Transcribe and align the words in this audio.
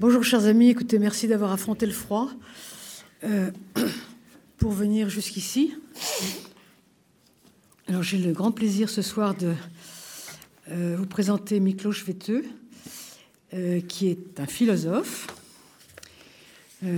Bonjour 0.00 0.24
chers 0.24 0.46
amis, 0.46 0.70
écoutez, 0.70 0.98
merci 0.98 1.28
d'avoir 1.28 1.52
affronté 1.52 1.86
le 1.86 1.92
froid 1.92 2.28
euh, 3.22 3.52
pour 4.58 4.72
venir 4.72 5.08
jusqu'ici. 5.08 5.72
Alors 7.86 8.02
j'ai 8.02 8.18
le 8.18 8.32
grand 8.32 8.50
plaisir 8.50 8.90
ce 8.90 9.02
soir 9.02 9.36
de 9.36 9.54
euh, 10.72 10.96
vous 10.98 11.06
présenter 11.06 11.60
Miklos 11.60 11.92
Veteux, 12.04 12.44
euh, 13.54 13.80
qui 13.82 14.08
est 14.08 14.40
un 14.40 14.46
philosophe, 14.46 15.28
qui, 16.80 16.88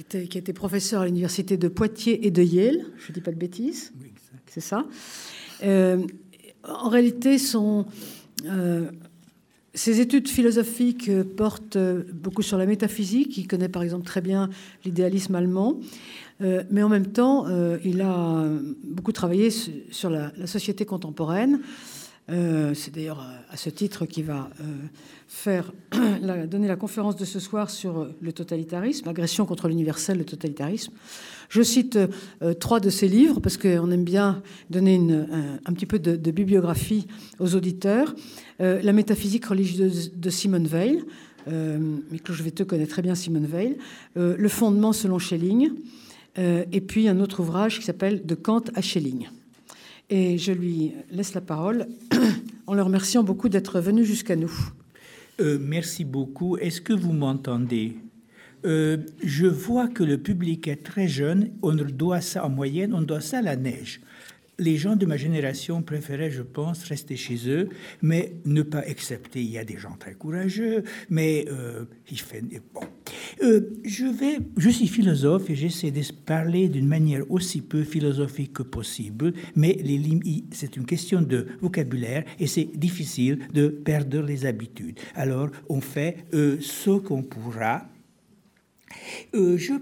était, 0.00 0.26
qui, 0.26 0.38
a 0.38 0.40
été 0.40 0.54
professeur 0.54 1.02
à 1.02 1.04
l'université 1.04 1.58
de 1.58 1.68
Poitiers 1.68 2.26
et 2.26 2.30
de 2.30 2.42
Yale, 2.42 2.86
je 2.96 3.10
ne 3.10 3.14
dis 3.14 3.20
pas 3.20 3.30
de 3.30 3.36
bêtises, 3.36 3.92
c'est 4.46 4.62
ça. 4.62 4.86
en 5.62 6.88
réalité, 6.88 7.36
son 7.36 7.84
ses 9.74 10.00
études 10.00 10.28
philosophiques 10.28 11.08
euh, 11.08 11.24
portent 11.24 11.76
euh, 11.76 12.02
beaucoup 12.12 12.42
sur 12.42 12.58
la 12.58 12.66
métaphysique. 12.66 13.36
Il 13.36 13.46
connaît 13.46 13.68
par 13.68 13.82
exemple 13.82 14.04
très 14.06 14.20
bien 14.20 14.48
l'idéalisme 14.84 15.34
allemand. 15.34 15.78
Euh, 16.40 16.62
mais 16.70 16.82
en 16.82 16.88
même 16.88 17.06
temps, 17.06 17.46
il 17.84 18.00
a 18.00 18.44
beaucoup 18.84 19.10
travaillé 19.10 19.50
sur 19.50 20.08
la, 20.08 20.32
société 20.46 20.84
contemporaine. 20.84 21.60
C'est 22.28 22.94
d'ailleurs 22.94 23.26
à 23.50 23.56
ce 23.56 23.70
titre 23.70 24.04
qu'il 24.04 24.24
va 24.24 24.50
faire 25.26 25.72
donner 26.50 26.68
la 26.68 26.76
conférence 26.76 27.16
de 27.16 27.24
ce 27.24 27.40
soir 27.40 27.70
sur 27.70 28.06
le 28.20 28.32
totalitarisme, 28.32 29.08
agression 29.08 29.46
contre 29.46 29.68
l'universel, 29.68 30.18
le 30.18 30.24
totalitarisme. 30.24 30.92
Je 31.48 31.62
cite 31.62 31.98
trois 32.60 32.80
de 32.80 32.90
ses 32.90 33.08
livres 33.08 33.40
parce 33.40 33.56
qu'on 33.56 33.90
aime 33.90 34.04
bien 34.04 34.42
donner 34.68 35.00
un, 35.64 35.72
petit 35.72 35.86
peu 35.86 35.98
de, 35.98 36.30
bibliographie 36.30 37.06
aux 37.38 37.54
auditeurs. 37.54 38.14
Euh, 38.60 38.82
la 38.82 38.92
métaphysique 38.92 39.46
religieuse 39.46 40.12
de 40.14 40.30
Simone 40.30 40.66
Weil. 40.66 41.04
Euh, 41.48 41.96
je 42.28 42.42
vais 42.42 42.50
te 42.50 42.62
connaître 42.62 42.90
très 42.90 43.02
bien 43.02 43.14
Simone 43.14 43.46
Weil. 43.46 43.76
Euh, 44.16 44.36
le 44.38 44.48
fondement 44.48 44.92
selon 44.92 45.18
Schelling. 45.18 45.70
Euh, 46.38 46.64
et 46.72 46.80
puis 46.80 47.08
un 47.08 47.20
autre 47.20 47.40
ouvrage 47.40 47.78
qui 47.78 47.84
s'appelle 47.84 48.24
De 48.24 48.34
Kant 48.34 48.64
à 48.74 48.82
Schelling. 48.82 49.28
Et 50.10 50.38
je 50.38 50.52
lui 50.52 50.92
laisse 51.10 51.34
la 51.34 51.40
parole 51.40 51.86
en 52.66 52.74
le 52.74 52.82
remerciant 52.82 53.22
beaucoup 53.22 53.48
d'être 53.48 53.80
venu 53.80 54.04
jusqu'à 54.04 54.36
nous. 54.36 54.52
merci 55.60 56.04
beaucoup. 56.04 56.56
Est-ce 56.56 56.80
que 56.80 56.92
vous 56.92 57.12
m'entendez? 57.12 57.96
Je 58.64 59.46
vois 59.46 59.88
que 59.88 60.02
le 60.02 60.18
public 60.18 60.66
est 60.66 60.82
très 60.82 61.08
jeune. 61.08 61.52
On 61.62 61.74
doit 61.74 62.20
ça 62.20 62.44
en 62.44 62.48
moyenne, 62.48 62.94
on 62.94 63.02
doit 63.02 63.20
ça 63.20 63.38
à 63.38 63.42
la 63.42 63.56
neige 63.56 64.00
les 64.58 64.76
gens 64.76 64.96
de 64.96 65.06
ma 65.06 65.16
génération 65.16 65.82
préféraient, 65.82 66.30
je 66.30 66.42
pense, 66.42 66.84
rester 66.84 67.16
chez 67.16 67.48
eux, 67.48 67.68
mais 68.02 68.32
ne 68.44 68.62
pas 68.62 68.80
accepter. 68.80 69.40
Il 69.40 69.50
y 69.50 69.58
a 69.58 69.64
des 69.64 69.78
gens 69.78 69.96
très 69.98 70.14
courageux, 70.14 70.84
mais 71.10 71.44
euh, 71.48 71.84
il 72.10 72.20
fait 72.20 72.42
bon. 72.74 72.80
Euh, 73.42 73.70
je 73.84 74.06
vais, 74.06 74.38
je 74.56 74.68
suis 74.68 74.88
philosophe 74.88 75.48
et 75.50 75.54
j'essaie 75.54 75.90
de 75.90 76.02
parler 76.26 76.68
d'une 76.68 76.86
manière 76.86 77.28
aussi 77.30 77.60
peu 77.60 77.84
philosophique 77.84 78.52
que 78.54 78.62
possible, 78.62 79.32
mais 79.54 79.78
les 79.82 79.98
c'est 80.52 80.76
une 80.76 80.86
question 80.86 81.20
de 81.22 81.46
vocabulaire 81.60 82.24
et 82.38 82.46
c'est 82.46 82.68
difficile 82.74 83.40
de 83.52 83.68
perdre 83.68 84.22
les 84.22 84.46
habitudes. 84.46 84.98
Alors, 85.14 85.50
on 85.68 85.80
fait 85.80 86.24
euh, 86.34 86.56
ce 86.60 86.90
qu'on 86.98 87.22
pourra 87.22 87.88
euh, 89.34 89.56
je, 89.58 89.74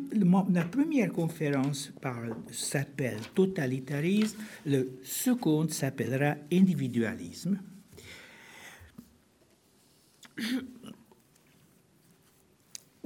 la 0.52 0.64
première 0.64 1.12
conférence 1.12 1.92
s'appelle 2.50 3.20
totalitarisme, 3.34 4.38
le 4.66 4.98
second 5.02 5.68
s'appellera 5.68 6.36
individualisme. 6.52 7.58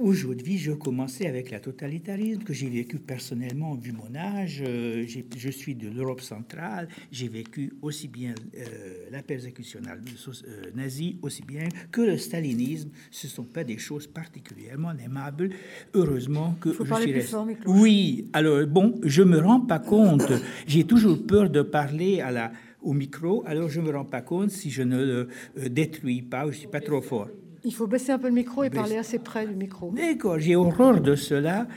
Aujourd'hui, 0.01 0.57
je 0.57 0.71
commençais 0.71 1.27
avec 1.27 1.51
la 1.51 1.59
totalitarisme 1.59 2.41
que 2.41 2.53
j'ai 2.53 2.69
vécu 2.69 2.97
personnellement 2.97 3.75
vu 3.75 3.91
mon 3.91 4.15
âge. 4.15 4.63
Euh, 4.65 5.05
je 5.05 5.49
suis 5.51 5.75
de 5.75 5.89
l'Europe 5.89 6.21
centrale. 6.21 6.87
J'ai 7.11 7.27
vécu 7.27 7.73
aussi 7.83 8.07
bien 8.07 8.33
euh, 8.57 8.63
la 9.11 9.21
persécution 9.21 9.79
euh, 9.85 10.71
nazie, 10.73 11.19
aussi 11.21 11.43
bien 11.43 11.67
que 11.91 12.01
le 12.01 12.17
stalinisme. 12.17 12.89
Ce 13.11 13.27
ne 13.27 13.31
sont 13.31 13.43
pas 13.43 13.63
des 13.63 13.77
choses 13.77 14.07
particulièrement 14.07 14.93
aimables. 14.97 15.51
Heureusement 15.93 16.55
que 16.59 16.73
je 16.73 16.83
suis 16.83 17.13
resté. 17.13 17.37
Oui, 17.67 18.27
alors 18.33 18.65
bon, 18.65 18.99
je 19.03 19.21
me 19.21 19.37
rends 19.37 19.61
pas 19.61 19.79
compte. 19.79 20.31
J'ai 20.65 20.85
toujours 20.85 21.23
peur 21.27 21.47
de 21.51 21.61
parler 21.61 22.21
à 22.21 22.31
la, 22.31 22.51
au 22.81 22.93
micro, 22.93 23.43
alors 23.45 23.69
je 23.69 23.79
me 23.79 23.91
rends 23.91 24.05
pas 24.05 24.21
compte 24.21 24.49
si 24.49 24.71
je 24.71 24.81
ne 24.81 25.27
le 25.55 25.69
détruis 25.69 26.23
pas 26.23 26.47
ou 26.47 26.51
je 26.51 26.57
suis 26.57 26.67
pas 26.67 26.81
trop 26.81 27.01
fort. 27.01 27.29
Il 27.63 27.73
faut 27.73 27.85
baisser 27.85 28.11
un 28.11 28.17
peu 28.17 28.27
le 28.27 28.33
micro 28.33 28.63
et 28.63 28.71
parler 28.71 28.97
assez 28.97 29.19
près 29.19 29.45
du 29.45 29.53
micro. 29.53 29.91
D'accord, 29.91 30.39
j'ai 30.39 30.55
horreur 30.55 30.99
de 30.99 31.15
cela, 31.15 31.67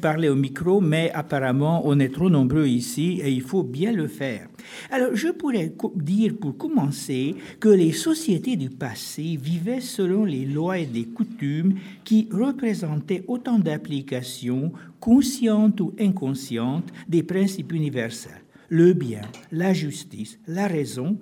parler 0.00 0.30
au 0.30 0.34
micro, 0.34 0.80
mais 0.80 1.10
apparemment 1.12 1.82
on 1.84 2.00
est 2.00 2.08
trop 2.08 2.30
nombreux 2.30 2.66
ici 2.66 3.20
et 3.22 3.30
il 3.30 3.42
faut 3.42 3.62
bien 3.62 3.92
le 3.92 4.08
faire. 4.08 4.48
Alors 4.90 5.14
je 5.14 5.28
pourrais 5.28 5.74
dire 5.94 6.36
pour 6.40 6.56
commencer 6.56 7.34
que 7.60 7.68
les 7.68 7.92
sociétés 7.92 8.56
du 8.56 8.70
passé 8.70 9.38
vivaient 9.38 9.82
selon 9.82 10.24
les 10.24 10.46
lois 10.46 10.78
et 10.78 10.86
les 10.86 11.04
coutumes 11.04 11.74
qui 12.04 12.28
représentaient 12.32 13.24
autant 13.28 13.58
d'applications 13.58 14.72
conscientes 15.00 15.80
ou 15.82 15.92
inconscientes 16.00 16.90
des 17.08 17.22
principes 17.22 17.72
universels. 17.72 18.42
Le 18.70 18.94
bien, 18.94 19.20
la 19.52 19.74
justice, 19.74 20.38
la 20.48 20.66
raison, 20.66 21.18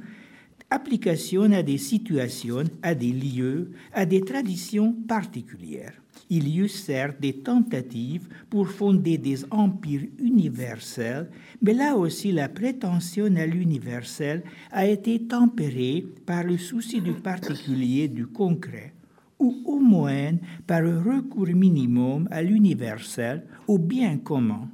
application 0.70 1.52
à 1.52 1.62
des 1.62 1.78
situations, 1.78 2.64
à 2.82 2.94
des 2.94 3.12
lieux, 3.12 3.70
à 3.92 4.06
des 4.06 4.20
traditions 4.20 4.92
particulières. 5.06 5.94
Il 6.30 6.48
y 6.48 6.58
eut 6.58 6.68
certes 6.68 7.20
des 7.20 7.34
tentatives 7.34 8.28
pour 8.48 8.68
fonder 8.68 9.18
des 9.18 9.44
empires 9.50 10.06
universels, 10.18 11.28
mais 11.60 11.74
là 11.74 11.96
aussi 11.96 12.32
la 12.32 12.48
prétention 12.48 13.26
à 13.36 13.46
l'universel 13.46 14.42
a 14.70 14.86
été 14.86 15.26
tempérée 15.26 16.06
par 16.24 16.44
le 16.44 16.56
souci 16.56 17.00
du 17.00 17.12
particulier, 17.12 18.08
du 18.08 18.26
concret, 18.26 18.94
ou 19.38 19.62
au 19.66 19.78
moins 19.78 20.32
par 20.66 20.82
un 20.82 21.02
recours 21.02 21.54
minimum 21.54 22.26
à 22.30 22.42
l'universel, 22.42 23.44
au 23.68 23.78
bien 23.78 24.16
commun. 24.16 24.70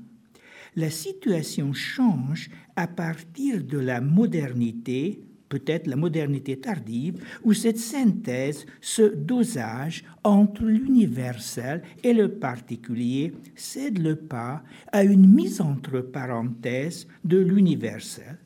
La 0.77 0.91
situation 0.91 1.73
change 1.73 2.49
à 2.77 2.87
partir 2.87 3.65
de 3.65 3.79
la 3.79 4.01
modernité 4.01 5.21
peut-être 5.51 5.87
la 5.87 5.97
modernité 5.97 6.59
tardive, 6.59 7.23
où 7.45 7.53
cette 7.53 7.79
synthèse, 7.79 8.65
ce 8.81 9.03
dosage 9.03 10.05
entre 10.25 10.65
l'universel 10.65 11.83
et 12.03 12.15
le 12.15 12.31
particulier 12.31 13.35
cède 13.55 13.99
le 13.99 14.17
pas 14.17 14.63
à 14.93 15.05
une 15.05 15.27
mise 15.27 15.61
entre 15.61 16.01
parenthèses 16.01 17.07
de 17.25 17.39
l'universel. 17.39 18.39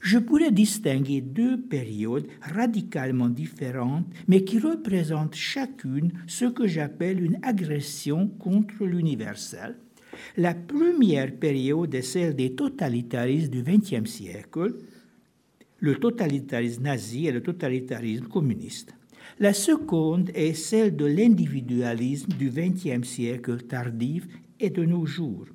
Je 0.00 0.18
pourrais 0.18 0.52
distinguer 0.52 1.20
deux 1.20 1.60
périodes 1.60 2.26
radicalement 2.40 3.28
différentes, 3.28 4.06
mais 4.28 4.44
qui 4.44 4.58
représentent 4.58 5.34
chacune 5.34 6.12
ce 6.26 6.44
que 6.44 6.66
j'appelle 6.66 7.22
une 7.22 7.38
agression 7.42 8.28
contre 8.38 8.84
l'universel. 8.84 9.76
La 10.36 10.54
première 10.54 11.34
période 11.34 11.94
est 11.94 12.02
celle 12.02 12.34
des 12.34 12.54
totalitarismes 12.54 13.50
du 13.50 13.62
XXe 13.62 14.08
siècle, 14.08 14.74
le 15.80 15.96
totalitarisme 15.96 16.82
nazi 16.82 17.26
et 17.26 17.32
le 17.32 17.42
totalitarisme 17.42 18.26
communiste. 18.26 18.94
La 19.38 19.52
seconde 19.52 20.30
est 20.34 20.54
celle 20.54 20.96
de 20.96 21.04
l'individualisme 21.04 22.32
du 22.32 22.50
XXe 22.50 23.06
siècle 23.06 23.62
tardif 23.62 24.26
et 24.58 24.70
de 24.70 24.84
nos 24.84 25.06
jours. 25.06 25.46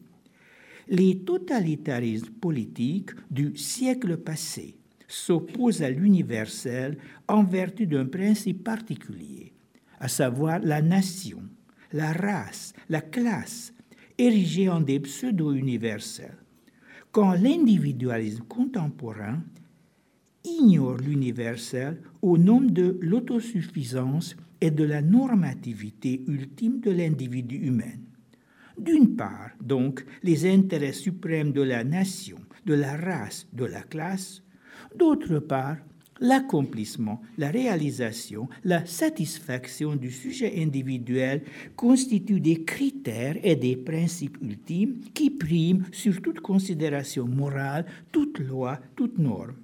Les 0.88 1.19
totalitarismes 1.19 2.33
politiques 2.33 3.12
du 3.29 3.56
siècle 3.57 4.17
passé 4.17 4.78
s'opposent 5.07 5.81
à 5.81 5.89
l'universel 5.89 6.97
en 7.28 7.44
vertu 7.44 7.88
d'un 7.88 8.06
principe 8.06 8.63
particulier, 8.63 9.53
à 10.00 10.07
savoir 10.07 10.59
la 10.59 10.81
nation, 10.81 11.41
la 11.92 12.13
race, 12.13 12.74
la 12.89 13.01
classe, 13.01 13.74
érigés 14.18 14.69
en 14.69 14.81
des 14.81 15.00
pseudo-universels. 15.00 16.38
Quand 17.12 17.33
l'individualisme 17.33 18.44
contemporain 18.44 19.44
ignore 20.44 20.98
l'universel 20.98 22.01
au 22.22 22.38
nom 22.38 22.62
de 22.62 22.98
l'autosuffisance 23.01 24.36
et 24.62 24.72
de 24.72 24.84
la 24.84 25.01
normativité 25.01 26.24
ultime 26.28 26.80
de 26.80 26.92
l'individu 26.92 27.57
humain. 27.57 27.98
D'une 28.78 29.16
part, 29.16 29.51
donc, 29.62 30.06
les 30.24 30.51
intérêts 30.51 30.94
suprêmes 30.94 31.51
de 31.51 31.62
la 31.62 31.84
nation, 31.84 32.38
de 32.66 32.74
la 32.74 32.98
race, 32.98 33.48
de 33.54 33.66
la 33.66 33.81
classe, 33.84 34.42
d'autre 34.95 35.40
part, 35.40 35.78
l'accomplissement, 36.19 37.22
la 37.38 37.50
réalisation, 37.50 38.48
la 38.63 38.86
satisfaction 38.86 39.96
du 39.96 40.12
sujet 40.12 40.62
individuel 40.62 41.44
constituent 41.75 42.39
des 42.39 42.63
critères 42.63 43.38
et 43.44 43.56
des 43.56 43.75
principes 43.75 44.38
ultimes 44.42 45.00
qui 45.13 45.30
priment 45.30 45.86
sur 45.92 46.22
toute 46.22 46.39
considération 46.39 47.28
morale, 47.28 47.86
toute 48.12 48.39
loi, 48.39 48.80
toute 48.96 49.18
norme. 49.18 49.56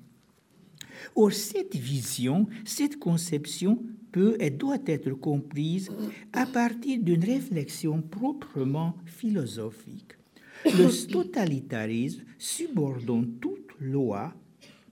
Or, 1.16 1.32
cette 1.34 1.76
vision, 1.76 2.48
cette 2.66 3.00
conception 3.00 3.82
peut 4.12 4.36
et 4.40 4.50
doit 4.50 4.80
être 4.86 5.12
comprise 5.12 5.90
à 6.34 6.46
partir 6.46 7.00
d'une 7.02 7.24
réflexion 7.24 8.02
proprement 8.02 8.96
philosophique. 9.06 10.14
Le 10.66 11.08
totalitarisme 11.08 12.24
subordonne 12.38 13.38
toute 13.40 13.72
loi 13.80 14.34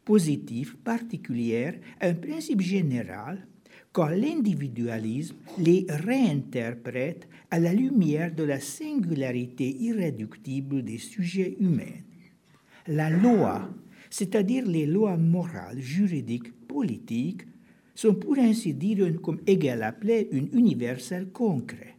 positive 0.05 0.77
particulière 0.77 1.75
à 1.99 2.07
un 2.07 2.13
principe 2.13 2.61
général 2.61 3.45
quand 3.91 4.07
l'individualisme 4.07 5.35
les 5.57 5.85
réinterprète 5.89 7.27
à 7.51 7.59
la 7.59 7.73
lumière 7.73 8.33
de 8.33 8.43
la 8.43 8.59
singularité 8.59 9.75
irréductible 9.79 10.83
des 10.83 10.97
sujets 10.97 11.57
humains. 11.59 11.99
La 12.87 13.09
loi, 13.09 13.69
c'est-à-dire 14.09 14.65
les 14.65 14.85
lois 14.85 15.17
morales, 15.17 15.79
juridiques, 15.79 16.51
politiques, 16.67 17.43
sont 17.95 18.13
pour 18.13 18.37
ainsi 18.37 18.73
dire, 18.73 19.21
comme 19.21 19.39
Hegel 19.47 19.81
appelait, 19.81 20.29
une 20.31 20.49
universelle 20.53 21.29
concret. 21.29 21.95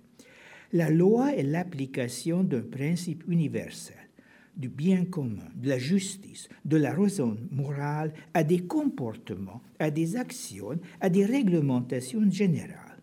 La 0.73 0.91
loi 0.91 1.35
est 1.35 1.43
l'application 1.43 2.45
d'un 2.45 2.61
principe 2.61 3.25
universel, 3.27 3.97
du 4.57 4.69
bien 4.69 5.05
commun, 5.05 5.49
de 5.57 5.69
la 5.69 5.79
justice, 5.79 6.49
de 6.65 6.77
la 6.77 6.93
raison 6.93 7.37
morale 7.51 8.13
à 8.35 8.45
des 8.45 8.61
comportements, 8.61 9.63
à 9.79 9.91
des 9.91 10.17
actions, 10.17 10.79
à 11.01 11.09
des 11.09 11.25
réglementations 11.25 12.31
générales. 12.31 13.01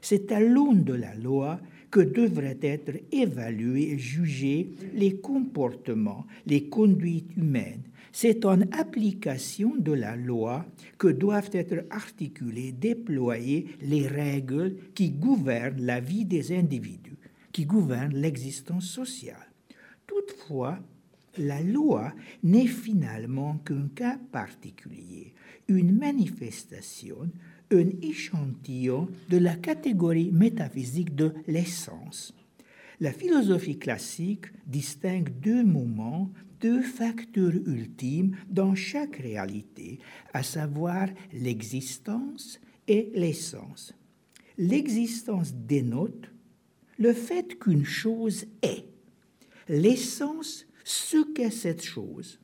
C'est 0.00 0.30
à 0.32 0.40
l'aune 0.40 0.84
de 0.84 0.94
la 0.94 1.14
loi 1.16 1.60
que 1.90 2.00
devraient 2.00 2.58
être 2.62 2.92
évalués 3.12 3.90
et 3.92 3.98
jugés 3.98 4.70
les 4.94 5.16
comportements, 5.16 6.26
les 6.46 6.68
conduites 6.68 7.36
humaines, 7.36 7.82
c'est 8.12 8.44
en 8.44 8.60
application 8.72 9.74
de 9.76 9.92
la 9.92 10.16
loi 10.16 10.66
que 10.98 11.08
doivent 11.08 11.50
être 11.52 11.84
articulées, 11.90 12.72
déployées 12.72 13.66
les 13.80 14.06
règles 14.06 14.76
qui 14.94 15.10
gouvernent 15.10 15.82
la 15.82 16.00
vie 16.00 16.24
des 16.24 16.56
individus, 16.56 17.18
qui 17.52 17.64
gouvernent 17.64 18.16
l'existence 18.16 18.86
sociale. 18.86 19.50
Toutefois, 20.06 20.78
la 21.36 21.60
loi 21.62 22.12
n'est 22.42 22.66
finalement 22.66 23.58
qu'un 23.58 23.88
cas 23.94 24.18
particulier, 24.32 25.34
une 25.68 25.96
manifestation, 25.96 27.30
un 27.70 27.86
échantillon 28.02 29.08
de 29.28 29.38
la 29.38 29.54
catégorie 29.54 30.30
métaphysique 30.32 31.14
de 31.14 31.32
l'essence. 31.46 32.34
La 33.00 33.12
philosophie 33.12 33.78
classique 33.78 34.46
distingue 34.66 35.30
deux 35.40 35.62
moments 35.62 36.30
deux 36.60 36.82
facteurs 36.82 37.54
ultimes 37.66 38.36
dans 38.48 38.74
chaque 38.74 39.16
réalité, 39.16 39.98
à 40.32 40.42
savoir 40.42 41.08
l'existence 41.32 42.60
et 42.86 43.10
l'essence. 43.14 43.94
L'existence 44.56 45.54
dénote 45.54 46.30
le 46.98 47.12
fait 47.12 47.58
qu'une 47.58 47.84
chose 47.84 48.46
est, 48.62 48.84
l'essence 49.68 50.66
ce 50.84 51.32
qu'est 51.32 51.50
cette 51.50 51.84
chose. 51.84 52.40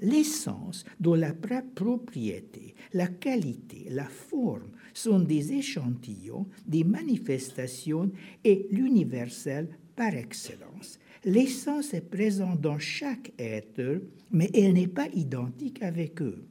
L'essence 0.00 0.84
dont 1.00 1.14
la 1.14 1.32
propriété, 1.32 2.74
la 2.92 3.06
qualité, 3.06 3.86
la 3.90 4.04
forme 4.04 4.70
sont 4.92 5.20
des 5.20 5.52
échantillons, 5.52 6.46
des 6.66 6.84
manifestations 6.84 8.10
et 8.42 8.66
l'universel 8.70 9.68
par 9.96 10.14
excellence. 10.14 10.98
L'essence 11.24 11.94
est 11.94 12.08
présente 12.10 12.60
dans 12.60 12.78
chaque 12.78 13.32
être, 13.38 14.02
mais 14.30 14.50
elle 14.52 14.74
n'est 14.74 14.88
pas 14.88 15.08
identique 15.14 15.82
avec 15.82 16.20
eux. 16.20 16.44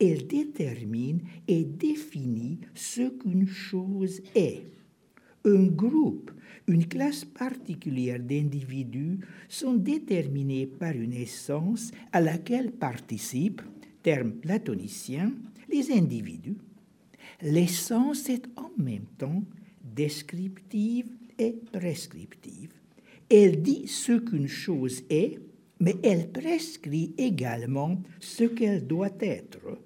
Elle 0.00 0.26
détermine 0.26 1.20
et 1.46 1.64
définit 1.64 2.58
ce 2.74 3.08
qu'une 3.08 3.46
chose 3.46 4.22
est. 4.34 4.64
Un 5.44 5.66
groupe, 5.66 6.30
une 6.66 6.86
classe 6.86 7.24
particulière 7.24 8.18
d'individus 8.18 9.20
sont 9.48 9.74
déterminés 9.74 10.66
par 10.66 10.92
une 10.92 11.12
essence 11.12 11.92
à 12.10 12.20
laquelle 12.20 12.72
participent, 12.72 13.62
terme 14.02 14.32
platonicien, 14.32 15.32
les 15.70 15.92
individus. 15.92 16.56
L'essence 17.42 18.30
est 18.30 18.46
en 18.56 18.70
même 18.82 19.06
temps 19.18 19.42
descriptive 19.82 21.08
et 21.38 21.52
prescriptive. 21.70 22.75
Elle 23.30 23.62
dit 23.62 23.86
ce 23.88 24.18
qu'une 24.18 24.48
chose 24.48 25.02
est, 25.10 25.38
mais 25.80 25.96
elle 26.02 26.30
prescrit 26.30 27.12
également 27.18 28.00
ce 28.20 28.44
qu'elle 28.44 28.86
doit 28.86 29.16
être. 29.20 29.78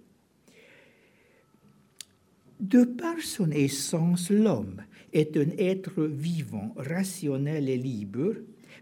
De 2.61 2.85
par 2.85 3.21
son 3.21 3.51
essence, 3.51 4.31
l'homme 4.31 4.83
est 5.13 5.37
un 5.37 5.49
être 5.59 6.05
vivant, 6.05 6.75
rationnel 6.77 7.69
et 7.69 7.79
libre, 7.79 8.35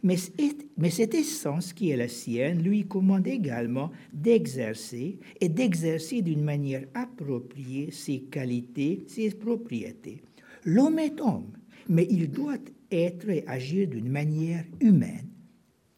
mais, 0.02 0.16
cette 0.16 1.14
essence 1.14 1.72
qui 1.72 1.90
est 1.90 1.96
la 1.96 2.08
sienne 2.08 2.62
lui 2.62 2.86
commande 2.86 3.26
également 3.26 3.90
d'exercer 4.12 5.18
et 5.40 5.48
d'exercer 5.48 6.22
d'une 6.22 6.44
manière 6.44 6.84
appropriée 6.94 7.90
ses 7.90 8.20
qualités, 8.20 9.04
ses 9.06 9.30
propriétés. 9.30 10.22
L'homme 10.64 10.98
est 10.98 11.20
homme, 11.20 11.52
mais 11.88 12.06
il 12.10 12.30
doit 12.30 12.58
être 12.90 13.28
et 13.28 13.44
agir 13.46 13.88
d'une 13.88 14.08
manière 14.08 14.64
humaine. 14.80 15.28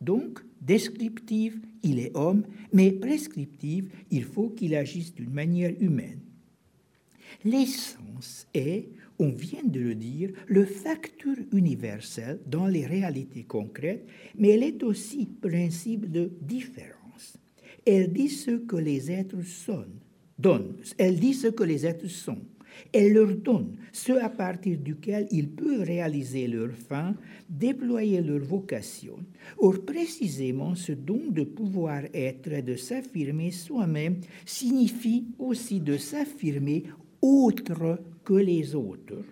Donc, 0.01 0.41
descriptive, 0.61 1.61
il 1.83 1.99
est 1.99 2.17
homme, 2.17 2.45
mais 2.73 2.93
prescriptive, 2.93 3.91
il 4.11 4.25
faut 4.25 4.51
qu'il 4.51 4.75
agisse 4.75 5.15
d'une 5.15 5.33
manière 5.33 5.73
humaine. 5.81 6.21
L'essence 7.45 8.47
est, 8.55 8.89
on 9.19 9.31
vient 9.31 9.65
de 9.65 9.81
le 9.81 9.95
dire, 9.95 10.31
le 10.47 10.65
facteur 10.65 11.37
universel 11.53 12.41
dans 12.47 12.67
les 12.67 12.87
réalités 12.87 13.45
concrètes, 13.45 14.07
mais 14.37 14.51
elle 14.51 14.63
est 14.63 14.83
aussi 14.83 15.27
principe 15.27 16.11
de 16.11 16.33
différence. 16.41 17.37
Elle 17.87 18.13
dit 18.13 18.29
ce 18.29 18.53
que 18.53 18.77
les 18.77 19.11
êtres 19.11 19.43
sont, 19.43 19.87
elle 20.99 21.19
dit 21.19 21.35
ce 21.35 21.49
que 21.49 21.65
les 21.65 21.87
êtres 21.87 22.09
sont. 22.09 22.39
Elle 22.93 23.13
leur 23.13 23.35
donne 23.37 23.77
ce 23.93 24.13
à 24.13 24.29
partir 24.29 24.79
duquel 24.79 25.27
ils 25.31 25.49
peuvent 25.49 25.83
réaliser 25.83 26.47
leur 26.47 26.73
fin, 26.73 27.15
déployer 27.49 28.21
leur 28.21 28.41
vocation. 28.41 29.19
Or, 29.59 29.85
précisément, 29.85 30.75
ce 30.75 30.93
don 30.93 31.23
de 31.31 31.45
pouvoir 31.45 32.03
être 32.15 32.53
et 32.53 32.63
de 32.63 32.77
s'affirmer 32.77 33.51
soi-même 33.51 34.17
signifie 34.45 35.27
aussi 35.39 35.81
de 35.81 35.97
s'affirmer 35.97 36.85
autre 37.21 37.99
que 38.25 38.35
les 38.35 38.75
autres. 38.75 39.25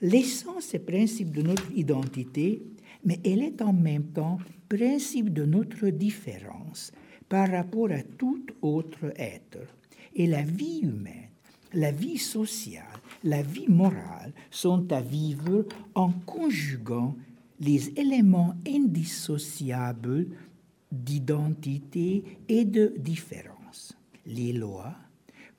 L'essence 0.00 0.74
est 0.74 0.78
principe 0.78 1.32
de 1.32 1.42
notre 1.42 1.70
identité, 1.74 2.62
mais 3.04 3.18
elle 3.24 3.42
est 3.42 3.60
en 3.62 3.72
même 3.72 4.12
temps 4.12 4.38
principe 4.68 5.32
de 5.32 5.44
notre 5.44 5.88
différence 5.88 6.92
par 7.28 7.50
rapport 7.50 7.90
à 7.90 8.02
tout 8.02 8.44
autre 8.62 9.12
être. 9.16 9.58
Et 10.14 10.26
la 10.26 10.42
vie 10.42 10.80
humaine 10.82 11.27
la 11.72 11.90
vie 11.90 12.18
sociale, 12.18 12.84
la 13.24 13.42
vie 13.42 13.68
morale 13.68 14.32
sont 14.50 14.92
à 14.92 15.00
vivre 15.00 15.66
en 15.94 16.10
conjuguant 16.10 17.16
les 17.60 17.90
éléments 17.98 18.54
indissociables 18.66 20.28
d'identité 20.92 22.24
et 22.48 22.64
de 22.64 22.94
différence. 22.98 23.96
Les 24.26 24.52
lois, 24.52 24.94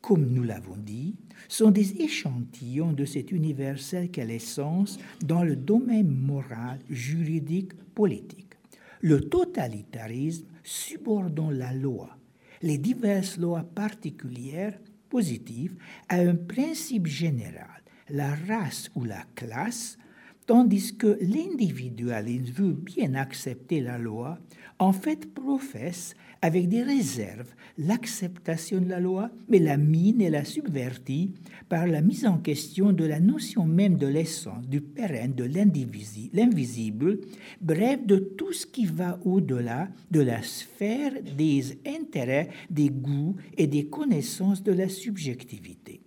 comme 0.01 0.27
nous 0.27 0.43
l'avons 0.43 0.77
dit, 0.77 1.15
sont 1.47 1.71
des 1.71 2.01
échantillons 2.01 2.93
de 2.93 3.05
cet 3.05 3.31
universel 3.31 4.09
qu'est 4.09 4.25
l'essence 4.25 4.97
dans 5.23 5.43
le 5.43 5.55
domaine 5.55 6.09
moral, 6.09 6.79
juridique, 6.89 7.73
politique. 7.93 8.53
Le 9.01 9.21
totalitarisme 9.21 10.45
subordonne 10.63 11.57
la 11.57 11.73
loi, 11.73 12.17
les 12.61 12.77
diverses 12.77 13.37
lois 13.37 13.63
particulières 13.63 14.77
positive 15.09 15.75
à 16.07 16.17
un 16.17 16.35
principe 16.35 17.07
général, 17.07 17.81
la 18.09 18.35
race 18.47 18.89
ou 18.95 19.03
la 19.03 19.23
classe, 19.35 19.97
tandis 20.45 20.97
que 20.97 21.17
l'individualisme 21.21 22.53
veut 22.53 22.73
bien 22.73 23.13
accepter 23.13 23.81
la 23.81 23.97
loi, 23.97 24.39
en 24.79 24.93
fait 24.93 25.31
professe 25.33 26.15
avec 26.41 26.69
des 26.69 26.83
réserves 26.83 27.53
l'acceptation 27.77 28.79
de 28.79 28.89
la 28.89 28.99
loi, 28.99 29.29
mais 29.49 29.59
la 29.59 29.77
mine 29.77 30.21
et 30.21 30.29
la 30.29 30.45
subvertit 30.45 31.31
par 31.67 31.85
la 31.85 32.01
mise 32.01 32.25
en 32.25 32.37
question 32.37 32.93
de 32.93 33.05
la 33.05 33.19
notion 33.19 33.65
même 33.65 33.97
de 33.97 34.07
l'essence, 34.07 34.67
du 34.67 34.81
pérenne, 34.81 35.33
de 35.33 35.43
l'invisible, 35.43 37.19
bref, 37.61 38.05
de 38.05 38.17
tout 38.17 38.53
ce 38.53 38.65
qui 38.65 38.85
va 38.85 39.19
au-delà 39.25 39.89
de 40.11 40.21
la 40.21 40.41
sphère 40.41 41.13
des 41.37 41.77
intérêts, 41.85 42.49
des 42.69 42.89
goûts 42.89 43.35
et 43.57 43.67
des 43.67 43.85
connaissances 43.85 44.63
de 44.63 44.71
la 44.71 44.89
subjectivité. 44.89 46.01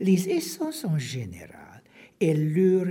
Les 0.00 0.28
essences 0.28 0.84
en 0.84 0.98
général 0.98 1.82
et 2.20 2.34
leur 2.34 2.86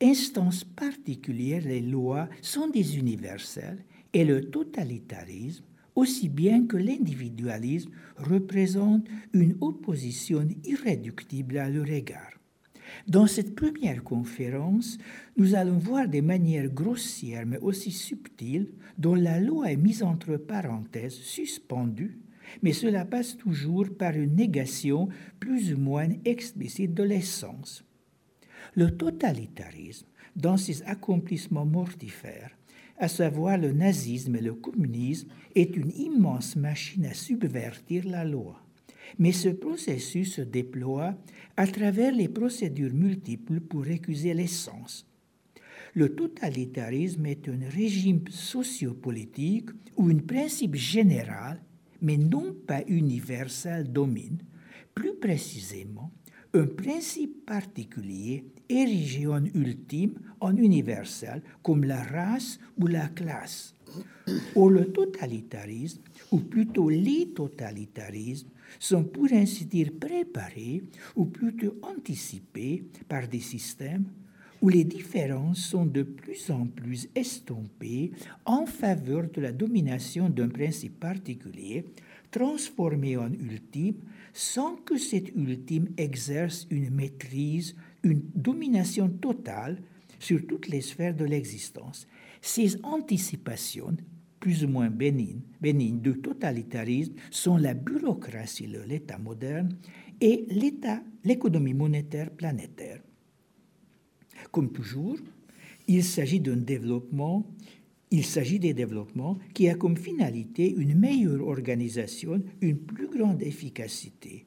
instance 0.00 0.64
particulière, 0.64 1.62
les 1.64 1.80
lois, 1.80 2.28
sont 2.42 2.68
des 2.68 2.98
universels 2.98 3.84
et 4.12 4.24
le 4.24 4.50
totalitarisme 4.50 5.64
aussi 5.94 6.28
bien 6.28 6.66
que 6.66 6.76
l'individualisme 6.76 7.90
représente 8.16 9.06
une 9.32 9.56
opposition 9.60 10.46
irréductible 10.64 11.58
à 11.58 11.68
leur 11.68 11.88
égard. 11.90 12.32
Dans 13.06 13.26
cette 13.26 13.54
première 13.54 14.02
conférence, 14.02 14.98
nous 15.36 15.54
allons 15.54 15.78
voir 15.78 16.08
des 16.08 16.22
manières 16.22 16.68
grossières 16.68 17.46
mais 17.46 17.58
aussi 17.58 17.92
subtiles 17.92 18.72
dont 18.98 19.14
la 19.14 19.40
loi 19.40 19.70
est 19.70 19.76
mise 19.76 20.02
entre 20.02 20.36
parenthèses, 20.36 21.14
suspendue, 21.14 22.18
mais 22.62 22.72
cela 22.72 23.04
passe 23.04 23.36
toujours 23.36 23.86
par 23.96 24.14
une 24.16 24.34
négation 24.34 25.08
plus 25.38 25.72
ou 25.72 25.78
moins 25.78 26.08
explicite 26.24 26.94
de 26.94 27.04
l'essence. 27.04 27.84
Le 28.74 28.96
totalitarisme, 28.96 30.06
dans 30.36 30.56
ses 30.56 30.82
accomplissements 30.84 31.66
mortifères, 31.66 32.56
à 32.98 33.08
savoir 33.08 33.58
le 33.58 33.72
nazisme 33.72 34.36
et 34.36 34.40
le 34.40 34.54
communisme, 34.54 35.28
est 35.54 35.76
une 35.76 35.90
immense 35.90 36.54
machine 36.54 37.06
à 37.06 37.14
subvertir 37.14 38.06
la 38.06 38.24
loi. 38.24 38.62
Mais 39.18 39.32
ce 39.32 39.48
processus 39.48 40.34
se 40.34 40.42
déploie 40.42 41.16
à 41.56 41.66
travers 41.66 42.12
les 42.12 42.28
procédures 42.28 42.94
multiples 42.94 43.60
pour 43.60 43.82
récuser 43.82 44.34
l'essence. 44.34 45.06
Le 45.94 46.14
totalitarisme 46.14 47.26
est 47.26 47.48
un 47.48 47.68
régime 47.68 48.22
sociopolitique 48.30 49.70
où 49.96 50.08
un 50.08 50.18
principe 50.18 50.76
général, 50.76 51.60
mais 52.00 52.16
non 52.16 52.54
pas 52.66 52.82
universel, 52.86 53.90
domine. 53.90 54.38
Plus 54.94 55.14
précisément, 55.14 56.12
un 56.54 56.66
principe 56.66 57.44
particulier 57.44 58.44
érigé 58.70 59.26
en 59.26 59.44
ultime, 59.54 60.14
en 60.40 60.56
universel, 60.56 61.42
comme 61.62 61.84
la 61.84 62.02
race 62.02 62.58
ou 62.78 62.86
la 62.86 63.08
classe. 63.08 63.74
Ou 64.54 64.68
le 64.68 64.92
totalitarisme, 64.92 66.00
ou 66.30 66.38
plutôt 66.38 66.88
les 66.88 67.28
totalitarismes, 67.34 68.48
sont 68.78 69.02
pour 69.02 69.26
ainsi 69.32 69.64
dire 69.64 69.90
préparés, 69.98 70.84
ou 71.16 71.24
plutôt 71.24 71.74
anticipés 71.82 72.84
par 73.08 73.26
des 73.26 73.40
systèmes 73.40 74.04
où 74.62 74.68
les 74.68 74.84
différences 74.84 75.58
sont 75.58 75.86
de 75.86 76.02
plus 76.02 76.50
en 76.50 76.66
plus 76.66 77.08
estompées 77.14 78.12
en 78.44 78.66
faveur 78.66 79.28
de 79.32 79.40
la 79.40 79.52
domination 79.52 80.28
d'un 80.28 80.48
principe 80.48 81.00
particulier, 81.00 81.84
transformé 82.30 83.16
en 83.16 83.32
ultime, 83.32 83.96
sans 84.32 84.76
que 84.76 84.98
cet 84.98 85.34
ultime 85.34 85.88
exerce 85.96 86.66
une 86.70 86.90
maîtrise, 86.90 87.74
une 88.02 88.22
domination 88.34 89.08
totale 89.08 89.82
sur 90.18 90.46
toutes 90.46 90.68
les 90.68 90.80
sphères 90.80 91.14
de 91.14 91.24
l'existence. 91.24 92.06
Ces 92.40 92.82
anticipations, 92.84 93.96
plus 94.38 94.64
ou 94.64 94.68
moins 94.68 94.90
bénignes, 94.90 95.42
bénignes 95.60 96.00
du 96.00 96.18
totalitarisme 96.20 97.14
sont 97.30 97.56
la 97.56 97.74
bureaucratie 97.74 98.66
de 98.68 98.80
l'État 98.80 99.18
moderne 99.18 99.76
et 100.20 100.46
l'économie 101.24 101.74
monétaire 101.74 102.30
planétaire. 102.30 103.00
Comme 104.50 104.72
toujours, 104.72 105.18
il 105.86 106.04
s'agit 106.04 106.40
d'un 106.40 106.56
développement 106.56 107.46
il 108.10 108.24
s'agit 108.24 108.58
des 108.58 108.74
développements 108.74 109.38
qui 109.54 109.68
a 109.68 109.74
comme 109.74 109.96
finalité 109.96 110.74
une 110.76 110.98
meilleure 110.98 111.46
organisation, 111.46 112.42
une 112.60 112.78
plus 112.78 113.08
grande 113.08 113.40
efficacité, 113.42 114.46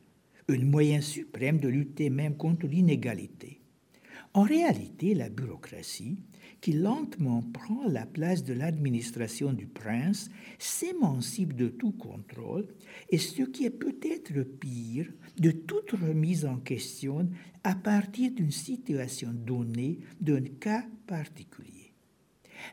un 0.50 0.66
moyen 0.66 1.02
suprême 1.02 1.60
de 1.60 1.68
lutter 1.68 2.10
même 2.10 2.36
contre 2.36 2.68
l'inégalité. 2.68 3.60
En 4.34 4.44
réalité, 4.44 5.14
la 5.14 5.30
bureaucratie, 5.30 6.18
qui 6.60 6.74
lentement 6.74 7.44
prend 7.54 7.88
la 7.88 8.06
place 8.06 8.44
de 8.44 8.54
l'administration 8.54 9.54
du 9.54 9.68
prince, 9.68 10.30
s'émancipe 10.58 11.56
de 11.56 11.68
tout 11.68 11.92
contrôle, 11.92 12.68
et 13.10 13.18
ce 13.18 13.44
qui 13.44 13.66
est 13.66 13.70
peut-être 13.70 14.42
pire, 14.44 15.12
de 15.38 15.52
toute 15.52 15.92
remise 15.92 16.46
en 16.46 16.58
question 16.58 17.30
à 17.64 17.76
partir 17.76 18.32
d'une 18.32 18.52
situation 18.52 19.32
donnée, 19.34 20.00
d'un 20.20 20.42
cas 20.42 20.86
particulier. 21.06 21.94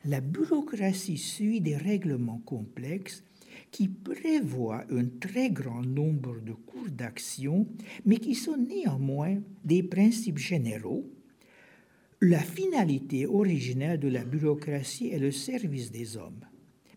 La 0.04 0.20
bureaucratie 0.20 1.18
suit 1.18 1.60
des 1.60 1.76
règlements 1.76 2.42
complexes 2.46 3.24
qui 3.70 3.88
prévoient 3.88 4.84
un 4.90 5.04
très 5.20 5.50
grand 5.50 5.82
nombre 5.82 6.40
de 6.40 6.52
cours 6.52 6.90
d'action, 6.90 7.66
mais 8.04 8.18
qui 8.18 8.34
sont 8.34 8.56
néanmoins 8.56 9.38
des 9.64 9.82
principes 9.82 10.38
généraux. 10.38 11.08
La 12.20 12.40
finalité 12.40 13.26
originelle 13.26 14.00
de 14.00 14.08
la 14.08 14.24
bureaucratie 14.24 15.08
est 15.08 15.18
le 15.18 15.30
service 15.30 15.90
des 15.90 16.16
hommes. 16.16 16.44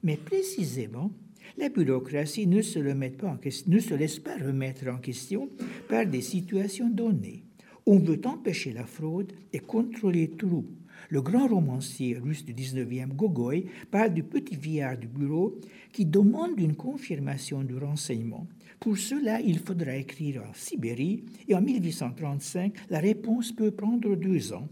Mais 0.03 0.17
précisément, 0.17 1.11
la 1.57 1.69
bureaucratie 1.69 2.47
ne 2.47 2.61
se 2.61 2.79
laisse 2.79 4.19
pas 4.19 4.37
remettre 4.37 4.87
en 4.87 4.97
question 4.97 5.49
par 5.87 6.05
des 6.05 6.21
situations 6.21 6.89
données. 6.89 7.43
On 7.85 7.99
veut 7.99 8.21
empêcher 8.25 8.73
la 8.73 8.85
fraude 8.85 9.33
et 9.51 9.59
contrôler 9.59 10.29
tout 10.29 10.65
le 11.09 11.21
grand 11.21 11.47
romancier 11.47 12.17
russe 12.17 12.45
du 12.45 12.53
19e, 12.53 13.09
Gogoï, 13.09 13.65
parle 13.91 14.13
du 14.13 14.23
petit 14.23 14.55
vieillard 14.55 14.97
du 14.97 15.07
bureau 15.07 15.59
qui 15.91 16.05
demande 16.05 16.59
une 16.59 16.75
confirmation 16.75 17.63
du 17.63 17.77
renseignement. 17.77 18.47
Pour 18.79 18.97
cela, 18.97 19.39
il 19.39 19.59
faudra 19.59 19.95
écrire 19.95 20.43
en 20.43 20.53
Sibérie 20.53 21.23
et 21.47 21.55
en 21.55 21.61
1835, 21.61 22.73
la 22.89 22.99
réponse 22.99 23.51
peut 23.51 23.71
prendre 23.71 24.15
deux 24.15 24.53
ans. 24.53 24.67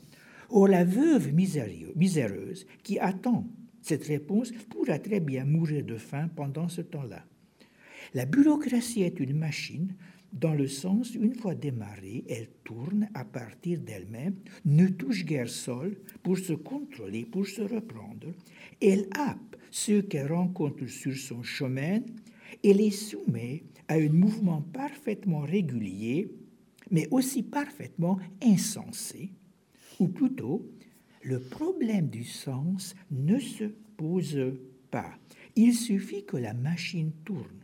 Or, 0.50 0.68
la 0.68 0.84
veuve 0.84 1.32
miséreuse 1.34 2.66
qui 2.84 3.00
attend 3.00 3.46
cette 3.82 4.06
réponse 4.06 4.52
pourra 4.70 5.00
très 5.00 5.20
bien 5.20 5.46
mourir 5.46 5.84
de 5.84 5.98
faim 5.98 6.30
pendant 6.36 6.70
ce 6.70 6.82
temps-là. 6.82 7.24
La 8.14 8.26
bureaucratie 8.26 9.04
est 9.04 9.20
une 9.20 9.38
machine 9.38 9.96
dans 10.32 10.54
le 10.54 10.68
sens, 10.68 11.14
une 11.16 11.36
fois 11.36 11.56
démarrée, 11.56 12.24
elle 12.30 12.50
tourne 12.64 13.10
à 13.14 13.26
partir 13.26 13.80
d'elle-même, 13.80 14.36
ne 14.66 14.88
touche 14.88 15.26
guère 15.26 15.50
sol 15.50 15.98
pour 16.24 16.38
se 16.38 16.54
contrôler, 16.54 17.26
pour 17.26 17.46
se 17.46 17.62
reprendre. 17.62 18.28
Elle 18.82 19.08
happe 19.12 19.58
ceux 19.72 20.02
qu'elle 20.02 20.32
rencontre 20.32 20.88
sur 20.88 21.16
son 21.16 21.44
chemin 21.44 22.00
et 22.64 22.74
les 22.74 22.92
soumet 22.92 23.64
à 23.88 23.96
un 23.96 24.10
mouvement 24.10 24.62
parfaitement 24.62 25.42
régulier, 25.42 26.32
mais 26.90 27.08
aussi 27.12 27.44
parfaitement 27.44 28.20
insensé, 28.42 29.32
ou 30.00 30.08
plutôt, 30.08 30.66
le 31.24 31.40
problème 31.40 32.10
du 32.10 32.24
sens 32.24 32.96
ne 33.12 33.38
se 33.38 33.66
pose 33.98 34.38
pas. 34.90 35.14
Il 35.56 35.74
suffit 35.74 36.26
que 36.26 36.38
la 36.38 36.54
machine 36.54 37.12
tourne. 37.26 37.61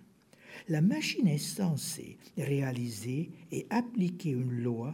La 0.69 0.81
machine 0.81 1.27
est 1.27 1.37
censée 1.37 2.17
réaliser 2.37 3.31
et 3.53 3.65
appliquer 3.69 4.31
une 4.31 4.51
loi, 4.51 4.93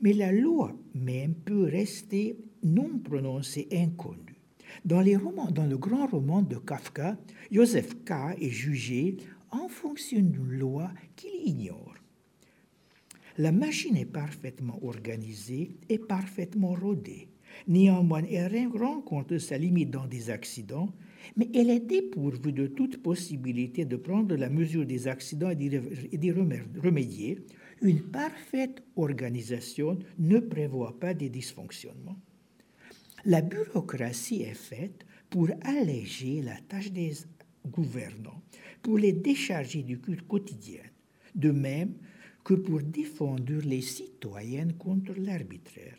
mais 0.00 0.12
la 0.12 0.30
loi 0.30 0.72
même 0.94 1.34
peut 1.34 1.64
rester 1.64 2.38
non 2.62 2.98
prononcée 2.98 3.66
inconnue. 3.72 4.40
Dans, 4.84 5.00
les 5.00 5.16
romans, 5.16 5.50
dans 5.50 5.66
le 5.66 5.76
grand 5.76 6.06
roman 6.06 6.42
de 6.42 6.56
Kafka, 6.56 7.18
Joseph 7.50 7.94
K. 8.04 8.12
est 8.40 8.50
jugé 8.50 9.16
en 9.50 9.68
fonction 9.68 10.20
d'une 10.20 10.52
loi 10.52 10.90
qu'il 11.16 11.48
ignore. 11.48 11.94
La 13.38 13.50
machine 13.50 13.96
est 13.96 14.04
parfaitement 14.04 14.78
organisée 14.84 15.76
et 15.88 15.98
parfaitement 15.98 16.74
rodée. 16.74 17.28
Néanmoins, 17.66 18.22
elle 18.30 18.68
rencontre 18.68 19.38
sa 19.38 19.58
limite 19.58 19.90
dans 19.90 20.06
des 20.06 20.30
accidents 20.30 20.92
mais 21.36 21.48
elle 21.54 21.70
est 21.70 21.80
dépourvue 21.80 22.52
de 22.52 22.66
toute 22.66 23.02
possibilité 23.02 23.84
de 23.84 23.96
prendre 23.96 24.34
la 24.36 24.48
mesure 24.48 24.86
des 24.86 25.08
accidents 25.08 25.50
et 25.50 25.56
d'y 26.18 26.32
remédier. 26.32 27.38
Une 27.82 28.02
parfaite 28.02 28.82
organisation 28.96 29.98
ne 30.18 30.38
prévoit 30.38 30.98
pas 30.98 31.14
des 31.14 31.28
dysfonctionnements. 31.28 32.18
La 33.24 33.42
bureaucratie 33.42 34.42
est 34.42 34.54
faite 34.54 35.04
pour 35.30 35.48
alléger 35.62 36.42
la 36.42 36.56
tâche 36.68 36.92
des 36.92 37.12
gouvernants, 37.66 38.42
pour 38.82 38.98
les 38.98 39.12
décharger 39.12 39.82
du 39.82 40.00
culte 40.00 40.26
quotidien, 40.26 40.82
de 41.34 41.50
même 41.50 41.94
que 42.44 42.54
pour 42.54 42.80
défendre 42.80 43.60
les 43.64 43.82
citoyennes 43.82 44.72
contre 44.74 45.12
l'arbitraire 45.16 45.98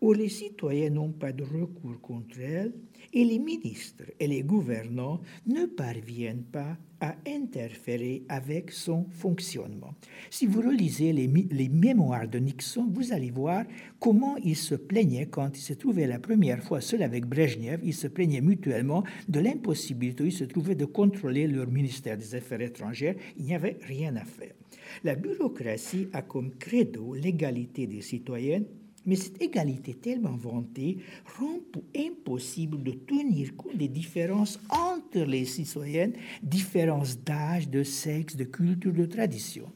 où 0.00 0.12
les 0.12 0.28
citoyens 0.28 0.90
n'ont 0.90 1.12
pas 1.12 1.32
de 1.32 1.44
recours 1.44 2.00
contre 2.00 2.40
elle 2.40 2.72
et 3.12 3.24
les 3.24 3.38
ministres 3.38 4.04
et 4.20 4.26
les 4.26 4.42
gouvernants 4.42 5.20
ne 5.46 5.66
parviennent 5.66 6.44
pas 6.44 6.76
à 7.00 7.14
interférer 7.26 8.24
avec 8.28 8.72
son 8.72 9.06
fonctionnement. 9.10 9.94
Si 10.30 10.46
vous 10.46 10.60
relisez 10.60 11.12
les, 11.12 11.68
mémoires 11.68 12.26
de 12.26 12.38
Nixon, 12.38 12.88
vous 12.92 13.12
allez 13.12 13.30
voir 13.30 13.64
comment 14.00 14.36
il 14.38 14.56
se 14.56 14.74
plaignait 14.74 15.26
quand 15.26 15.56
il 15.56 15.60
se 15.60 15.74
trouvait 15.74 16.08
la 16.08 16.18
première 16.18 16.62
fois 16.62 16.80
seul 16.80 17.02
avec 17.02 17.26
Brezhnev, 17.26 17.80
ils 17.84 17.94
se 17.94 18.08
plaignaient 18.08 18.40
mutuellement 18.40 19.04
de 19.28 19.40
l'impossibilité 19.40 20.24
où 20.24 20.26
ils 20.26 20.32
se 20.32 20.44
trouvaient 20.44 20.74
de 20.74 20.86
contrôler 20.86 21.46
leur 21.46 21.68
ministère 21.68 22.18
des 22.18 22.34
Affaires 22.34 22.60
étrangères. 22.60 23.14
Il 23.36 23.44
n'y 23.44 23.54
avait 23.54 23.78
rien 23.82 24.16
à 24.16 24.24
faire. 24.24 24.54
La 25.04 25.14
bureaucratie 25.14 26.08
a 26.12 26.22
comme 26.22 26.50
credo 26.56 27.14
l'égalité 27.14 27.86
des 27.86 28.00
citoyens 28.00 28.62
mais 29.06 29.16
cette 29.16 29.40
égalité 29.42 29.94
tellement 29.94 30.36
vantée 30.36 30.98
rend 31.38 31.60
impossible 31.96 32.82
de 32.82 32.92
tenir 32.92 33.56
compte 33.56 33.76
des 33.76 33.88
différences 33.88 34.58
entre 34.68 35.20
les 35.20 35.44
citoyennes 35.44 36.14
différences 36.42 37.18
d'âge, 37.18 37.68
de 37.68 37.82
sexe, 37.82 38.36
de 38.36 38.44
culture, 38.44 38.92
de 38.92 39.06
tradition. 39.06 39.70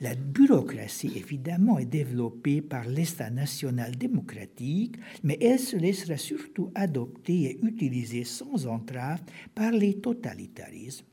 La 0.00 0.14
bureaucratie, 0.14 1.12
évidemment, 1.16 1.78
est 1.78 1.84
développée 1.84 2.62
par 2.62 2.86
l'État 2.86 3.30
national 3.30 3.96
démocratique, 3.96 4.96
mais 5.24 5.36
elle 5.40 5.58
se 5.58 5.76
laissera 5.76 6.16
surtout 6.16 6.70
adopter 6.76 7.44
et 7.44 7.60
utiliser 7.64 8.22
sans 8.22 8.68
entrave 8.68 9.20
par 9.56 9.72
les 9.72 9.94
totalitarismes. 9.94 11.04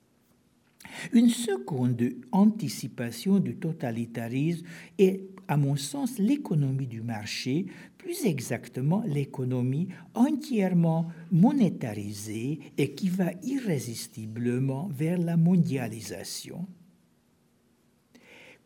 Une 1.13 1.29
seconde 1.29 2.03
anticipation 2.31 3.39
du 3.39 3.55
totalitarisme 3.55 4.65
est, 4.99 5.34
à 5.47 5.57
mon 5.57 5.75
sens, 5.75 6.17
l'économie 6.17 6.87
du 6.87 7.01
marché, 7.01 7.65
plus 7.97 8.25
exactement 8.25 9.03
l'économie 9.05 9.89
entièrement 10.13 11.07
monétarisée 11.31 12.59
et 12.77 12.91
qui 12.91 13.09
va 13.09 13.31
irrésistiblement 13.43 14.89
vers 14.93 15.17
la 15.17 15.37
mondialisation. 15.37 16.67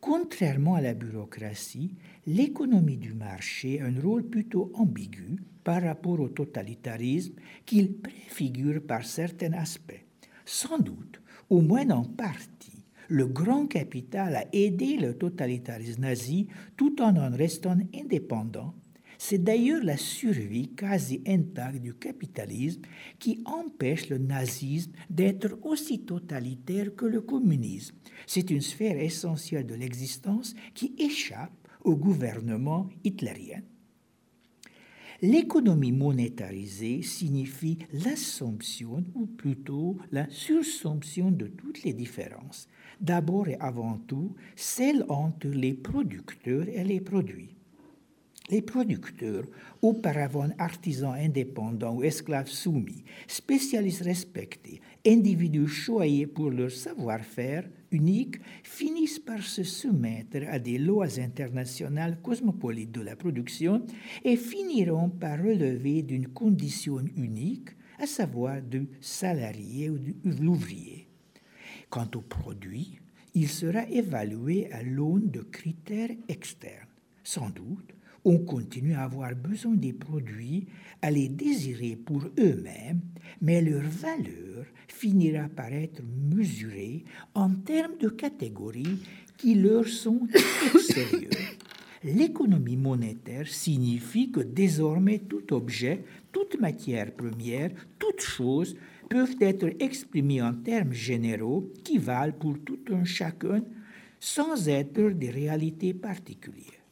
Contrairement 0.00 0.76
à 0.76 0.80
la 0.80 0.94
bureaucratie, 0.94 1.94
l'économie 2.26 2.96
du 2.96 3.12
marché 3.12 3.80
a 3.80 3.86
un 3.86 4.00
rôle 4.00 4.24
plutôt 4.24 4.72
ambigu 4.74 5.36
par 5.62 5.82
rapport 5.82 6.20
au 6.20 6.28
totalitarisme 6.28 7.34
qu'il 7.66 7.92
préfigure 7.92 8.80
par 8.82 9.04
certains 9.04 9.52
aspects. 9.52 10.04
Sans 10.46 10.78
doute, 10.78 11.20
au 11.50 11.60
moins 11.60 11.88
en 11.90 12.04
partie, 12.04 12.79
le 13.10 13.26
grand 13.26 13.66
capital 13.66 14.36
a 14.36 14.44
aidé 14.52 14.96
le 14.96 15.14
totalitarisme 15.18 16.02
nazi 16.02 16.46
tout 16.76 17.02
en 17.02 17.16
en 17.16 17.30
restant 17.36 17.76
indépendant. 17.92 18.74
C'est 19.18 19.42
d'ailleurs 19.42 19.82
la 19.82 19.96
survie 19.96 20.68
quasi 20.68 21.20
intacte 21.26 21.82
du 21.82 21.92
capitalisme 21.92 22.82
qui 23.18 23.42
empêche 23.44 24.08
le 24.08 24.18
nazisme 24.18 24.92
d'être 25.10 25.58
aussi 25.62 26.04
totalitaire 26.04 26.94
que 26.94 27.04
le 27.04 27.20
communisme. 27.20 27.96
C'est 28.26 28.48
une 28.50 28.62
sphère 28.62 28.98
essentielle 28.98 29.66
de 29.66 29.74
l'existence 29.74 30.54
qui 30.72 30.94
échappe 30.96 31.68
au 31.82 31.96
gouvernement 31.96 32.88
hitlérien. 33.04 33.60
L'économie 35.22 35.92
monétarisée 35.92 37.02
signifie 37.02 37.76
l'assomption, 37.92 39.04
ou 39.14 39.26
plutôt 39.26 39.98
la 40.12 40.26
sursomption 40.30 41.30
de 41.30 41.46
toutes 41.46 41.82
les 41.82 41.92
différences, 41.92 42.68
d'abord 43.00 43.48
et 43.48 43.56
avant 43.60 43.98
tout 44.06 44.34
celles 44.56 45.04
entre 45.08 45.48
les 45.48 45.74
producteurs 45.74 46.68
et 46.68 46.84
les 46.84 47.00
produits. 47.00 47.56
Les 48.50 48.62
producteurs, 48.62 49.44
auparavant 49.80 50.48
artisans 50.58 51.14
indépendants 51.14 51.94
ou 51.94 52.02
esclaves 52.02 52.48
soumis, 52.48 53.04
spécialistes 53.28 54.02
respectés, 54.02 54.80
individus 55.06 55.68
choyés 55.68 56.26
pour 56.26 56.50
leur 56.50 56.72
savoir-faire 56.72 57.68
unique, 57.92 58.40
finissent 58.64 59.20
par 59.20 59.42
se 59.42 59.62
soumettre 59.62 60.38
à 60.48 60.58
des 60.58 60.78
lois 60.78 61.20
internationales 61.20 62.18
cosmopolites 62.20 62.90
de 62.90 63.02
la 63.02 63.14
production 63.14 63.86
et 64.24 64.36
finiront 64.36 65.10
par 65.10 65.38
relever 65.38 66.02
d'une 66.02 66.28
condition 66.28 66.98
unique, 67.16 67.70
à 68.00 68.06
savoir 68.06 68.60
du 68.62 68.88
salarié 69.00 69.90
ou 69.90 69.98
de 69.98 70.14
l'ouvrier. 70.42 71.09
Quant 71.90 72.08
au 72.14 72.20
produit, 72.20 73.00
il 73.34 73.48
sera 73.48 73.88
évalué 73.88 74.72
à 74.72 74.82
l'aune 74.82 75.30
de 75.30 75.40
critères 75.40 76.10
externes, 76.28 76.88
sans 77.22 77.50
doute 77.50 77.94
on 78.24 78.38
continue 78.38 78.94
à 78.94 79.04
avoir 79.04 79.34
besoin 79.34 79.74
des 79.74 79.92
produits, 79.92 80.66
à 81.02 81.10
les 81.10 81.28
désirer 81.28 81.96
pour 81.96 82.22
eux-mêmes, 82.38 83.00
mais 83.40 83.62
leur 83.62 83.82
valeur 83.82 84.66
finira 84.88 85.48
par 85.48 85.72
être 85.72 86.02
mesurée 86.30 87.04
en 87.34 87.50
termes 87.50 87.96
de 87.98 88.08
catégories 88.08 88.98
qui 89.38 89.54
leur 89.54 89.86
sont 89.88 90.28
extérieures. 90.74 91.30
L'économie 92.02 92.76
monétaire 92.76 93.48
signifie 93.48 94.30
que 94.30 94.40
désormais 94.40 95.18
tout 95.18 95.52
objet, 95.54 96.04
toute 96.32 96.60
matière 96.60 97.12
première, 97.12 97.70
toute 97.98 98.20
chose 98.20 98.74
peuvent 99.10 99.36
être 99.40 99.68
exprimées 99.80 100.40
en 100.40 100.54
termes 100.54 100.92
généraux 100.92 101.68
qui 101.84 101.98
valent 101.98 102.32
pour 102.32 102.56
tout 102.64 102.78
un 102.92 103.04
chacun 103.04 103.60
sans 104.20 104.68
être 104.68 105.10
des 105.10 105.30
réalités 105.30 105.92
particulières. 105.92 106.84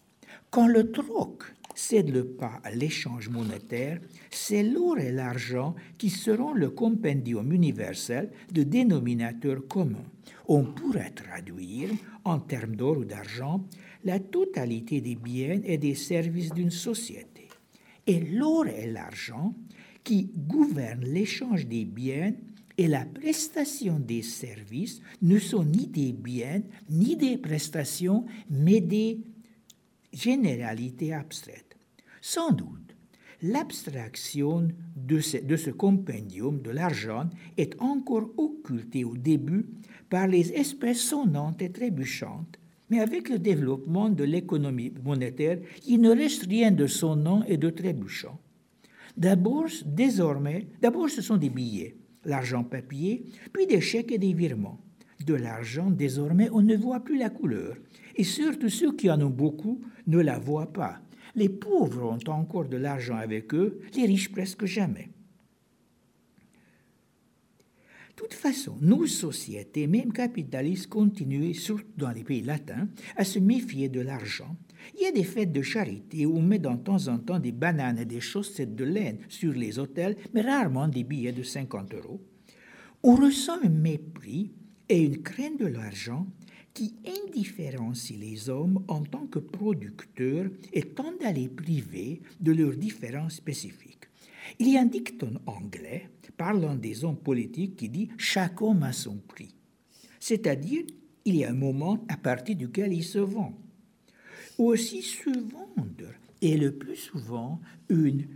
Quand 0.51 0.67
le 0.67 0.91
troc 0.91 1.45
cède 1.77 2.11
le 2.11 2.25
pas 2.27 2.61
à 2.65 2.73
l'échange 2.73 3.29
monétaire, 3.29 4.01
c'est 4.31 4.65
l'or 4.65 4.99
et 4.99 5.13
l'argent 5.13 5.77
qui 5.97 6.11
seront 6.11 6.53
le 6.53 6.71
compendium 6.71 7.53
universel 7.53 8.31
de 8.53 8.65
dénominateurs 8.65 9.69
communs. 9.69 10.11
On 10.49 10.65
pourrait 10.65 11.11
traduire, 11.11 11.91
en 12.25 12.41
termes 12.41 12.75
d'or 12.75 12.99
ou 12.99 13.05
d'argent, 13.05 13.65
la 14.05 14.19
totalité 14.19 15.01
des 15.01 15.15
biens 15.15 15.61
et 15.65 15.79
des 15.79 15.95
services 15.95 16.53
d'une 16.53 16.73
société. 16.73 17.49
Et 18.09 18.19
l'or 18.19 18.67
et 18.67 18.91
l'argent 18.91 19.55
qui 20.09 20.31
gouvernent 20.35 21.05
l'échange 21.05 21.67
des 21.67 21.85
biens 21.85 22.33
et 22.79 22.89
la 22.89 23.05
prestation 23.05 23.99
des 23.99 24.23
services 24.23 25.03
ne 25.21 25.39
sont 25.39 25.65
ni 25.65 25.87
des 25.87 26.15
biens 26.15 26.63
ni 26.89 27.15
des 27.15 27.37
prestations, 27.37 28.25
mais 28.49 28.81
des 28.81 29.21
généralité 30.11 31.13
abstraite. 31.13 31.77
Sans 32.23 32.53
doute, 32.53 32.97
l'abstraction 33.43 34.69
de 34.97 35.21
ce, 35.21 35.37
de 35.37 35.57
ce 35.57 35.69
compendium 35.69 36.63
de 36.63 36.71
l'argent 36.71 37.29
est 37.59 37.79
encore 37.79 38.31
occultée 38.39 39.05
au 39.05 39.15
début 39.15 39.67
par 40.09 40.27
les 40.27 40.53
espèces 40.53 41.03
sonnantes 41.03 41.61
et 41.61 41.71
trébuchantes, 41.71 42.59
mais 42.89 43.01
avec 43.01 43.29
le 43.29 43.39
développement 43.39 44.09
de 44.09 44.25
l'économie 44.25 44.95
monétaire, 45.05 45.59
il 45.87 46.01
ne 46.01 46.17
reste 46.17 46.47
rien 46.47 46.71
de 46.71 46.87
sonnant 46.87 47.45
et 47.45 47.59
de 47.59 47.69
trébuchant. 47.69 48.41
D'abord, 49.19 49.67
désormais, 49.85 50.69
d'abord 50.81 51.11
ce 51.11 51.21
sont 51.21 51.37
des 51.37 51.51
billets, 51.51 51.97
l'argent 52.25 52.63
papier, 52.63 53.25
puis 53.53 53.67
des 53.67 53.81
chèques 53.81 54.13
et 54.13 54.19
des 54.19 54.33
virements. 54.33 54.81
De 55.27 55.35
l'argent, 55.35 55.91
désormais, 55.91 56.49
on 56.53 56.63
ne 56.63 56.77
voit 56.77 57.01
plus 57.01 57.19
la 57.19 57.29
couleur. 57.29 57.77
Et 58.15 58.23
surtout 58.23 58.69
ceux 58.69 58.95
qui 58.95 59.11
en 59.11 59.21
ont 59.21 59.31
beaucoup 59.31 59.83
ne 60.07 60.21
la 60.21 60.39
voient 60.39 60.73
pas. 60.73 61.01
Les 61.35 61.49
pauvres 61.49 62.05
ont 62.13 62.31
encore 62.31 62.67
de 62.67 62.77
l'argent 62.77 63.17
avec 63.17 63.53
eux, 63.55 63.81
les 63.97 64.07
riches 64.07 64.31
presque 64.31 64.67
jamais. 64.67 65.09
De 68.11 68.23
toute 68.23 68.35
façon, 68.35 68.77
nos 68.81 69.07
sociétés, 69.07 69.89
même 69.89 70.13
capitalistes, 70.13 70.89
continuent, 70.89 71.55
surtout 71.55 71.87
dans 71.97 72.11
les 72.11 72.23
pays 72.23 72.43
latins, 72.43 72.89
à 73.17 73.25
se 73.25 73.41
méfier 73.41 73.89
de 73.89 74.01
l'argent. 74.01 74.57
Il 74.95 75.03
y 75.03 75.07
a 75.07 75.13
des 75.13 75.25
fêtes 75.25 75.53
de 75.53 75.63
charité 75.63 76.27
où 76.27 76.37
on 76.37 76.43
met 76.43 76.59
de 76.59 76.69
temps 76.77 77.09
en 77.09 77.19
temps 77.19 77.39
des 77.39 77.53
bananes 77.53 77.99
et 77.99 78.05
des 78.05 78.21
chaussettes 78.21 78.75
de 78.75 78.85
laine 78.85 79.19
sur 79.29 79.53
les 79.53 79.79
hôtels, 79.79 80.17
mais 80.35 80.43
rarement 80.43 80.89
des 80.89 81.05
billets 81.05 81.33
de 81.33 81.43
50 81.43 81.95
euros. 81.95 82.21
On 83.03 83.15
ressent 83.15 83.59
un 83.63 83.69
mépris 83.69 84.53
et 84.89 85.03
une 85.03 85.23
crainte 85.23 85.59
de 85.59 85.67
l'argent 85.67 86.27
qui 86.75 86.95
indifférencie 87.27 88.17
les 88.17 88.49
hommes 88.49 88.85
en 88.89 89.03
tant 89.03 89.27
que 89.27 89.39
producteurs 89.39 90.51
et 90.73 90.83
tendent 90.83 91.23
à 91.25 91.33
les 91.33 91.49
priver 91.49 92.21
de 92.41 92.53
leurs 92.53 92.77
différences 92.77 93.35
spécifiques. 93.35 94.09
Il 94.59 94.69
y 94.69 94.77
a 94.77 94.83
un 94.83 94.87
dicton 94.87 95.41
anglais 95.47 96.09
parlant 96.39 96.77
des 96.77 97.05
hommes 97.05 97.19
politiques 97.19 97.77
qui 97.77 97.89
dit 97.89 98.09
chaque 98.17 98.63
homme 98.63 98.85
a 98.85 98.93
son 98.93 99.17
prix. 99.17 99.55
C'est-à-dire, 100.21 100.85
il 101.25 101.37
y 101.37 101.45
a 101.45 101.51
un 101.51 101.55
moment 101.55 102.05
à 102.09 102.17
partir 102.17 102.57
duquel 102.57 102.93
il 102.93 103.05
se 103.05 103.19
vend. 103.19 103.59
Aussi, 104.59 105.07
vendre 105.25 106.13
est 106.43 106.57
le 106.57 106.73
plus 106.73 106.97
souvent 106.97 107.61
une, 107.89 108.27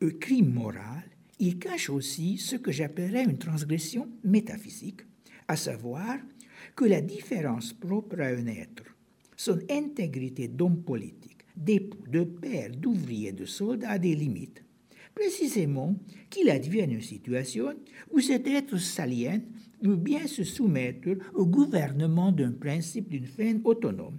un 0.00 0.08
crime 0.08 0.50
moral. 0.54 1.04
Il 1.38 1.58
cache 1.58 1.90
aussi 1.90 2.38
ce 2.38 2.56
que 2.56 2.72
j'appellerais 2.72 3.24
une 3.24 3.36
transgression 3.36 4.08
métaphysique, 4.24 5.02
à 5.46 5.56
savoir 5.56 6.16
que 6.74 6.86
la 6.86 7.02
différence 7.02 7.74
propre 7.74 8.18
à 8.20 8.28
un 8.28 8.46
être, 8.46 8.84
son 9.36 9.58
intégrité 9.70 10.48
d'homme 10.48 10.82
politique, 10.82 11.44
d'époux, 11.54 12.08
de 12.08 12.24
père, 12.24 12.70
d'ouvrier, 12.70 13.32
de 13.32 13.44
soldat 13.44 13.90
a 13.90 13.98
des 13.98 14.14
limites. 14.14 14.64
Précisément 15.14 15.94
qu'il 16.30 16.48
advienne 16.48 16.92
une 16.92 17.02
situation 17.02 17.74
où 18.10 18.20
cet 18.20 18.46
être 18.46 18.78
salien 18.78 19.40
veut 19.82 19.96
bien 19.96 20.26
se 20.26 20.44
soumettre 20.44 21.10
au 21.34 21.44
gouvernement 21.44 22.32
d'un 22.32 22.52
principe 22.52 23.10
d'une 23.10 23.26
fin 23.26 23.60
autonome. 23.64 24.18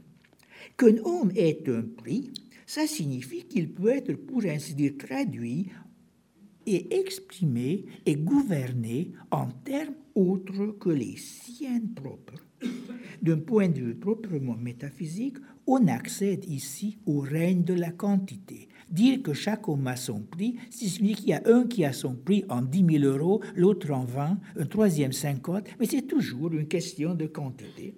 Qu'un 0.79 0.95
homme 1.03 1.33
ait 1.35 1.61
un 1.67 1.81
prix, 1.81 2.31
ça 2.65 2.87
signifie 2.87 3.43
qu'il 3.43 3.73
peut 3.73 3.89
être, 3.89 4.13
pour 4.13 4.45
ainsi 4.45 4.75
dire, 4.75 4.93
traduit 4.97 5.67
et 6.65 6.99
exprimé 7.01 7.85
et 8.05 8.15
gouverné 8.15 9.11
en 9.29 9.47
termes 9.47 9.95
autres 10.15 10.77
que 10.79 10.89
les 10.89 11.17
siennes 11.17 11.93
propres. 11.93 12.45
D'un 13.21 13.39
point 13.39 13.67
de 13.67 13.81
vue 13.81 13.95
proprement 13.95 14.55
métaphysique, 14.55 15.35
on 15.67 15.85
accède 15.87 16.45
ici 16.45 16.97
au 17.05 17.19
règne 17.19 17.63
de 17.63 17.73
la 17.73 17.91
quantité, 17.91 18.69
Dire 18.89 19.21
que 19.21 19.33
chaque 19.33 19.67
homme 19.67 19.85
a 19.85 19.95
son 19.95 20.21
prix, 20.21 20.55
signifie 20.71 21.13
qu'il 21.13 21.29
y 21.29 21.33
a 21.33 21.43
un 21.45 21.67
qui 21.67 21.85
a 21.85 21.93
son 21.93 22.15
prix 22.15 22.43
en 22.49 22.61
10 22.61 22.99
000 22.99 23.03
euros, 23.03 23.41
l'autre 23.55 23.91
en 23.91 24.05
20, 24.05 24.39
un 24.55 24.65
troisième 24.65 25.11
50, 25.11 25.67
mais 25.79 25.85
c'est 25.85 26.07
toujours 26.07 26.53
une 26.53 26.67
question 26.67 27.13
de 27.13 27.27
quantité. 27.27 27.95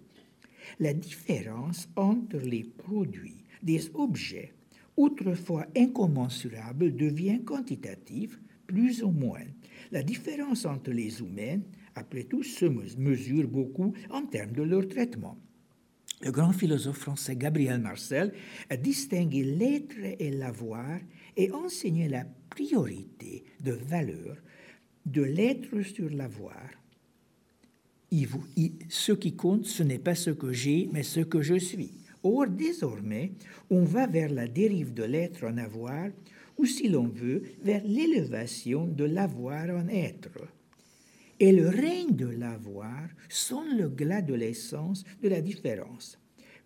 La 0.82 0.96
différence 0.96 1.88
entre 1.96 2.38
les 2.38 2.64
produits 2.64 3.46
des 3.62 3.92
objets 3.94 4.52
autrefois 4.98 5.68
incommensurables 5.78 6.96
devient 6.96 7.42
quantitative, 7.46 8.40
plus 8.66 9.04
ou 9.04 9.12
moins. 9.12 9.46
La 9.92 10.02
différence 10.02 10.66
entre 10.66 10.90
les 10.90 11.20
humains, 11.20 11.60
après 11.94 12.24
tout, 12.24 12.42
se 12.42 12.66
mesure 12.66 13.48
beaucoup 13.48 13.94
en 14.10 14.24
termes 14.24 14.54
de 14.54 14.64
leur 14.64 14.88
traitement. 14.88 15.38
Le 16.24 16.32
grand 16.32 16.52
philosophe 16.52 16.98
français 16.98 17.36
Gabriel 17.36 17.80
Marcel 17.80 18.34
a 18.72 18.76
distingué 18.76 19.44
l'être 19.44 20.00
et 20.18 20.32
l'avoir 20.32 21.00
et 21.38 21.52
enseigné 21.52 22.10
la 22.10 22.26
priorité 22.50 23.44
de 23.60 23.74
valeur 23.74 24.36
de 25.06 25.22
l'être 25.22 25.80
sur 25.84 26.10
l'avoir. 26.10 26.81
Ce 28.90 29.14
qui 29.14 29.36
compte, 29.38 29.66
ce 29.66 29.84
n'est 29.84 29.98
pas 30.00 30.16
ce 30.16 30.32
que 30.32 30.52
j'ai, 30.52 30.90
mais 30.92 31.04
ce 31.04 31.22
que 31.22 31.42
je 31.42 31.56
suis. 31.56 31.92
Or, 32.24 32.48
désormais, 32.48 33.32
on 33.70 33.84
va 33.84 34.06
vers 34.06 34.30
la 34.30 34.48
dérive 34.48 34.94
de 34.94 35.04
l'être 35.04 35.46
en 35.46 35.58
avoir, 35.58 36.10
ou 36.58 36.66
si 36.66 36.90
l'on 36.90 37.08
veut, 37.08 37.42
vers 37.64 37.82
l'élévation 37.86 38.86
de 38.86 39.06
l'avoir 39.06 39.70
en 39.70 39.88
être. 39.88 40.42
Et 41.40 41.54
le 41.54 41.70
règne 41.70 42.16
de 42.16 42.28
l'avoir 42.28 43.08
sonne 43.30 43.78
le 43.78 43.88
glas 43.88 44.22
de 44.22 44.34
l'essence 44.34 45.06
de 45.24 45.30
la 45.30 45.40
différence. 45.42 46.20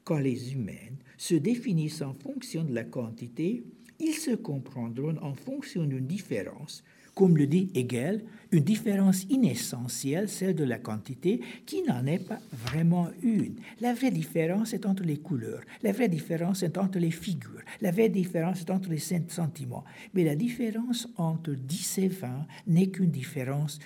Quand 0.03 0.19
les 0.19 0.53
humains 0.53 0.97
se 1.15 1.35
définissent 1.35 2.01
en 2.01 2.13
fonction 2.13 2.63
de 2.63 2.73
la 2.73 2.83
quantité, 2.83 3.63
ils 3.99 4.13
se 4.13 4.35
comprendront 4.35 5.15
en 5.21 5.35
fonction 5.35 5.85
d'une 5.85 6.07
différence 6.07 6.83
comme 7.15 7.37
le 7.37 7.47
dit 7.47 7.71
Hegel, 7.73 8.23
une 8.51 8.63
différence 8.63 9.23
inessentielle, 9.29 10.29
celle 10.29 10.55
de 10.55 10.63
la 10.63 10.77
quantité, 10.77 11.41
qui 11.65 11.81
n'en 11.83 12.05
est 12.05 12.19
pas 12.19 12.39
vraiment 12.51 13.09
une. 13.23 13.55
La 13.81 13.93
vraie 13.93 14.11
différence 14.11 14.73
est 14.73 14.85
entre 14.85 15.03
les 15.03 15.17
couleurs, 15.17 15.61
la 15.81 15.91
vraie 15.91 16.09
différence 16.09 16.61
est 16.61 16.77
entre 16.77 16.99
les 16.99 17.11
figures, 17.11 17.63
la 17.81 17.91
vraie 17.91 18.09
différence 18.09 18.61
est 18.61 18.69
entre 18.69 18.89
les 18.89 18.99
sentiments. 18.99 19.83
Mais 20.13 20.23
la 20.23 20.35
différence 20.35 21.07
entre 21.17 21.51
10 21.51 21.97
et 21.99 22.07
20 22.07 22.47
n'est 22.67 22.87
qu'une 22.87 23.11
différence 23.11 23.79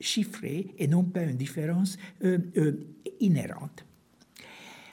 chiffrée 0.00 0.68
et 0.78 0.86
non 0.86 1.04
pas 1.04 1.24
une 1.24 1.36
différence 1.36 1.96
euh, 2.24 2.38
euh, 2.56 2.86
inhérente. 3.20 3.84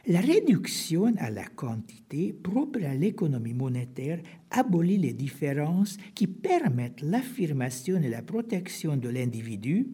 La 0.08 0.20
réduction 0.20 1.14
à 1.20 1.30
la 1.30 1.46
quantité 1.46 2.34
propre 2.34 2.84
à 2.84 2.96
l'économie 2.96 3.54
monétaire 3.54 4.20
abolit 4.50 4.98
les 4.98 5.14
différences 5.14 5.98
qui 6.16 6.26
permettent 6.26 7.02
l'affirmation 7.02 8.02
et 8.02 8.10
la 8.10 8.24
protection 8.24 8.98
de 8.98 9.10
l'individu, 9.10 9.92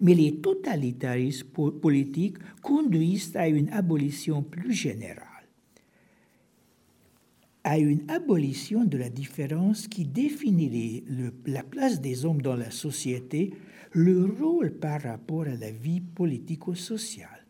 mais 0.00 0.14
les 0.14 0.36
totalitarismes 0.36 1.48
politiques 1.80 2.38
conduisent 2.62 3.34
à 3.34 3.48
une 3.48 3.68
abolition 3.70 4.42
plus 4.42 4.72
générale 4.72 5.24
à 7.64 7.76
une 7.76 8.10
abolition 8.10 8.86
de 8.86 8.96
la 8.96 9.10
différence 9.10 9.88
qui 9.88 10.06
définirait 10.06 11.04
la 11.44 11.62
place 11.62 12.00
des 12.00 12.24
hommes 12.24 12.40
dans 12.40 12.56
la 12.56 12.70
société, 12.70 13.52
le 13.92 14.24
rôle 14.24 14.72
par 14.72 15.02
rapport 15.02 15.42
à 15.42 15.54
la 15.54 15.70
vie 15.70 16.00
politico-sociale. 16.00 17.44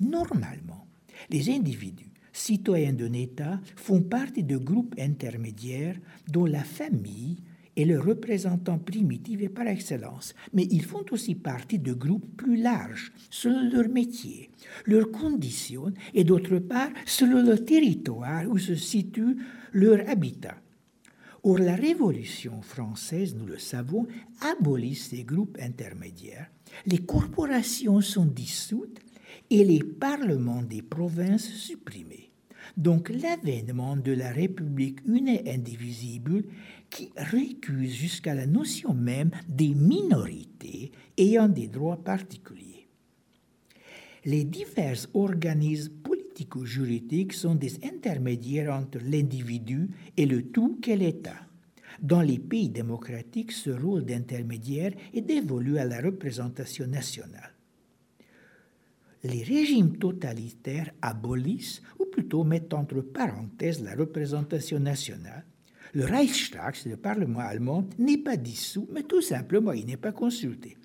Normalement, 0.00 0.88
les 1.30 1.50
individus, 1.50 2.10
citoyens 2.32 2.92
d'un 2.92 3.12
État, 3.12 3.60
font 3.76 4.02
partie 4.02 4.42
de 4.42 4.56
groupes 4.56 4.94
intermédiaires 4.98 5.96
dont 6.28 6.46
la 6.46 6.64
famille 6.64 7.36
est 7.76 7.84
le 7.84 7.98
représentant 7.98 8.78
primitif 8.78 9.40
et 9.40 9.48
par 9.48 9.66
excellence, 9.66 10.34
mais 10.52 10.66
ils 10.70 10.84
font 10.84 11.04
aussi 11.10 11.34
partie 11.34 11.78
de 11.78 11.92
groupes 11.92 12.36
plus 12.36 12.56
larges 12.56 13.12
selon 13.30 13.68
leur 13.70 13.88
métier, 13.88 14.50
leurs 14.86 15.10
conditions 15.10 15.92
et 16.12 16.24
d'autre 16.24 16.58
part 16.58 16.90
selon 17.04 17.42
le 17.42 17.58
territoire 17.64 18.44
où 18.48 18.58
se 18.58 18.74
situe 18.74 19.36
leur 19.72 20.08
habitat. 20.08 20.56
Or, 21.42 21.58
la 21.58 21.74
Révolution 21.74 22.62
française, 22.62 23.34
nous 23.34 23.44
le 23.44 23.58
savons, 23.58 24.06
abolit 24.40 24.94
ces 24.94 25.24
groupes 25.24 25.58
intermédiaires. 25.60 26.48
Les 26.86 26.98
corporations 26.98 28.00
sont 28.00 28.24
dissoutes 28.24 28.98
et 29.50 29.64
les 29.64 29.82
parlements 29.82 30.62
des 30.62 30.82
provinces 30.82 31.50
supprimés. 31.50 32.30
Donc 32.76 33.10
l'avènement 33.10 33.96
de 33.96 34.12
la 34.12 34.30
République 34.30 35.00
une 35.06 35.28
et 35.28 35.52
indivisible 35.52 36.44
qui 36.90 37.10
récuse 37.16 37.92
jusqu'à 37.92 38.34
la 38.34 38.46
notion 38.46 38.94
même 38.94 39.30
des 39.48 39.74
minorités 39.74 40.92
ayant 41.18 41.48
des 41.48 41.68
droits 41.68 42.02
particuliers. 42.02 42.88
Les 44.24 44.44
divers 44.44 45.06
organismes 45.12 45.92
politico-juridiques 46.02 47.34
sont 47.34 47.54
des 47.54 47.84
intermédiaires 47.84 48.72
entre 48.72 48.98
l'individu 49.04 49.90
et 50.16 50.24
le 50.24 50.42
tout 50.42 50.78
qu'est 50.80 50.96
l'État. 50.96 51.46
Dans 52.00 52.22
les 52.22 52.38
pays 52.38 52.70
démocratiques, 52.70 53.52
ce 53.52 53.70
rôle 53.70 54.04
d'intermédiaire 54.04 54.92
est 55.12 55.20
dévolu 55.20 55.78
à 55.78 55.84
la 55.84 56.00
représentation 56.00 56.86
nationale 56.86 57.53
les 59.24 59.42
régimes 59.42 59.96
totalitaires 59.96 60.92
abolissent, 61.02 61.82
ou 61.98 62.04
plutôt 62.04 62.44
mettent 62.44 62.74
entre 62.74 63.00
parenthèses 63.00 63.82
la 63.82 63.94
représentation 63.94 64.78
nationale. 64.78 65.44
Le 65.94 66.04
Reichstag, 66.04 66.76
le 66.86 66.96
Parlement 66.96 67.40
allemand, 67.40 67.88
n'est 67.98 68.18
pas 68.18 68.36
dissous, 68.36 68.88
mais 68.92 69.02
tout 69.02 69.22
simplement 69.22 69.72
il 69.72 69.86
n'est 69.86 69.96
pas 69.96 70.12
consulté. 70.12 70.76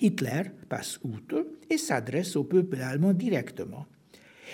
Hitler 0.00 0.42
passe 0.68 1.00
outre 1.02 1.46
et 1.68 1.78
s'adresse 1.78 2.36
au 2.36 2.44
peuple 2.44 2.80
allemand 2.80 3.14
directement. 3.14 3.86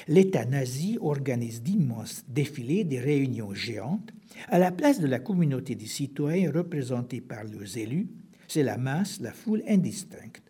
L'État 0.08 0.44
nazi 0.44 0.98
organise 1.00 1.62
d'immenses 1.62 2.24
défilés, 2.28 2.84
des 2.84 3.00
réunions 3.00 3.54
géantes. 3.54 4.10
À 4.48 4.58
la 4.58 4.72
place 4.72 5.00
de 5.00 5.06
la 5.06 5.20
communauté 5.20 5.74
des 5.74 5.86
citoyens 5.86 6.50
représentée 6.50 7.20
par 7.20 7.44
leurs 7.44 7.76
élus, 7.76 8.08
c'est 8.48 8.62
la 8.62 8.78
masse, 8.78 9.20
la 9.20 9.32
foule 9.32 9.62
indistincte. 9.68 10.43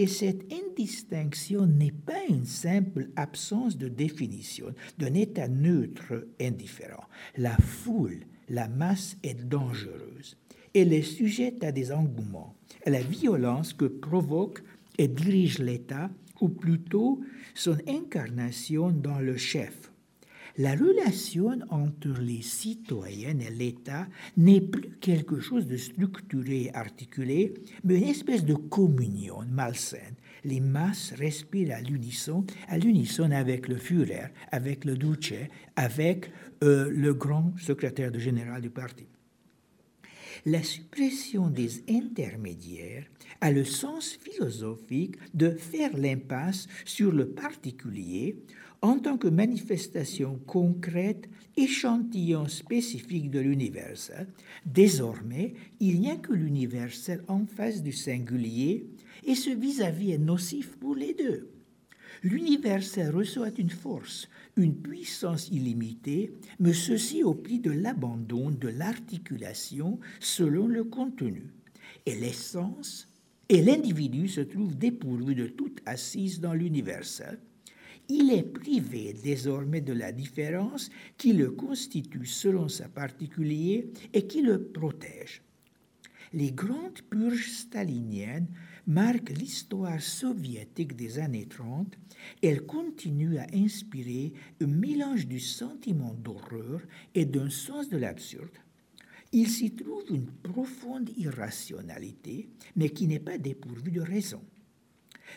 Et 0.00 0.06
cette 0.06 0.50
indistinction 0.50 1.66
n'est 1.66 1.92
pas 1.92 2.22
une 2.30 2.46
simple 2.46 3.10
absence 3.16 3.76
de 3.76 3.86
définition 3.86 4.72
d'un 4.96 5.12
état 5.12 5.46
neutre 5.46 6.26
indifférent. 6.40 7.04
La 7.36 7.54
foule, 7.58 8.20
la 8.48 8.66
masse 8.66 9.18
est 9.22 9.46
dangereuse. 9.46 10.38
Elle 10.74 10.94
est 10.94 11.02
sujette 11.02 11.62
à 11.64 11.70
des 11.70 11.92
engouements, 11.92 12.54
à 12.86 12.88
la 12.88 13.02
violence 13.02 13.74
que 13.74 13.84
provoque 13.84 14.62
et 14.96 15.06
dirige 15.06 15.58
l'État, 15.58 16.08
ou 16.40 16.48
plutôt 16.48 17.20
son 17.54 17.76
incarnation 17.86 18.90
dans 18.90 19.18
le 19.18 19.36
chef, 19.36 19.89
la 20.60 20.74
relation 20.74 21.58
entre 21.70 22.20
les 22.20 22.42
citoyens 22.42 23.38
et 23.38 23.50
l'État 23.50 24.06
n'est 24.36 24.60
plus 24.60 24.90
quelque 25.00 25.40
chose 25.40 25.66
de 25.66 25.78
structuré 25.78 26.64
et 26.64 26.74
articulé, 26.74 27.54
mais 27.82 27.96
une 27.96 28.08
espèce 28.08 28.44
de 28.44 28.52
communion 28.52 29.38
malsaine. 29.50 30.16
Les 30.44 30.60
masses 30.60 31.14
respirent 31.16 31.74
à 31.74 31.80
l'unisson, 31.80 32.44
à 32.68 32.76
l'unisson 32.76 33.30
avec 33.30 33.68
le 33.68 33.76
Führer, 33.76 34.28
avec 34.52 34.84
le 34.84 34.98
Duce, 34.98 35.32
avec 35.76 36.30
euh, 36.62 36.90
le 36.90 37.14
grand 37.14 37.54
secrétaire 37.58 38.12
général 38.18 38.60
du 38.60 38.70
parti. 38.70 39.06
La 40.44 40.62
suppression 40.62 41.48
des 41.48 41.84
intermédiaires 41.88 43.06
a 43.40 43.50
le 43.50 43.64
sens 43.64 44.18
philosophique 44.22 45.16
de 45.32 45.50
faire 45.50 45.96
l'impasse 45.96 46.66
sur 46.84 47.12
le 47.12 47.28
particulier 47.30 48.36
en 48.82 48.98
tant 48.98 49.18
que 49.18 49.28
manifestation 49.28 50.40
concrète, 50.46 51.28
échantillon 51.56 52.48
spécifique 52.48 53.30
de 53.30 53.40
l'universel. 53.40 54.26
Désormais, 54.64 55.54
il 55.80 56.00
n'y 56.00 56.10
a 56.10 56.16
que 56.16 56.32
l'universel 56.32 57.22
en 57.28 57.44
face 57.46 57.82
du 57.82 57.92
singulier, 57.92 58.86
et 59.24 59.34
ce 59.34 59.50
vis-à-vis 59.50 60.12
est 60.12 60.18
nocif 60.18 60.76
pour 60.78 60.94
les 60.94 61.14
deux. 61.14 61.50
L'universel 62.22 63.10
reçoit 63.14 63.50
une 63.58 63.70
force, 63.70 64.28
une 64.56 64.76
puissance 64.76 65.48
illimitée, 65.48 66.32
mais 66.58 66.72
ceci 66.72 67.22
au 67.22 67.34
prix 67.34 67.60
de 67.60 67.70
l'abandon 67.70 68.50
de 68.50 68.68
l'articulation 68.68 69.98
selon 70.20 70.66
le 70.66 70.84
contenu. 70.84 71.52
Et 72.06 72.14
l'essence 72.14 73.08
et 73.48 73.62
l'individu 73.62 74.28
se 74.28 74.40
trouvent 74.40 74.76
dépourvus 74.76 75.34
de 75.34 75.46
toute 75.46 75.80
assise 75.86 76.40
dans 76.40 76.54
l'universel 76.54 77.38
il 78.10 78.32
est 78.32 78.42
privé 78.42 79.14
désormais 79.22 79.80
de 79.80 79.92
la 79.92 80.10
différence 80.10 80.90
qui 81.16 81.32
le 81.32 81.52
constitue 81.52 82.26
selon 82.26 82.68
sa 82.68 82.88
particulier 82.88 83.92
et 84.12 84.26
qui 84.26 84.42
le 84.42 84.62
protège. 84.64 85.42
Les 86.32 86.50
grandes 86.50 87.02
purges 87.08 87.50
staliniennes 87.50 88.48
marquent 88.86 89.30
l'histoire 89.30 90.00
soviétique 90.00 90.96
des 90.96 91.18
années 91.20 91.46
30. 91.46 91.96
Elles 92.42 92.66
continuent 92.66 93.38
à 93.38 93.46
inspirer 93.54 94.32
un 94.60 94.66
mélange 94.66 95.26
du 95.26 95.38
sentiment 95.38 96.14
d'horreur 96.14 96.80
et 97.14 97.24
d'un 97.24 97.50
sens 97.50 97.88
de 97.88 97.96
l'absurde. 97.96 98.58
il 99.32 99.48
s'y 99.48 99.70
trouve 99.70 100.04
une 100.10 100.26
profonde 100.26 101.10
irrationalité, 101.16 102.48
mais 102.74 102.90
qui 102.90 103.06
n'est 103.06 103.20
pas 103.20 103.38
dépourvue 103.38 103.92
de 103.92 104.00
raison. 104.00 104.42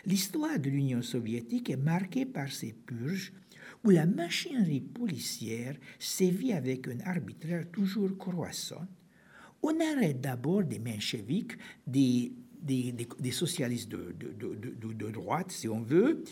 L'histoire 0.06 0.58
de 0.58 0.70
l'Union 0.70 1.02
soviétique 1.02 1.70
est 1.70 1.76
marquée 1.76 2.26
par 2.26 2.50
ces 2.50 2.72
purges 2.72 3.32
où 3.84 3.90
la 3.90 4.06
machinerie 4.06 4.80
policière 4.80 5.76
sévit 5.98 6.52
avec 6.52 6.88
un 6.88 7.00
arbitraire 7.04 7.70
toujours 7.70 8.16
croissant. 8.16 8.86
On 9.62 9.78
arrête 9.80 10.20
d'abord 10.20 10.64
des 10.64 10.78
mencheviks, 10.78 11.52
des, 11.86 12.32
socialistes 13.30 13.90
de, 13.90 15.10
droite, 15.10 15.50
si 15.50 15.68
on 15.68 15.80
veut, 15.80 16.22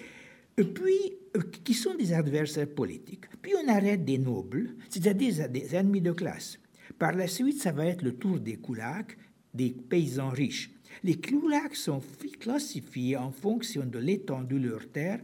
puis 0.57 1.15
euh, 1.37 1.41
qui 1.65 1.75
sont 1.75 1.95
des 1.95 2.13
adversaires 2.13 2.69
politiques. 2.69 3.25
Puis 3.41 3.53
on 3.63 3.69
arrête 3.69 4.05
des 4.05 4.19
nobles, 4.19 4.75
c'est-à-dire 4.91 5.49
des 5.49 5.75
ennemis 5.75 6.03
de 6.03 6.13
classe. 6.13 6.59
Par 6.99 7.13
la 7.13 7.27
suite, 7.27 7.61
ça 7.61 7.73
va 7.73 7.87
être 7.87 8.03
le 8.03 8.17
tour 8.17 8.39
des 8.39 8.57
koulaks, 8.57 9.17
des 9.55 9.71
paysans 9.71 10.31
riches. 10.31 10.71
Les 11.05 11.21
koulaks 11.21 11.77
sont 11.77 12.01
classifiés 12.39 13.17
en 13.17 13.33
fonction 13.33 13.85
de 13.85 13.99
l'étendue 13.99 14.61
de 14.61 14.69
leur 14.69 14.89
terre, 14.89 15.21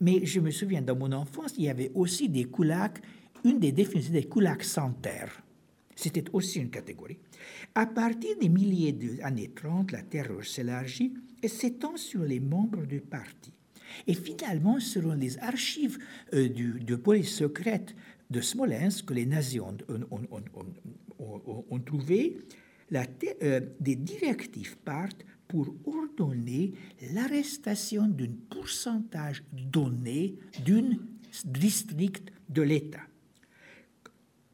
mais 0.00 0.24
je 0.24 0.40
me 0.40 0.50
souviens, 0.50 0.82
dans 0.82 0.96
mon 0.96 1.12
enfance, 1.12 1.54
il 1.58 1.64
y 1.64 1.68
avait 1.68 1.90
aussi 1.94 2.28
des 2.28 2.44
koulaks, 2.44 3.00
une 3.44 3.58
des 3.58 3.72
définitions 3.72 4.12
des 4.12 4.24
koulaks 4.24 4.64
sans 4.64 4.92
terre. 4.92 5.42
C'était 5.96 6.24
aussi 6.32 6.60
une 6.60 6.70
catégorie. 6.70 7.18
À 7.74 7.86
partir 7.86 8.36
des 8.40 8.48
milliers 8.48 8.92
d'années 8.92 9.50
30, 9.54 9.92
la 9.92 10.02
terreur 10.02 10.44
s'élargit 10.44 11.12
et 11.42 11.48
s'étend 11.48 11.96
sur 11.96 12.22
les 12.22 12.40
membres 12.40 12.86
du 12.86 13.00
parti. 13.00 13.52
Et 14.06 14.14
finalement, 14.14 14.78
selon 14.80 15.14
les 15.14 15.38
archives 15.38 15.98
euh, 16.34 16.48
de 16.48 16.96
police 16.96 17.34
secrète 17.34 17.94
de 18.30 18.40
Smolensk 18.40 19.06
que 19.06 19.14
les 19.14 19.26
nazis 19.26 19.60
ont, 19.60 19.76
ont, 21.18 21.80
trouvé, 21.80 22.38
euh, 22.92 23.60
des 23.80 23.96
directives 23.96 24.76
partent 24.78 25.24
pour 25.46 25.74
ordonner 25.86 26.72
l'arrestation 27.14 28.06
d'un 28.06 28.32
pourcentage 28.50 29.42
donné 29.52 30.36
d'un 30.64 30.90
district 31.44 32.30
de 32.48 32.62
l'État. 32.62 33.02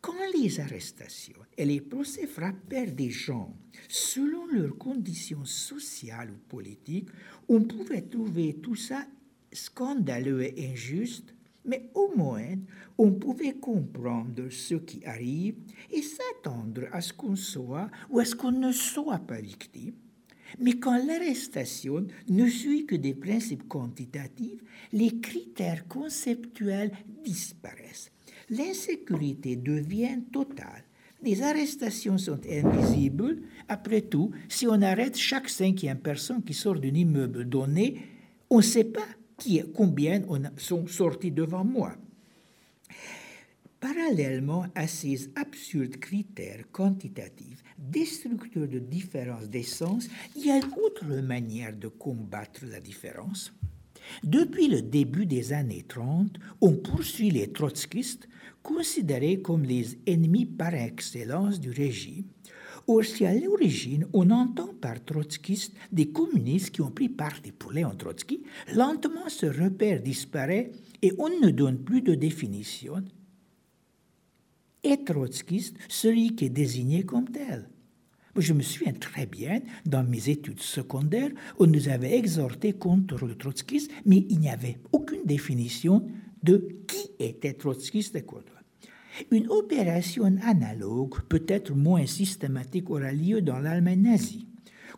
Quand 0.01 0.13
les 0.39 0.61
arrestations 0.61 1.41
et 1.57 1.65
les 1.65 1.81
procès 1.81 2.27
frappèrent 2.27 2.93
des 2.93 3.11
gens 3.11 3.57
selon 3.89 4.47
leurs 4.47 4.77
conditions 4.77 5.45
sociales 5.45 6.31
ou 6.31 6.39
politiques, 6.49 7.09
on 7.49 7.63
pouvait 7.63 8.03
trouver 8.03 8.55
tout 8.55 8.77
ça 8.77 9.07
scandaleux 9.53 10.43
et 10.43 10.71
injuste, 10.71 11.34
mais 11.65 11.91
au 11.95 12.13
moins 12.17 12.57
on 12.99 13.13
pouvait 13.13 13.55
comprendre 13.55 14.49
ce 14.51 14.75
qui 14.75 15.05
arrive 15.05 15.57
et 15.91 16.03
s'attendre 16.03 16.83
à 16.93 17.01
ce 17.01 17.13
qu'on 17.13 17.37
soit 17.37 17.91
ou 18.11 18.19
à 18.19 18.25
ce 18.25 18.35
qu'on 18.35 18.53
ne 18.53 18.73
soit 18.73 19.19
pas 19.19 19.41
victime. 19.41 19.95
Mais 20.61 20.75
quand 20.75 21.05
l'arrestation 21.05 22.07
ne 22.29 22.47
suit 22.47 22.87
que 22.87 22.95
des 22.95 23.15
principes 23.15 23.67
quantitatifs, 23.67 24.61
les 24.93 25.21
critères 25.21 25.89
conceptuels 25.89 26.93
disparaissent. 27.25 28.13
L'insécurité 28.51 29.57
devient 29.57 30.21
totale. 30.33 30.85
Les 31.23 31.43
arrestations 31.43 32.19
sont 32.19 32.41
invisibles. 32.49 33.39
Après 33.69 34.03
tout, 34.03 34.31
si 34.49 34.67
on 34.69 34.83
arrête 34.83 35.17
chaque 35.17 35.49
cinquième 35.49 35.99
personne 35.99 36.43
qui 36.43 36.53
sort 36.53 36.79
d'un 36.79 36.95
immeuble 36.95 37.47
donné, 37.47 38.03
on 38.51 38.59
ne 38.59 38.63
sait 38.63 38.85
pas 38.85 39.09
qui, 39.39 39.63
combien 39.75 40.23
sont 40.57 40.87
sortis 40.87 41.31
devant 41.31 41.65
moi. 41.65 41.95
Parallèlement 43.81 44.65
à 44.75 44.87
ces 44.87 45.29
absurdes 45.37 45.97
critères 45.97 46.65
quantitatifs, 46.73 47.63
destructeurs 47.79 48.69
de 48.69 48.79
différence 48.79 49.49
d'essence, 49.51 50.09
il 50.37 50.47
y 50.47 50.51
a 50.51 50.57
une 50.57 50.73
autre 50.83 51.05
manière 51.05 51.77
de 51.77 51.89
combattre 51.89 52.65
la 52.65 52.81
différence. 52.81 53.53
Depuis 54.23 54.69
le 54.69 54.83
début 54.83 55.27
des 55.27 55.53
années 55.53 55.85
30, 55.87 56.39
on 56.61 56.73
poursuit 56.73 57.31
les 57.31 57.53
trotskistes, 57.53 58.29
considérés 58.63 59.43
comme 59.43 59.65
les 59.65 59.99
ennemis 60.07 60.47
par 60.47 60.75
excellence 60.75 61.61
du 61.61 61.71
régime, 61.71 62.25
Or, 62.87 63.05
si 63.05 63.25
à 63.25 63.35
l'origine 63.35 64.07
on 64.13 64.31
entend 64.31 64.75
par 64.81 65.03
trotskistes 65.05 65.75
des 65.91 66.09
communistes 66.09 66.71
qui 66.71 66.83
ont 66.83 66.91
pris 66.91 67.09
parti 67.09 67.53
pour 67.53 67.73
Léon 67.73 67.95
Trotsky, 67.97 68.43
lentement 68.75 69.29
ce 69.29 69.47
repère 69.47 70.03
disparaît 70.03 70.71
et 71.03 71.13
on 71.19 71.29
ne 71.29 71.51
donne 71.51 71.79
plus 71.79 72.03
de 72.03 72.15
définition 72.15 73.03
est 74.83 75.07
trotskiste 75.07 75.77
celui 75.89 76.35
qui 76.37 76.45
est 76.47 76.51
désigné 76.51 77.05
comme 77.05 77.31
tel. 77.31 77.69
Je 78.37 78.53
me 78.53 78.63
souviens 78.63 78.93
très 78.93 79.27
bien, 79.27 79.61
dans 79.87 80.03
mes 80.03 80.29
études 80.29 80.61
secondaires, 80.61 81.31
on 81.59 81.67
nous 81.67 81.89
avait 81.89 82.17
exhorté 82.19 82.73
contre 82.73 83.27
le 83.27 83.37
trotskisme, 83.37 83.93
mais 84.05 84.27
il 84.29 84.41
n'y 84.41 84.51
avait 84.51 84.79
aucune 84.93 85.25
définition 85.25 86.07
de 86.43 86.69
qui 86.87 87.11
était 87.19 87.55
trotskiste 87.55 88.17
et 88.17 88.23
quoi. 88.23 88.43
Une 89.31 89.49
opération 89.49 90.25
analogue, 90.43 91.21
peut-être 91.29 91.73
moins 91.75 92.07
systématique, 92.07 92.91
aura 92.91 93.13
lieu 93.13 93.43
dans 93.43 93.59
l'Allemagne 93.59 94.03
nazie. 94.03 94.49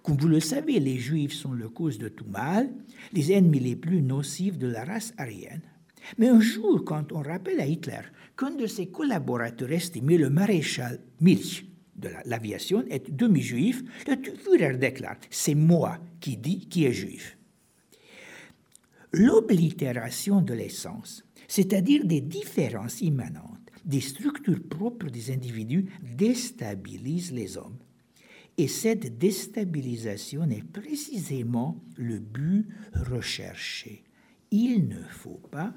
Comme 0.02 0.16
vous 0.16 0.28
le 0.28 0.40
savez, 0.40 0.78
les 0.78 0.98
Juifs 0.98 1.32
sont 1.32 1.52
le 1.52 1.68
cause 1.68 1.98
de 1.98 2.08
tout 2.08 2.28
mal, 2.28 2.70
les 3.12 3.32
ennemis 3.32 3.60
les 3.60 3.76
plus 3.76 4.02
nocifs 4.02 4.58
de 4.58 4.68
la 4.68 4.84
race 4.84 5.12
aryenne. 5.18 5.62
Mais 6.18 6.28
un 6.28 6.40
jour, 6.40 6.84
quand 6.84 7.12
on 7.12 7.22
rappelle 7.22 7.60
à 7.60 7.66
Hitler 7.66 8.02
qu'un 8.38 8.52
de 8.52 8.66
ses 8.66 8.86
collaborateurs 8.86 9.72
estimé, 9.72 10.16
le 10.16 10.30
maréchal 10.30 11.00
Milch 11.20 11.66
de 11.96 12.10
l'aviation, 12.26 12.84
est 12.88 13.10
demi-juif, 13.10 13.82
le 14.06 14.16
Führer 14.36 14.76
déclare 14.76 15.16
C'est 15.30 15.54
moi 15.54 15.98
qui 16.20 16.36
dis 16.36 16.68
qui 16.68 16.84
est 16.84 16.92
juif. 16.92 17.36
L'oblitération 19.12 20.42
de 20.42 20.52
l'essence, 20.52 21.24
c'est-à-dire 21.48 22.04
des 22.04 22.20
différences 22.20 23.00
immanentes, 23.00 23.55
des 23.86 24.00
structures 24.00 24.62
propres 24.68 25.08
des 25.08 25.30
individus, 25.30 25.86
déstabilise 26.02 27.32
les 27.32 27.56
hommes. 27.56 27.78
Et 28.58 28.68
cette 28.68 29.18
déstabilisation 29.18 30.48
est 30.50 30.64
précisément 30.64 31.82
le 31.96 32.18
but 32.18 32.66
recherché. 32.92 34.04
Il 34.50 34.88
ne 34.88 35.02
faut 35.02 35.40
pas 35.50 35.74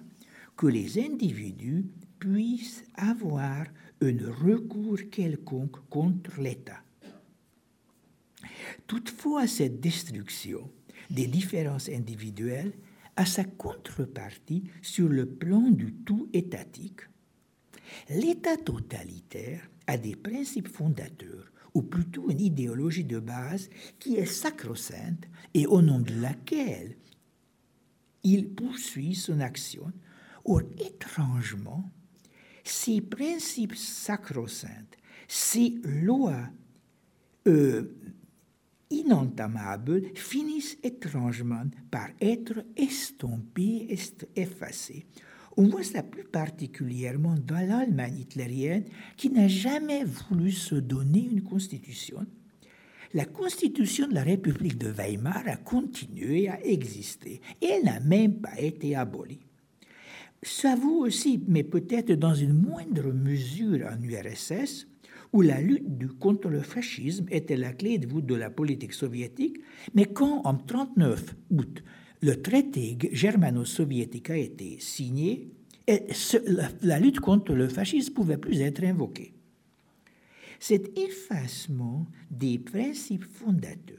que 0.56 0.68
les 0.68 1.00
individus 1.00 1.86
puissent 2.20 2.84
avoir 2.96 3.66
un 4.02 4.18
recours 4.44 5.00
quelconque 5.12 5.78
contre 5.90 6.40
l'État. 6.42 6.82
Toutefois, 8.88 9.48
cette 9.48 9.80
destruction 9.80 10.70
des 11.10 11.28
différences 11.28 11.90
individuelles 11.90 12.74
a 13.16 13.26
sa 13.26 13.44
contrepartie 13.44 14.64
sur 14.82 15.10
le 15.10 15.26
plan 15.26 15.70
du 15.70 15.94
tout 15.94 16.30
étatique. 16.34 17.02
L'État 18.10 18.58
totalitaire 18.58 19.70
a 19.88 19.98
des 19.98 20.16
principes 20.16 20.68
fondateurs, 20.68 21.52
ou 21.74 21.82
plutôt 21.82 22.30
une 22.30 22.42
idéologie 22.42 23.04
de 23.04 23.20
base 23.20 23.70
qui 24.00 24.16
est 24.16 24.26
sacro-sainte 24.26 25.28
et 25.54 25.68
au 25.68 25.82
nom 25.82 26.00
de 26.00 26.14
laquelle 26.22 26.98
il 28.24 28.50
poursuit 28.50 29.16
son 29.16 29.40
action 29.40 29.92
Or, 30.46 30.62
étrangement, 30.80 31.92
ces 32.64 33.02
principes 33.02 33.76
sacro-saints, 33.76 34.98
ces 35.28 35.76
lois 35.84 36.50
euh, 37.48 37.96
inentamables 38.90 40.04
finissent 40.16 40.78
étrangement 40.82 41.66
par 41.92 42.10
être 42.20 42.66
estompées, 42.76 43.96
effacées. 44.36 45.06
On 45.60 45.68
voit 45.68 45.84
cela 45.84 46.04
plus 46.04 46.24
particulièrement 46.24 47.36
dans 47.46 47.60
l'Allemagne 47.68 48.20
hitlérienne 48.20 48.86
qui 49.18 49.30
n'a 49.30 49.50
jamais 49.50 50.06
voulu 50.06 50.54
se 50.54 50.76
donner 50.76 51.28
une 51.30 51.42
constitution. 51.42 52.26
La 53.14 53.26
constitution 53.26 54.08
de 54.08 54.14
la 54.14 54.24
République 54.24 54.78
de 54.78 54.88
Weimar 54.88 55.44
a 55.48 55.58
continué 55.58 56.48
à 56.48 56.66
exister 56.66 57.42
et 57.62 57.66
elle 57.66 57.84
n'a 57.84 58.00
même 58.00 58.36
pas 58.36 58.58
été 58.58 58.96
abolie. 58.96 59.42
Ça 60.44 60.78
vaut 60.78 61.06
aussi, 61.06 61.44
mais 61.46 61.64
peut-être 61.64 62.14
dans 62.14 62.36
une 62.36 62.54
moindre 62.54 63.12
mesure 63.12 63.86
en 63.86 64.02
URSS, 64.02 64.88
où 65.34 65.42
la 65.42 65.60
lutte 65.60 66.18
contre 66.20 66.48
le 66.48 66.62
fascisme 66.62 67.26
était 67.32 67.58
la 67.58 67.74
clé 67.74 67.98
de 67.98 68.08
voûte 68.08 68.26
de 68.26 68.36
la 68.36 68.50
politique 68.50 68.94
soviétique, 68.94 69.58
mais 69.94 70.06
quand, 70.06 70.42
en 70.46 70.56
39 70.56 71.36
août, 71.52 71.84
le 72.22 72.42
traité 72.42 72.98
germano-soviétique 73.12 74.30
a 74.30 74.38
été 74.38 74.78
signé, 74.80 75.50
et 75.88 76.04
la, 76.82 77.00
lutte 77.00 77.20
contre 77.20 77.54
le 77.54 77.68
fascisme 77.68 78.14
pouvait 78.14 78.38
plus 78.38 78.62
être 78.62 78.84
invoquée. 78.84 79.34
Cet 80.60 80.98
effacement 80.98 82.06
des 82.30 82.60
principes 82.60 83.24
fondateurs, 83.24 83.98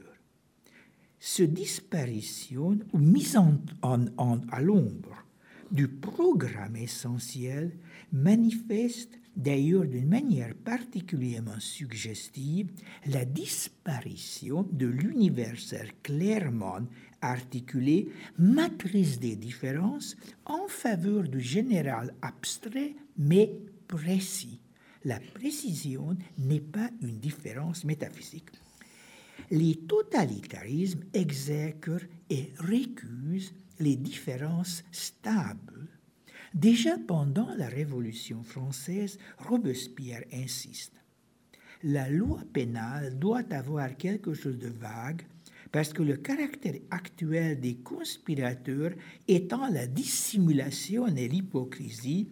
cette 1.19 1.53
disparition 1.53 2.79
ou 2.93 2.99
mise 2.99 3.37
en, 3.37 3.59
en, 3.83 4.39
à 4.51 4.61
l'ombre 4.61 5.25
du 5.71 5.89
programme 5.89 6.77
essentiel 6.77 7.73
manifeste 8.13 9.19
d'ailleurs 9.37 9.85
d'une 9.85 10.09
manière 10.09 10.55
particulièrement 10.55 11.61
suggestive 11.61 12.71
la 13.07 13.25
disparition 13.25 14.67
de 14.73 14.87
l'universel 14.87 15.91
clairement 16.03 16.81
articulé, 17.21 18.09
matrice 18.39 19.19
des 19.19 19.37
différences, 19.37 20.17
en 20.45 20.69
faveur 20.69 21.25
du 21.25 21.41
général 21.41 22.15
abstrait 22.23 22.95
mais 23.19 23.53
précis. 23.89 24.61
La 25.05 25.19
précision 25.35 26.17
n'est 26.39 26.61
pas 26.61 26.91
une 27.01 27.19
différence 27.19 27.85
métaphysique. 27.85 28.51
Les 29.51 29.75
totalitarismes 29.75 31.05
exècrent 31.15 32.07
et 32.29 32.53
récusent 32.59 33.55
les 33.79 33.97
différences 33.97 34.85
stables 34.93 35.89
Déjà 36.55 36.99
pendant 36.99 37.55
la 37.55 37.69
Révolution 37.69 38.43
française, 38.43 39.19
Robespierre 39.39 40.25
insiste. 40.33 40.95
La 41.85 42.11
loi 42.11 42.43
pénale 42.53 43.19
doit 43.19 43.45
avoir 43.53 43.97
quelque 43.97 44.35
chose 44.35 44.59
de 44.59 44.69
vague 44.69 45.23
parce 45.73 45.93
que 45.93 46.03
le 46.03 46.17
caractère 46.17 46.75
actuel 46.91 47.61
des 47.61 47.77
conspirateurs 47.77 48.93
étant 49.29 49.69
la 49.69 49.87
dissimulation 49.87 51.07
et 51.07 51.29
l'hypocrisie, 51.29 52.29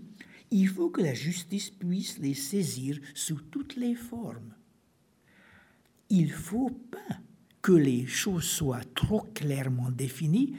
il 0.50 0.68
faut 0.68 0.90
que 0.90 1.02
la 1.02 1.14
justice 1.14 1.70
puisse 1.70 2.18
les 2.18 2.34
saisir 2.34 2.98
sous 3.14 3.40
toutes 3.40 3.76
les 3.76 3.94
formes. 3.94 4.54
Il 6.10 6.28
ne 6.28 6.32
faut 6.32 6.70
pas 6.90 7.18
que 7.60 7.72
les 7.72 8.06
choses 8.06 8.44
soient 8.44 8.84
trop 8.94 9.26
clairement 9.34 9.90
définies 9.90 10.54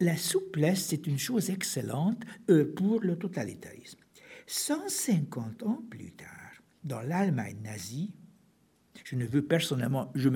la 0.00 0.16
souplesse, 0.16 0.86
c'est 0.86 1.06
une 1.06 1.18
chose 1.18 1.48
excellente 1.48 2.22
euh, 2.50 2.72
pour 2.74 3.00
le 3.00 3.16
totalitarisme. 3.16 4.00
150 4.46 5.62
ans 5.62 5.82
plus 5.88 6.12
tard, 6.12 6.62
dans 6.84 7.00
l'Allemagne 7.00 7.56
nazie, 7.62 8.12
je 9.06 9.14
ne 9.14 9.24
veux 9.24 9.42
personnellement, 9.42 10.10
je, 10.16 10.28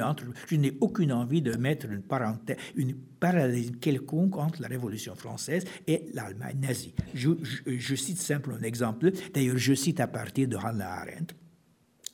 n'ai 0.55 0.77
aucune 0.81 1.13
envie 1.13 1.43
de 1.43 1.57
mettre 1.57 1.87
une 1.87 2.03
parenthèse, 2.03 2.57
une 2.77 2.95
parallèle 2.95 3.77
quelconque 3.79 4.37
entre 4.37 4.63
la 4.63 4.69
Révolution 4.69 5.17
française 5.17 5.65
et 5.89 6.07
l'Allemagne 6.15 6.61
nazie. 6.61 6.95
Je, 7.13 7.95
cite 7.97 8.19
simplement 8.19 8.59
un 8.59 8.63
exemple. 8.63 9.11
D'ailleurs, 9.35 9.59
je 9.59 9.75
cite 9.75 9.99
à 9.99 10.07
partir 10.07 10.47
de 10.47 10.57
Hannah 10.57 11.01
Arendt, 11.01 11.35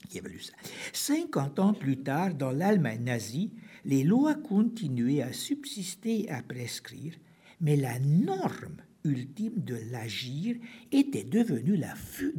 qui 0.08 0.18
avait 0.18 0.30
lu 0.30 0.40
ça. 0.40 0.54
50 0.94 1.58
ans 1.58 1.74
plus 1.74 1.98
tard, 1.98 2.32
dans 2.32 2.52
l'Allemagne 2.52 3.04
nazie, 3.04 3.52
les 3.84 4.02
lois 4.02 4.34
continuaient 4.34 5.20
à 5.20 5.34
subsister 5.34 6.24
et 6.24 6.30
à 6.30 6.42
prescrire, 6.42 7.16
mais 7.60 7.76
la 7.76 7.98
norme 7.98 8.76
ultime 9.04 9.58
de 9.62 9.76
l'agir 9.90 10.56
était 10.90 11.24
devenue 11.24 11.76
la 11.76 11.92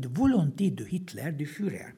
volonté 0.10 0.72
de 0.72 0.88
Hitler, 0.90 1.32
de 1.34 1.46
Führer. 1.46 1.94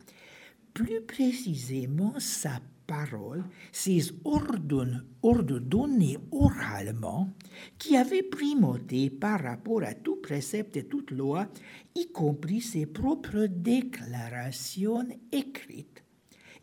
Plus 0.79 1.01
précisément, 1.01 2.13
sa 2.19 2.61
parole, 2.87 3.43
ses 3.73 4.13
ordres 4.23 5.59
donnés 5.59 6.17
oralement, 6.31 7.33
qui 7.77 7.97
avaient 7.97 8.23
primauté 8.23 9.09
par 9.09 9.43
rapport 9.43 9.83
à 9.83 9.93
tout 9.93 10.15
précepte 10.15 10.77
et 10.77 10.85
toute 10.85 11.11
loi, 11.11 11.49
y 11.95 12.09
compris 12.13 12.61
ses 12.61 12.85
propres 12.85 13.47
déclarations 13.47 15.05
écrites. 15.33 16.01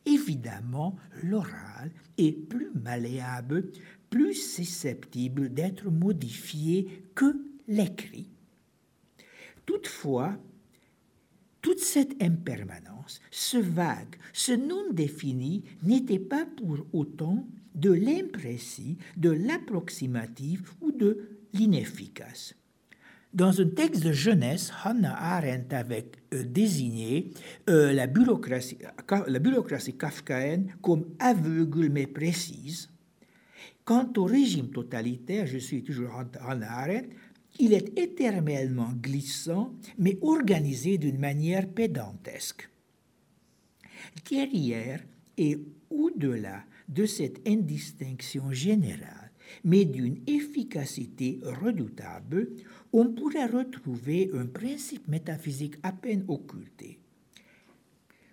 Évidemment, 0.06 0.96
l'oral 1.22 1.92
est 2.16 2.32
plus 2.32 2.70
malléable 2.82 3.70
plus 4.08 4.32
susceptible 4.32 5.52
d'être 5.52 5.90
modifié 5.90 7.04
que 7.14 7.36
l'écrit. 7.68 8.30
Toutefois, 9.66 10.38
toute 11.66 11.80
cette 11.80 12.22
impermanence, 12.22 13.20
ce 13.32 13.56
vague, 13.56 14.14
ce 14.32 14.52
non 14.52 14.84
défini 14.92 15.64
n'était 15.82 16.20
pas 16.20 16.46
pour 16.46 16.86
autant 16.92 17.44
de 17.74 17.90
l'imprécis, 17.90 18.98
de 19.16 19.30
l'approximatif 19.30 20.60
ou 20.80 20.92
de 20.92 21.40
l'inefficace. 21.52 22.54
Dans 23.34 23.60
un 23.60 23.66
texte 23.66 24.04
de 24.04 24.12
jeunesse, 24.12 24.72
Hannah 24.84 25.16
Arendt 25.20 25.74
avait 25.74 26.12
euh, 26.34 26.44
désigné 26.44 27.32
euh, 27.68 27.92
la, 27.92 28.06
bureaucratie, 28.06 28.78
la 29.26 29.38
bureaucratie 29.40 29.98
kafkaïenne 29.98 30.72
comme 30.80 31.04
aveugle 31.18 31.88
mais 31.88 32.06
précise, 32.06 32.90
Quant 33.86 34.12
au 34.16 34.24
régime 34.24 34.70
totalitaire, 34.70 35.46
je 35.46 35.58
suis 35.58 35.84
toujours 35.84 36.10
en 36.16 36.60
arrêt, 36.62 37.08
il 37.58 37.72
est 37.72 37.98
éternellement 37.98 38.92
glissant, 39.00 39.74
mais 39.98 40.18
organisé 40.22 40.98
d'une 40.98 41.18
manière 41.18 41.68
pédantesque. 41.68 42.68
Derrière 44.30 45.02
et 45.36 45.58
au-delà 45.90 46.64
de 46.88 47.06
cette 47.06 47.46
indistinction 47.46 48.52
générale, 48.52 49.30
mais 49.64 49.84
d'une 49.84 50.18
efficacité 50.26 51.40
redoutable, 51.42 52.50
on 52.92 53.08
pourrait 53.08 53.46
retrouver 53.46 54.30
un 54.34 54.46
principe 54.46 55.08
métaphysique 55.08 55.76
à 55.82 55.92
peine 55.92 56.24
occulté. 56.28 56.98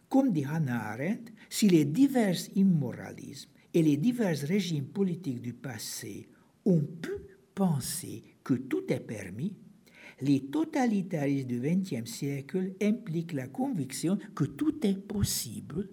Comme 0.09 0.31
dit 0.31 0.45
Hannah 0.45 0.91
Arendt, 0.91 1.31
si 1.49 1.67
les 1.67 1.86
divers 1.86 2.38
immoralismes 2.55 3.49
et 3.73 3.81
les 3.81 3.97
divers 3.97 4.38
régimes 4.38 4.86
politiques 4.86 5.41
du 5.41 5.53
passé 5.53 6.27
ont 6.65 6.81
pu 6.81 7.12
penser 7.55 8.23
que 8.43 8.53
tout 8.53 8.84
est 8.91 8.99
permis, 8.99 9.56
les 10.21 10.41
totalitarismes 10.45 11.47
du 11.47 11.60
XXe 11.60 12.10
siècle 12.10 12.73
impliquent 12.82 13.34
la 13.34 13.47
conviction 13.47 14.17
que 14.36 14.43
tout 14.43 14.86
est 14.86 14.95
possible. 14.99 15.89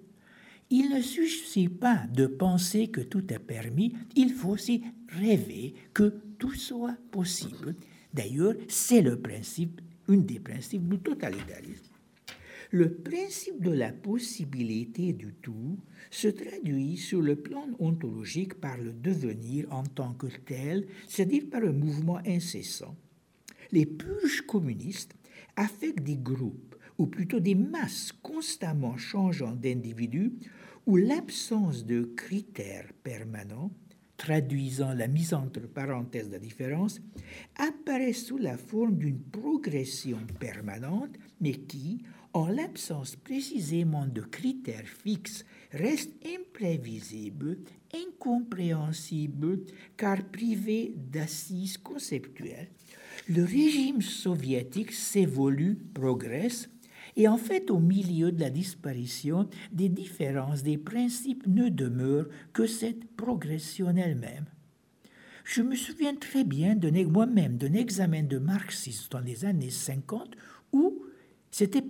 Il 0.70 0.90
ne 0.90 1.00
suffit 1.00 1.68
pas 1.68 2.06
de 2.12 2.26
penser 2.26 2.88
que 2.88 3.00
tout 3.00 3.32
est 3.32 3.40
permis, 3.40 3.92
il 4.14 4.32
faut 4.32 4.50
aussi 4.50 4.84
rêver 5.08 5.74
que 5.92 6.20
tout 6.38 6.54
soit 6.54 6.96
possible. 7.10 7.74
D'ailleurs, 8.14 8.54
c'est 8.68 9.02
le 9.02 9.20
principe, 9.20 9.80
un 10.08 10.18
des 10.18 10.38
principes 10.38 10.88
du 10.88 10.98
totalitarisme. 10.98 11.89
Le 12.72 12.92
principe 12.92 13.60
de 13.62 13.72
la 13.72 13.92
possibilité 13.92 15.12
du 15.12 15.34
tout 15.42 15.76
se 16.10 16.28
traduit 16.28 16.96
sur 16.96 17.20
le 17.20 17.34
plan 17.34 17.66
ontologique 17.80 18.54
par 18.54 18.78
le 18.78 18.92
devenir 18.92 19.66
en 19.72 19.82
tant 19.82 20.12
que 20.12 20.28
tel, 20.46 20.86
c'est-à-dire 21.08 21.50
par 21.50 21.64
un 21.64 21.72
mouvement 21.72 22.20
incessant. 22.24 22.96
Les 23.72 23.86
purges 23.86 24.42
communistes 24.42 25.14
affectent 25.56 26.04
des 26.04 26.16
groupes, 26.16 26.76
ou 26.98 27.08
plutôt 27.08 27.40
des 27.40 27.56
masses 27.56 28.12
constamment 28.22 28.96
changeant 28.96 29.56
d'individus, 29.56 30.32
où 30.86 30.96
l'absence 30.96 31.84
de 31.84 32.02
critères 32.02 32.92
permanents 33.02 33.72
traduisant 34.20 34.92
la 34.92 35.08
mise 35.08 35.32
entre 35.32 35.60
parenthèses 35.60 36.28
de 36.28 36.34
la 36.34 36.38
différence, 36.38 37.00
apparaît 37.56 38.12
sous 38.12 38.36
la 38.36 38.58
forme 38.58 38.98
d'une 38.98 39.18
progression 39.18 40.18
permanente, 40.38 41.16
mais 41.40 41.52
qui, 41.52 42.02
en 42.32 42.46
l'absence 42.48 43.16
précisément 43.16 44.06
de 44.06 44.20
critères 44.20 44.86
fixes, 44.86 45.44
reste 45.72 46.12
imprévisible, 46.24 47.58
incompréhensible, 47.94 49.60
car 49.96 50.22
privé 50.30 50.94
d'assises 50.96 51.78
conceptuelles. 51.78 52.68
Le 53.28 53.44
régime 53.44 54.02
soviétique 54.02 54.92
s'évolue, 54.92 55.76
progresse, 55.94 56.68
et 57.16 57.26
en 57.26 57.36
fait, 57.36 57.70
au 57.70 57.78
milieu 57.78 58.30
de 58.30 58.40
la 58.40 58.50
disparition 58.50 59.48
des 59.72 59.88
différences 59.88 60.62
des 60.62 60.78
principes 60.78 61.46
ne 61.46 61.68
demeure 61.68 62.26
que 62.52 62.66
cette 62.66 63.04
progression 63.16 63.94
elle-même. 63.96 64.46
Je 65.44 65.62
me 65.62 65.74
souviens 65.74 66.14
très 66.14 66.44
bien 66.44 66.76
moi-même 67.08 67.56
d'un 67.56 67.72
examen 67.72 68.22
de 68.22 68.38
marxisme 68.38 69.08
dans 69.10 69.20
les 69.20 69.44
années 69.44 69.70
50 69.70 70.36
où 70.72 71.02
c'était 71.50 71.82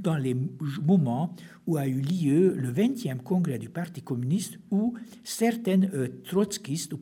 dans 0.00 0.16
les 0.16 0.34
moments 0.82 1.34
où 1.66 1.76
a 1.76 1.86
eu 1.86 2.00
lieu 2.00 2.54
le 2.56 2.72
20e 2.72 3.18
congrès 3.18 3.58
du 3.58 3.68
Parti 3.68 4.02
communiste 4.02 4.58
où 4.70 4.94
certains 5.22 5.82
euh, 5.94 6.08
trotskistes 6.24 6.94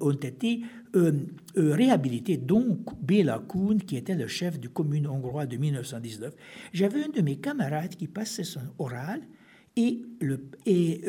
ont 0.00 0.12
été 0.12 0.62
euh, 0.96 1.12
euh, 1.56 1.74
réhabilités, 1.74 2.36
dont 2.36 2.78
Béla 3.00 3.42
Kuhn, 3.48 3.78
qui 3.78 3.96
était 3.96 4.14
le 4.14 4.26
chef 4.26 4.58
du 4.58 4.68
commune 4.68 5.06
hongrois 5.06 5.46
de 5.46 5.56
1919. 5.56 6.34
J'avais 6.72 7.04
un 7.04 7.08
de 7.08 7.22
mes 7.22 7.36
camarades 7.36 7.94
qui 7.94 8.08
passait 8.08 8.44
son 8.44 8.60
oral 8.78 9.22
et, 9.74 10.02
le, 10.20 10.50
et, 10.66 11.00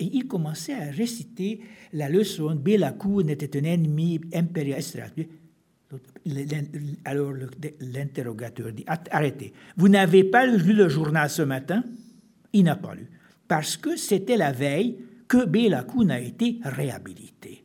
il 0.00 0.26
commençait 0.28 0.74
à 0.74 0.90
réciter 0.90 1.60
la 1.94 2.10
leçon 2.10 2.54
Béla 2.56 2.92
Kuhn 2.92 3.30
était 3.30 3.58
un 3.58 3.64
ennemi 3.64 4.20
impérial, 4.34 4.80
etc. 4.80 5.04
Alors 7.04 7.32
l'interrogateur 7.80 8.72
dit 8.72 8.84
Arrêtez, 8.86 9.52
vous 9.76 9.88
n'avez 9.88 10.24
pas 10.24 10.46
lu 10.46 10.72
le 10.72 10.88
journal 10.88 11.28
ce 11.28 11.42
matin? 11.42 11.82
Il 12.52 12.64
n'a 12.64 12.76
pas 12.76 12.94
lu. 12.94 13.08
Parce 13.48 13.76
que 13.76 13.96
c'était 13.96 14.36
la 14.36 14.52
veille 14.52 14.98
que 15.28 15.44
Béla 15.44 15.86
a 16.10 16.20
été 16.20 16.58
réhabilité. 16.62 17.64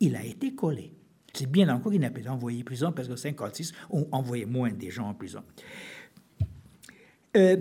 Il 0.00 0.16
a 0.16 0.24
été 0.24 0.54
collé. 0.54 0.94
C'est 1.34 1.50
bien 1.50 1.68
encore 1.68 1.92
qu'il 1.92 2.00
n'a 2.00 2.10
pas 2.10 2.20
été 2.20 2.28
envoyé 2.28 2.60
en 2.62 2.64
prison 2.64 2.92
parce 2.92 3.08
que 3.08 3.16
56, 3.16 3.72
on 3.90 4.08
envoyait 4.10 4.46
moins 4.46 4.70
des 4.70 4.90
gens 4.90 5.08
en 5.08 5.14
prison. 5.14 5.42
Euh, 7.36 7.56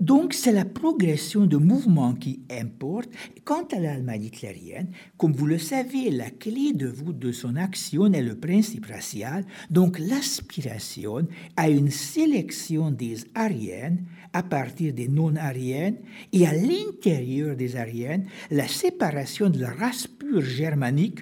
donc, 0.00 0.34
c'est 0.34 0.50
la 0.50 0.64
progression 0.64 1.46
de 1.46 1.56
mouvements 1.56 2.14
qui 2.14 2.40
importe. 2.50 3.08
Quant 3.44 3.64
à 3.72 3.78
l'Allemagne 3.78 4.24
hitlérienne, 4.24 4.90
comme 5.16 5.32
vous 5.32 5.46
le 5.46 5.58
savez, 5.58 6.10
la 6.10 6.30
clé 6.30 6.72
de 6.72 6.88
voûte 6.88 7.18
de 7.18 7.30
son 7.30 7.54
action 7.54 8.12
est 8.12 8.22
le 8.22 8.34
principe 8.34 8.86
racial, 8.86 9.44
donc 9.70 10.00
l'aspiration 10.00 11.28
à 11.56 11.68
une 11.68 11.90
sélection 11.90 12.90
des 12.90 13.18
ariennes 13.36 14.04
à 14.32 14.42
partir 14.42 14.92
des 14.92 15.06
non-ariennes 15.06 15.98
et 16.32 16.44
à 16.44 16.52
l'intérieur 16.52 17.54
des 17.54 17.76
ariennes, 17.76 18.26
la 18.50 18.66
séparation 18.66 19.48
de 19.48 19.60
la 19.60 19.70
race 19.70 20.08
pure 20.08 20.42
germanique 20.42 21.20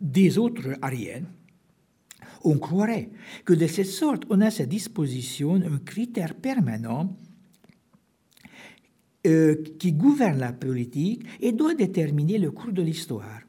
des, 0.00 0.38
autres 0.38 0.76
ariennes. 0.82 1.26
On 2.44 2.58
croirait 2.58 3.08
que 3.46 3.54
de 3.54 3.66
cette 3.66 3.86
sorte, 3.86 4.24
on 4.28 4.42
a 4.42 4.46
à 4.46 4.50
sa 4.50 4.66
disposition 4.66 5.54
un 5.54 5.78
critère 5.78 6.34
permanent 6.34 7.16
euh, 9.26 9.62
qui 9.78 9.92
gouverne 9.92 10.38
la 10.38 10.52
politique 10.52 11.24
et 11.40 11.52
doit 11.52 11.74
déterminer 11.74 12.38
le 12.38 12.50
cours 12.50 12.72
de 12.72 12.82
l'histoire. 12.82 13.40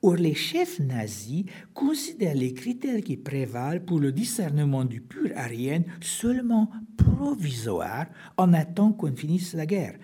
Or, 0.00 0.14
les 0.14 0.34
chefs 0.34 0.78
nazis 0.78 1.44
considèrent 1.74 2.36
les 2.36 2.54
critères 2.54 3.02
qui 3.02 3.16
prévalent 3.16 3.84
pour 3.84 3.98
le 3.98 4.12
discernement 4.12 4.84
du 4.84 5.00
pur 5.00 5.30
arien 5.34 5.82
seulement 6.00 6.70
provisoires 6.96 8.06
en 8.36 8.52
attendant 8.52 8.92
qu'on 8.92 9.16
finisse 9.16 9.54
la 9.54 9.66
guerre. 9.66 9.98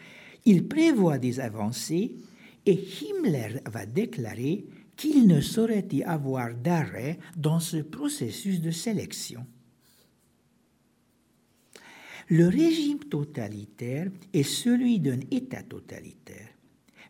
Ils 0.45 0.67
prévoient 0.67 1.19
des 1.19 1.39
avancées 1.39 2.17
et 2.67 2.73
Himmler 2.73 3.61
va 3.67 3.87
déclarer 3.87 4.67
qu'il 4.97 5.27
ne 5.27 5.41
saurait 5.41 5.87
y 5.93 6.03
avoir 6.03 6.55
d'arrêt 6.55 7.19
dans 7.37 7.61
ce 7.61 7.79
processus 7.79 8.61
de 8.61 8.71
sélection. 8.71 9.47
Le 12.29 12.49
régime 12.49 13.01
totalitaire 13.01 14.11
est 14.33 14.43
celui 14.43 14.99
d'un 14.99 15.20
État 15.31 15.62
totalitaire. 15.62 16.49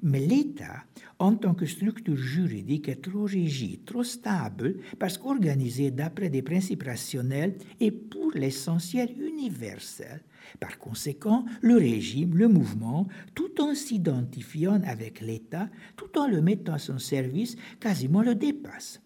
Mais 0.03 0.21
l'État, 0.21 0.85
en 1.19 1.37
tant 1.37 1.55
que 1.55 1.67
structure 1.67 2.17
juridique, 2.17 2.89
est 2.89 3.03
trop 3.03 3.25
rigide, 3.25 3.85
trop 3.85 4.03
stable, 4.03 4.77
parce 4.99 5.17
qu'organisé 5.17 5.91
d'après 5.91 6.29
des 6.31 6.43
principes 6.43 6.83
rationnels 6.83 7.57
et 7.81 7.91
pour 7.91 8.33
l'essentiel 8.35 9.15
universel. 9.19 10.23
Par 10.61 10.79
conséquent, 10.79 11.47
le 11.62 11.77
régime, 11.77 12.37
le 12.37 12.49
mouvement, 12.49 13.07
tout 13.35 13.61
en 13.62 13.75
s'identifiant 13.75 14.81
avec 14.85 15.21
l'État, 15.21 15.71
tout 15.97 16.19
en 16.19 16.29
le 16.29 16.43
mettant 16.43 16.75
à 16.75 16.79
son 16.79 16.99
service, 16.99 17.57
quasiment 17.81 18.21
le 18.21 18.35
dépasse. 18.35 19.01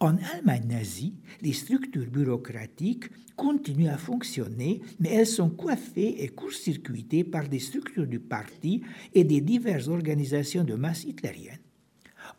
En 0.00 0.16
Allemagne 0.34 0.66
nazie, 0.68 1.14
les 1.40 1.52
structures 1.52 2.10
bureaucratiques 2.10 3.04
continuent 3.36 3.88
à 3.88 3.98
fonctionner, 3.98 4.82
mais 4.98 5.10
elles 5.10 5.26
sont 5.26 5.50
coiffées 5.50 6.22
et 6.22 6.28
court-circuitées 6.28 7.24
par 7.24 7.48
des 7.48 7.60
structures 7.60 8.06
du 8.06 8.20
parti 8.20 8.82
et 9.14 9.24
des 9.24 9.40
diverses 9.40 9.88
organisations 9.88 10.64
de 10.64 10.74
masse 10.74 11.04
hitlériennes. 11.04 11.60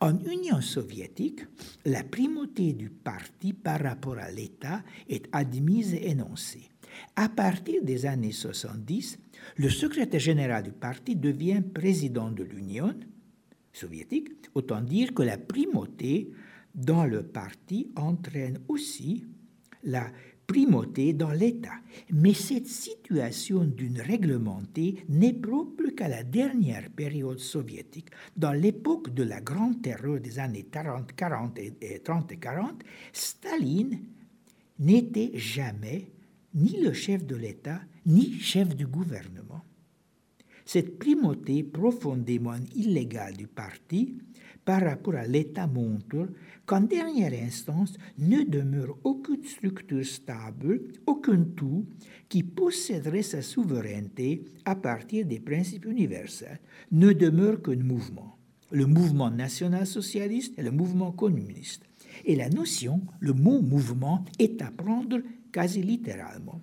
En 0.02 0.18
Union 0.26 0.62
soviétique, 0.62 1.42
la 1.86 2.04
primauté 2.04 2.74
du 2.74 2.90
parti 2.90 3.54
par 3.54 3.82
rapport 3.82 4.18
à 4.18 4.32
l'État 4.32 4.84
est 5.08 5.28
admise 5.32 5.94
et 5.94 6.10
énoncée. 6.10 6.70
À 7.16 7.30
partir 7.30 7.84
des 7.84 8.06
années 8.06 8.32
70, 8.32 9.20
le 9.58 9.70
secrétaire 9.70 10.20
général 10.20 10.64
du 10.64 10.72
parti 10.72 11.16
devient 11.16 11.62
président 11.62 12.32
de 12.32 12.44
l'Union 12.44 12.96
soviétique, 13.74 14.30
autant 14.54 14.82
dire 14.82 15.14
que 15.14 15.24
la 15.24 15.38
primauté 15.38 16.32
dans 16.76 17.06
le 17.06 17.24
parti 17.24 17.92
entraîne 17.96 18.60
aussi 18.68 19.26
la 19.84 20.12
primauté 20.46 21.14
dans 21.14 21.32
l'État. 21.32 21.76
Mais 22.12 22.34
cette 22.34 22.68
situation 22.68 23.64
d'une 23.64 24.00
réglementée 24.00 25.04
n'est 25.10 25.34
propre 25.34 25.90
qu'à 25.96 26.08
la 26.08 26.24
dernière 26.24 26.90
période 26.90 27.40
soviétique. 27.40 28.10
Dans 28.36 28.54
l'époque 28.54 29.14
de 29.14 29.24
la 29.24 29.42
grande 29.42 29.82
terreur 29.82 30.20
des 30.20 30.40
années 30.40 30.68
30, 30.70 31.14
40 31.14 31.60
et 31.60 32.00
30 32.04 32.32
et 32.32 32.38
40, 32.38 32.84
Staline 33.14 34.00
n'était 34.80 35.32
jamais 35.34 36.12
ni 36.54 36.82
le 36.82 36.94
chef 36.94 37.26
de 37.26 37.36
l'État, 37.36 37.82
ni 38.06 38.34
chef 38.40 38.76
du 38.76 38.86
gouvernement. 38.88 39.62
Cette 40.66 40.98
primauté 40.98 41.64
profondément 41.64 42.56
illégale 42.76 43.38
du 43.38 43.48
parti 43.48 44.18
par 44.66 44.82
rapport 44.82 45.16
à 45.16 45.28
l'État 45.28 45.68
montre 45.68 46.28
qu'en 46.66 46.82
dernière 46.82 47.34
instance 47.34 47.96
ne 48.18 48.44
demeure 48.44 48.98
aucune 49.04 49.44
structure 49.44 50.06
stable, 50.06 50.82
aucun 51.06 51.44
tout 51.56 51.86
qui 52.28 52.42
posséderait 52.44 53.22
sa 53.22 53.44
souveraineté 53.44 54.44
à 54.66 54.76
partir 54.76 55.26
des 55.26 55.40
principes 55.40 55.86
universels, 55.86 56.60
ne 56.92 57.14
demeure 57.14 57.62
qu'un 57.62 57.76
mouvement, 57.76 58.38
le 58.72 58.88
mouvement 58.88 59.30
national-socialiste 59.30 60.58
et 60.58 60.64
le 60.64 60.72
mouvement 60.72 61.12
communiste. 61.12 61.84
Et 62.26 62.36
la 62.36 62.50
notion, 62.50 63.02
le 63.20 63.34
mot 63.34 63.62
mouvement, 63.62 64.26
est 64.40 64.62
à 64.62 64.72
prendre 64.72 65.22
quasi 65.52 65.84
littéralement. 65.84 66.62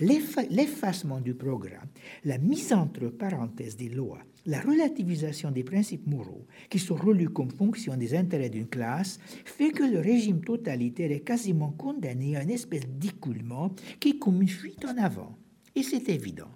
L'effacement 0.00 1.20
du 1.20 1.34
programme, 1.34 1.88
la 2.24 2.38
mise 2.38 2.72
entre 2.72 3.08
parenthèses 3.08 3.76
des 3.76 3.88
lois, 3.88 4.22
la 4.46 4.60
relativisation 4.60 5.50
des 5.50 5.64
principes 5.64 6.06
moraux 6.06 6.46
qui 6.68 6.78
sont 6.78 6.94
relus 6.94 7.28
comme 7.28 7.50
fonction 7.50 7.96
des 7.96 8.14
intérêts 8.14 8.50
d'une 8.50 8.68
classe 8.68 9.18
fait 9.44 9.70
que 9.70 9.84
le 9.84 10.00
régime 10.00 10.42
totalitaire 10.42 11.12
est 11.12 11.20
quasiment 11.20 11.72
condamné 11.72 12.36
à 12.36 12.42
une 12.42 12.50
espèce 12.50 12.86
d'écoulement 12.88 13.74
qui 13.98 14.10
est 14.10 14.18
comme 14.18 14.42
une 14.42 14.48
fuite 14.48 14.84
en 14.84 14.96
avant. 14.96 15.36
Et 15.74 15.82
c'est 15.82 16.08
évident. 16.08 16.50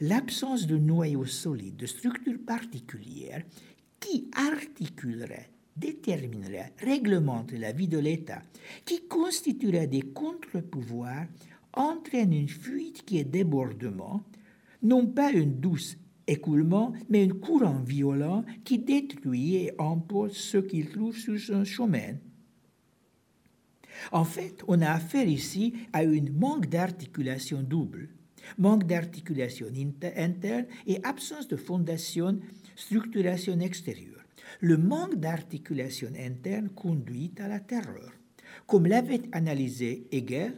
L'absence 0.00 0.66
de 0.66 0.76
noyau 0.76 1.24
solide, 1.26 1.76
de 1.76 1.86
structure 1.86 2.38
particulière 2.44 3.42
qui 4.00 4.28
articulerait, 4.34 5.50
déterminerait, 5.76 6.72
réglementerait 6.78 7.58
la 7.58 7.72
vie 7.72 7.88
de 7.88 7.98
l'État, 7.98 8.42
qui 8.84 9.06
constituerait 9.06 9.86
des 9.86 10.02
contre-pouvoirs, 10.02 11.26
entraîne 11.74 12.32
une 12.32 12.48
fuite 12.48 13.04
qui 13.04 13.18
est 13.18 13.24
débordement, 13.24 14.22
non 14.82 15.06
pas 15.06 15.30
une 15.32 15.60
douce 15.60 15.96
écoulement, 16.26 16.92
mais 17.08 17.24
un 17.24 17.34
courant 17.34 17.80
violent 17.80 18.44
qui 18.64 18.78
détruit 18.78 19.56
et 19.56 19.72
emporte 19.78 20.32
ce 20.32 20.58
qu'il 20.58 20.88
trouve 20.90 21.16
sur 21.16 21.38
son 21.38 21.64
chemin. 21.64 22.16
En 24.10 24.24
fait, 24.24 24.62
on 24.68 24.80
a 24.80 24.90
affaire 24.90 25.28
ici 25.28 25.74
à 25.92 26.00
un 26.00 26.30
manque 26.32 26.68
d'articulation 26.68 27.62
double, 27.62 28.08
manque 28.58 28.86
d'articulation 28.86 29.66
interne 30.16 30.66
et 30.86 30.98
absence 31.04 31.48
de 31.48 31.56
fondation, 31.56 32.38
structuration 32.74 33.58
extérieure. 33.60 34.24
Le 34.60 34.76
manque 34.76 35.16
d'articulation 35.16 36.10
interne 36.18 36.68
conduit 36.70 37.32
à 37.38 37.48
la 37.48 37.60
terreur. 37.60 38.12
Comme 38.66 38.86
l'avait 38.86 39.22
analysé 39.32 40.06
Hegel, 40.10 40.54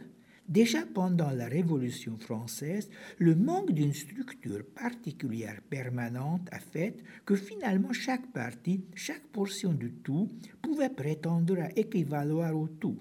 Déjà 0.47 0.85
pendant 0.85 1.31
la 1.31 1.47
Révolution 1.47 2.17
française, 2.19 2.89
le 3.17 3.33
manque 3.33 3.71
d'une 3.71 3.93
structure 3.93 4.63
particulière 4.75 5.59
permanente 5.69 6.47
a 6.51 6.59
fait 6.59 6.97
que 7.25 7.35
finalement 7.35 7.93
chaque 7.93 8.31
partie, 8.31 8.83
chaque 8.93 9.25
portion 9.31 9.73
du 9.73 9.91
tout 9.91 10.29
pouvait 10.61 10.91
prétendre 10.91 11.59
à 11.59 11.71
équivaloir 11.75 12.55
au 12.55 12.67
tout. 12.67 12.99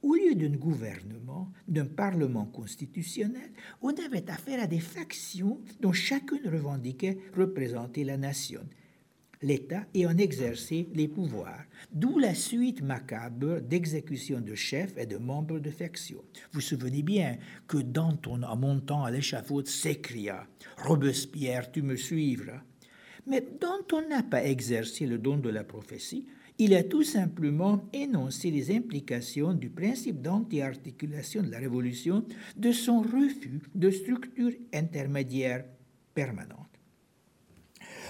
Au 0.00 0.14
lieu 0.14 0.34
d'un 0.34 0.56
gouvernement, 0.56 1.52
d'un 1.68 1.84
parlement 1.84 2.46
constitutionnel, 2.46 3.52
on 3.82 3.92
avait 4.04 4.30
affaire 4.30 4.62
à 4.62 4.66
des 4.66 4.80
factions 4.80 5.60
dont 5.80 5.92
chacune 5.92 6.48
revendiquait 6.48 7.18
représenter 7.36 8.02
la 8.02 8.16
nation 8.16 8.62
l'État 9.42 9.84
et 9.94 10.06
en 10.06 10.16
exercer 10.16 10.88
les 10.94 11.08
pouvoirs, 11.08 11.64
d'où 11.92 12.18
la 12.18 12.34
suite 12.34 12.82
macabre 12.82 13.60
d'exécutions 13.60 14.40
de 14.40 14.54
chefs 14.54 14.96
et 14.96 15.06
de 15.06 15.16
membres 15.16 15.58
de 15.58 15.70
factions. 15.70 16.24
Vous 16.52 16.60
souvenez 16.60 17.02
bien 17.02 17.36
que 17.66 17.78
Danton, 17.78 18.42
en 18.42 18.56
montant 18.56 19.04
à 19.04 19.10
l'échafaud, 19.10 19.64
s'écria 19.64 20.46
Robespierre, 20.78 21.70
tu 21.70 21.82
me 21.82 21.96
suivras. 21.96 22.62
Mais 23.26 23.44
Danton 23.60 24.08
n'a 24.08 24.22
pas 24.22 24.44
exercé 24.44 25.06
le 25.06 25.18
don 25.18 25.36
de 25.36 25.50
la 25.50 25.64
prophétie, 25.64 26.26
il 26.58 26.74
a 26.74 26.82
tout 26.82 27.02
simplement 27.02 27.88
énoncé 27.92 28.50
les 28.50 28.74
implications 28.74 29.54
du 29.54 29.70
principe 29.70 30.20
d'anti-articulation 30.20 31.42
de 31.42 31.50
la 31.50 31.58
Révolution, 31.58 32.24
de 32.56 32.72
son 32.72 33.00
refus 33.00 33.60
de 33.74 33.90
structure 33.90 34.52
intermédiaire 34.72 35.64
permanente. 36.14 36.71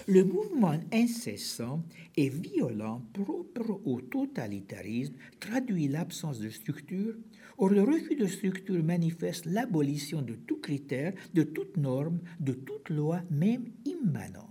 Le 0.09 0.25
mouvement 0.25 0.81
incessant 0.93 1.85
et 2.17 2.29
violent 2.29 3.03
propre 3.13 3.81
au 3.85 4.01
totalitarisme 4.01 5.15
traduit 5.39 5.87
l'absence 5.87 6.41
de 6.41 6.51
structure. 6.51 7.15
Or, 7.59 7.69
le 7.69 7.83
refus 7.83 8.17
de 8.17 8.27
structure 8.27 8.83
manifeste 8.83 9.47
l'abolition 9.47 10.21
de 10.21 10.35
tout 10.35 10.57
critère, 10.57 11.13
de 11.35 11.45
toute 11.45 11.77
norme, 11.77 12.19
de 12.41 12.53
toute 12.53 12.91
loi, 12.91 13.23
même 13.31 13.67
immanente. 13.85 14.49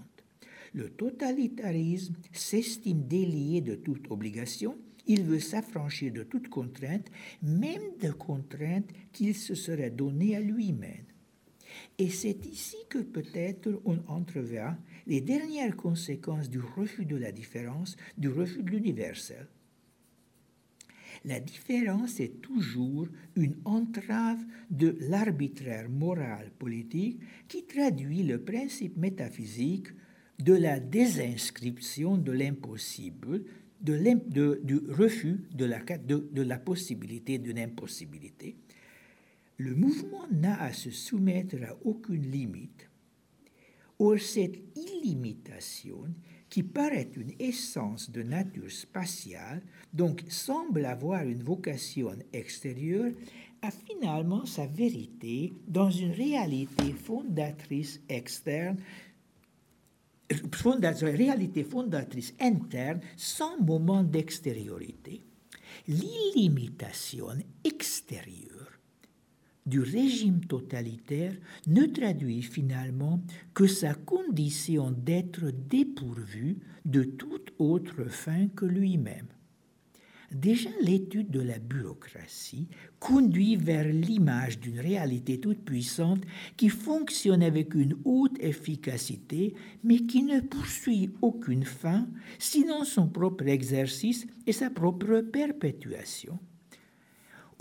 Le 0.74 0.90
totalitarisme 0.90 2.16
s'estime 2.32 3.04
délié 3.08 3.60
de 3.60 3.76
toute 3.76 4.10
obligation, 4.10 4.78
il 5.06 5.24
veut 5.24 5.40
s'affranchir 5.40 6.14
de 6.14 6.24
toute 6.24 6.48
contrainte, 6.48 7.08
même 7.42 7.98
de 8.00 8.12
contraintes 8.12 8.90
qu'il 9.12 9.36
se 9.36 9.56
serait 9.56 9.90
données 9.90 10.38
à 10.38 10.40
lui-même. 10.40 11.11
Et 11.98 12.10
c'est 12.10 12.46
ici 12.46 12.78
que 12.90 13.00
peut-être 13.00 13.82
on 13.86 14.00
entreverra 14.08 14.78
les 15.08 15.22
dernières 15.22 15.76
conséquences 15.76 16.50
du 16.50 16.60
refus 16.60 17.06
de 17.06 17.16
la 17.16 17.32
différence, 17.32 17.96
du 18.18 18.30
refus 18.30 18.64
de 18.64 18.72
l'universel. 18.72 19.48
La 21.26 21.40
différence 21.40 22.20
est 22.20 22.42
toujours 22.42 23.08
une 23.36 23.56
entrave 23.66 24.44
de 24.72 24.98
l'arbitraire 25.02 25.90
moral 25.90 26.52
politique 26.58 27.20
qui 27.48 27.66
traduit 27.66 28.24
le 28.24 28.42
principe 28.42 28.98
métaphysique 28.98 29.88
de 30.40 30.54
la 30.54 30.80
désinscription 30.80 32.18
de 32.18 32.32
l'impossible, 32.32 33.44
de 33.82 34.60
du 34.64 34.80
refus 34.92 35.42
de 35.54 35.66
la, 35.66 35.80
de 35.80 36.42
la 36.42 36.58
possibilité 36.58 37.38
d'une 37.38 37.60
impossibilité. 37.60 38.56
Le 39.64 39.76
mouvement 39.76 40.28
n'a 40.32 40.60
à 40.60 40.74
se 40.74 40.90
soumettre 40.90 41.56
à 41.64 41.78
aucune 41.86 42.26
limite. 42.32 42.90
Or, 44.00 44.18
cette 44.18 44.58
illimitation 44.76 46.06
qui 46.50 46.64
paraît 46.64 47.12
une 47.16 47.34
essence 47.38 48.10
de 48.10 48.24
nature 48.24 48.72
spatiale, 48.72 49.62
donc 49.94 50.24
semble 50.30 50.84
avoir 50.84 51.22
une 51.28 51.44
vocation 51.44 52.18
extérieure, 52.34 53.12
a 53.62 53.70
finalement 53.70 54.48
sa 54.48 54.66
vérité 54.66 55.54
dans 55.68 55.92
une 55.92 56.14
réalité 56.14 56.92
fondatrice 56.94 58.02
externe, 58.10 58.78
fondatrice, 60.56 61.16
réalité 61.16 61.64
fondatrice 61.64 62.34
interne 62.40 63.02
sans 63.16 63.62
moment 63.62 64.04
d'extériorité. 64.04 65.22
L'illimitation 65.88 67.28
extérieure 67.64 68.51
du 69.66 69.80
régime 69.82 70.42
totalitaire 70.46 71.34
ne 71.68 71.86
traduit 71.86 72.42
finalement 72.42 73.22
que 73.54 73.68
sa 73.68 73.94
condition 73.94 74.92
d'être 74.92 75.52
dépourvu 75.70 76.58
de 76.86 77.04
toute 77.04 77.54
autre 77.60 78.06
fin 78.06 78.48
que 78.48 78.66
lui-même. 78.66 79.28
Déjà 80.32 80.70
l'étude 80.82 81.30
de 81.30 81.42
la 81.42 81.60
bureaucratie 81.60 82.70
conduit 83.00 83.58
vers 83.58 83.86
l'image 83.86 84.62
d'une 84.62 84.80
réalité 84.80 85.42
toute 85.42 85.66
puissante 85.66 86.24
qui 86.56 86.70
fonctionne 86.70 87.44
avec 87.44 87.76
une 87.76 87.98
haute 88.06 88.40
efficacité, 88.40 89.54
mais 89.84 90.00
qui 90.00 90.24
ne 90.24 90.40
poursuit 90.40 91.12
aucune 91.22 91.66
fin, 91.66 92.08
sinon 92.40 92.86
son 92.86 93.10
propre 93.10 93.46
exercice 93.48 94.26
et 94.48 94.54
sa 94.54 94.70
propre 94.70 95.20
perpétuation. 95.20 96.40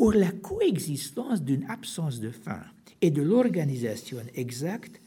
Or, 0.03 0.15
la 0.15 0.33
coexistence 0.33 1.43
d'une 1.43 1.67
absence 1.69 2.21
de 2.21 2.31
fin 2.31 2.63
et 3.03 3.11
de 3.11 3.21
l'organisation 3.21 4.17
exacte 4.35 4.99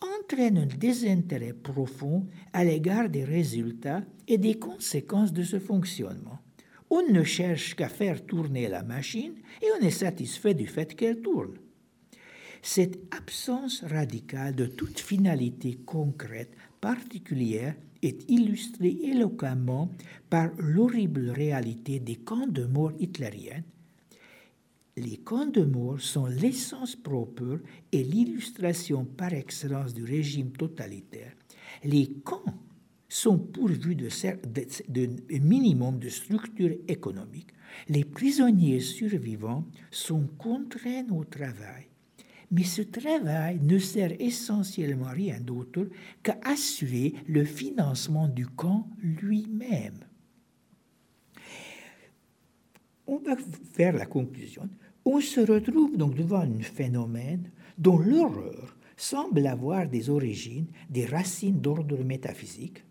entraîne 0.00 0.58
un 0.58 0.66
désintérêt 0.66 1.52
profond 1.52 2.24
à 2.52 2.62
l'égard 2.62 3.08
des 3.08 3.24
résultats 3.24 4.04
et 4.28 4.38
des 4.38 4.54
conséquences 4.54 5.32
de 5.32 5.42
ce 5.42 5.58
fonctionnement. 5.58 6.38
On 6.88 7.02
ne 7.02 7.24
cherche 7.24 7.74
qu'à 7.74 7.88
faire 7.88 8.24
tourner 8.26 8.68
la 8.68 8.84
machine 8.84 9.32
et 9.60 9.66
on 9.76 9.84
est 9.84 9.90
satisfait 9.90 10.54
du 10.54 10.68
fait 10.68 10.94
qu'elle 10.94 11.20
tourne. 11.20 11.58
Cette 12.62 13.12
absence 13.12 13.82
radicale 13.82 14.54
de 14.54 14.66
toute 14.66 15.00
finalité 15.00 15.80
concrète 15.84 16.52
particulière 16.80 17.74
est 18.02 18.30
illustrée 18.30 18.98
éloquemment 19.02 19.90
par 20.30 20.50
l'horrible 20.58 21.30
réalité 21.30 21.98
des 21.98 22.16
camps 22.16 22.46
de 22.46 22.66
mort 22.66 22.92
hitlériens 23.00 23.64
les 24.98 25.18
camps 25.18 25.46
de 25.46 25.62
mort 25.62 26.00
sont 26.00 26.26
l'essence 26.26 26.96
propre 26.96 27.60
et 27.92 28.02
l'illustration 28.02 29.04
par 29.04 29.32
excellence 29.32 29.94
du 29.94 30.04
régime 30.04 30.50
totalitaire. 30.50 31.32
Les 31.84 32.06
camps 32.24 32.54
sont 33.08 33.38
pourvus 33.38 33.96
de, 33.96 35.38
minimum 35.38 35.98
de 35.98 36.08
structure 36.08 36.76
économique. 36.86 37.48
Les 37.88 38.04
prisonniers 38.04 38.80
survivants 38.80 39.64
sont 39.90 40.26
contraints 40.38 41.06
au 41.10 41.24
travail. 41.24 41.88
Mais 42.50 42.64
ce 42.64 42.82
travail 42.82 43.60
ne 43.62 43.78
sert 43.78 44.12
essentiellement 44.20 45.10
rien 45.10 45.38
d'autre 45.40 45.88
qu'à 46.22 46.38
assurer 46.44 47.14
le 47.26 47.44
financement 47.44 48.28
du 48.28 48.46
camp 48.46 48.88
lui-même. 49.02 50.04
On 53.06 53.18
va 53.18 53.36
faire 53.72 53.96
la 53.96 54.06
conclusion. 54.06 54.68
On 55.10 55.22
se 55.22 55.40
retrouve 55.40 55.96
donc 55.96 56.16
devant 56.16 56.40
un 56.42 56.60
phénomène 56.60 57.50
dont 57.78 57.96
l'horreur 57.96 58.76
semble 58.94 59.46
avoir 59.46 59.88
des 59.88 60.10
origines, 60.10 60.66
des 60.90 61.06
racines 61.06 61.62
d'ordre 61.62 62.04
métaphysique. 62.04 62.84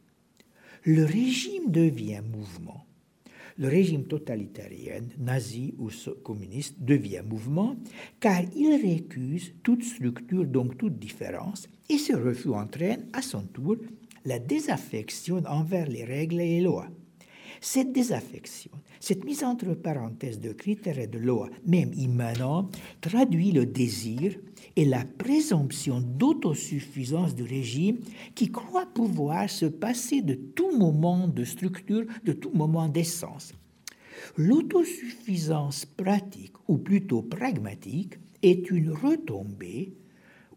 Le 0.83 1.05
régime 1.05 1.69
devient 1.69 2.21
mouvement. 2.27 2.87
Le 3.59 3.67
régime 3.67 4.05
totalitarien, 4.05 5.01
nazi 5.19 5.75
ou 5.77 5.91
communiste, 6.23 6.77
devient 6.79 7.21
mouvement 7.23 7.75
car 8.19 8.41
il 8.55 8.81
récuse 8.81 9.53
toute 9.61 9.83
structure, 9.83 10.45
donc 10.45 10.75
toute 10.75 10.97
différence, 10.97 11.69
et 11.87 11.99
ce 11.99 12.13
refus 12.13 12.49
entraîne 12.49 13.05
à 13.13 13.21
son 13.21 13.43
tour 13.43 13.75
la 14.25 14.39
désaffection 14.39 15.43
envers 15.47 15.87
les 15.87 16.03
règles 16.03 16.41
et 16.41 16.57
les 16.57 16.61
lois. 16.61 16.87
Cette 17.61 17.91
désaffection, 17.91 18.71
cette 18.99 19.23
mise 19.25 19.43
entre 19.43 19.73
parenthèses 19.73 20.39
de 20.39 20.51
critères 20.51 20.99
et 20.99 21.07
de 21.07 21.19
lois, 21.19 21.49
même 21.65 21.93
immanents, 21.93 22.69
traduit 23.01 23.51
le 23.51 23.65
désir 23.65 24.35
et 24.75 24.85
la 24.85 25.03
présomption 25.05 26.01
d'autosuffisance 26.01 27.35
du 27.35 27.43
régime 27.43 27.97
qui 28.35 28.51
croit 28.51 28.85
pouvoir 28.85 29.49
se 29.49 29.65
passer 29.65 30.21
de 30.21 30.35
tout 30.35 30.77
moment 30.77 31.27
de 31.27 31.43
structure, 31.43 32.05
de 32.23 32.33
tout 32.33 32.51
moment 32.53 32.87
d'essence. 32.87 33.53
L'autosuffisance 34.35 35.85
pratique, 35.85 36.53
ou 36.67 36.77
plutôt 36.77 37.21
pragmatique, 37.21 38.15
est 38.43 38.69
une 38.69 38.91
retombée, 38.91 39.93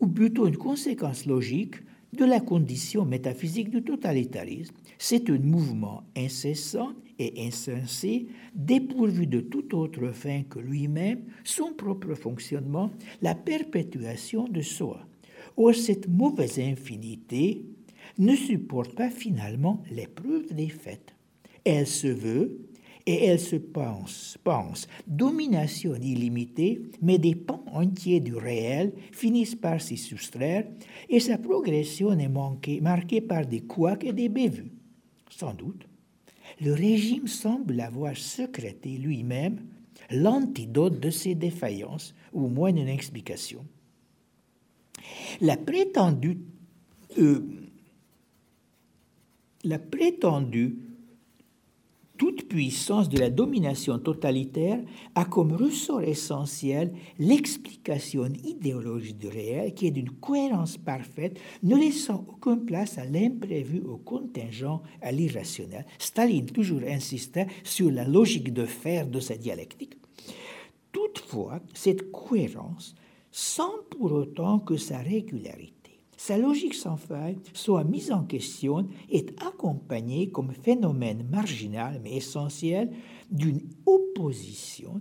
ou 0.00 0.06
plutôt 0.06 0.46
une 0.46 0.56
conséquence 0.56 1.26
logique, 1.26 1.76
de 2.12 2.24
la 2.24 2.40
condition 2.40 3.04
métaphysique 3.04 3.70
du 3.70 3.82
totalitarisme 3.82 4.74
c'est 5.02 5.30
un 5.30 5.38
mouvement 5.38 6.02
incessant 6.14 6.92
et 7.18 7.46
insensé, 7.46 8.26
dépourvu 8.54 9.26
de 9.26 9.40
toute 9.40 9.72
autre 9.72 10.10
fin 10.12 10.42
que 10.42 10.58
lui-même, 10.58 11.22
son 11.42 11.72
propre 11.72 12.14
fonctionnement, 12.14 12.90
la 13.22 13.34
perpétuation 13.34 14.46
de 14.46 14.60
soi. 14.60 15.00
Or, 15.56 15.74
cette 15.74 16.06
mauvaise 16.06 16.58
infinité 16.58 17.64
ne 18.18 18.36
supporte 18.36 18.94
pas 18.94 19.08
finalement 19.08 19.82
l'épreuve 19.90 20.52
des 20.52 20.68
faits. 20.68 21.14
Elle 21.64 21.86
se 21.86 22.08
veut 22.08 22.68
et 23.06 23.24
elle 23.24 23.40
se 23.40 23.56
pense, 23.56 24.36
pense 24.44 24.86
domination 25.06 25.94
illimitée, 25.94 26.82
mais 27.00 27.16
des 27.16 27.34
pans 27.34 27.64
entiers 27.72 28.20
du 28.20 28.34
réel 28.34 28.92
finissent 29.12 29.54
par 29.54 29.80
s'y 29.80 29.96
soustraire 29.96 30.66
et 31.08 31.20
sa 31.20 31.38
progression 31.38 32.12
est 32.12 32.80
marquée 32.82 33.22
par 33.22 33.46
des 33.46 33.60
couacs 33.60 34.04
et 34.04 34.12
des 34.12 34.28
bévues. 34.28 34.72
Sans 35.30 35.54
doute, 35.54 35.86
le 36.60 36.72
régime 36.72 37.26
semble 37.26 37.80
avoir 37.80 38.16
secrété 38.16 38.98
lui-même 38.98 39.60
l'antidote 40.10 41.00
de 41.00 41.10
ces 41.10 41.34
défaillances, 41.34 42.14
ou 42.32 42.44
au 42.44 42.48
moins 42.48 42.70
une 42.70 42.88
explication. 42.88 43.64
La 45.40 45.56
prétendue, 45.56 46.38
euh, 47.18 47.46
la 49.64 49.78
prétendue 49.78 50.76
toute 52.20 52.48
puissance 52.48 53.08
de 53.08 53.18
la 53.18 53.30
domination 53.30 53.98
totalitaire 53.98 54.78
a 55.14 55.24
comme 55.24 55.54
ressort 55.54 56.02
essentiel 56.02 56.92
l'explication 57.18 58.26
idéologique 58.44 59.16
du 59.16 59.28
réel 59.28 59.72
qui 59.72 59.86
est 59.86 59.90
d'une 59.90 60.10
cohérence 60.10 60.76
parfaite, 60.76 61.40
ne 61.62 61.74
laissant 61.76 62.26
aucune 62.28 62.66
place 62.66 62.98
à 62.98 63.06
l'imprévu, 63.06 63.80
au 63.88 63.96
contingent, 63.96 64.82
à 65.00 65.12
l'irrationnel. 65.12 65.86
Staline 65.98 66.44
toujours 66.44 66.82
insistait 66.86 67.46
sur 67.64 67.90
la 67.90 68.06
logique 68.06 68.52
de 68.52 68.66
fer 68.66 69.06
de 69.06 69.18
sa 69.18 69.38
dialectique. 69.38 69.96
Toutefois, 70.92 71.60
cette 71.72 72.12
cohérence, 72.12 72.94
sans 73.32 73.72
pour 73.88 74.12
autant 74.12 74.58
que 74.58 74.76
sa 74.76 74.98
régularité, 74.98 75.79
sa 76.20 76.36
logique 76.36 76.74
sans 76.74 76.98
faille 76.98 77.38
soit 77.54 77.82
mise 77.82 78.12
en 78.12 78.24
question 78.24 78.86
est 79.08 79.42
accompagnée 79.42 80.28
comme 80.28 80.52
phénomène 80.52 81.26
marginal 81.30 81.98
mais 82.04 82.16
essentiel 82.16 82.90
d'une 83.30 83.62
opposition 83.86 85.00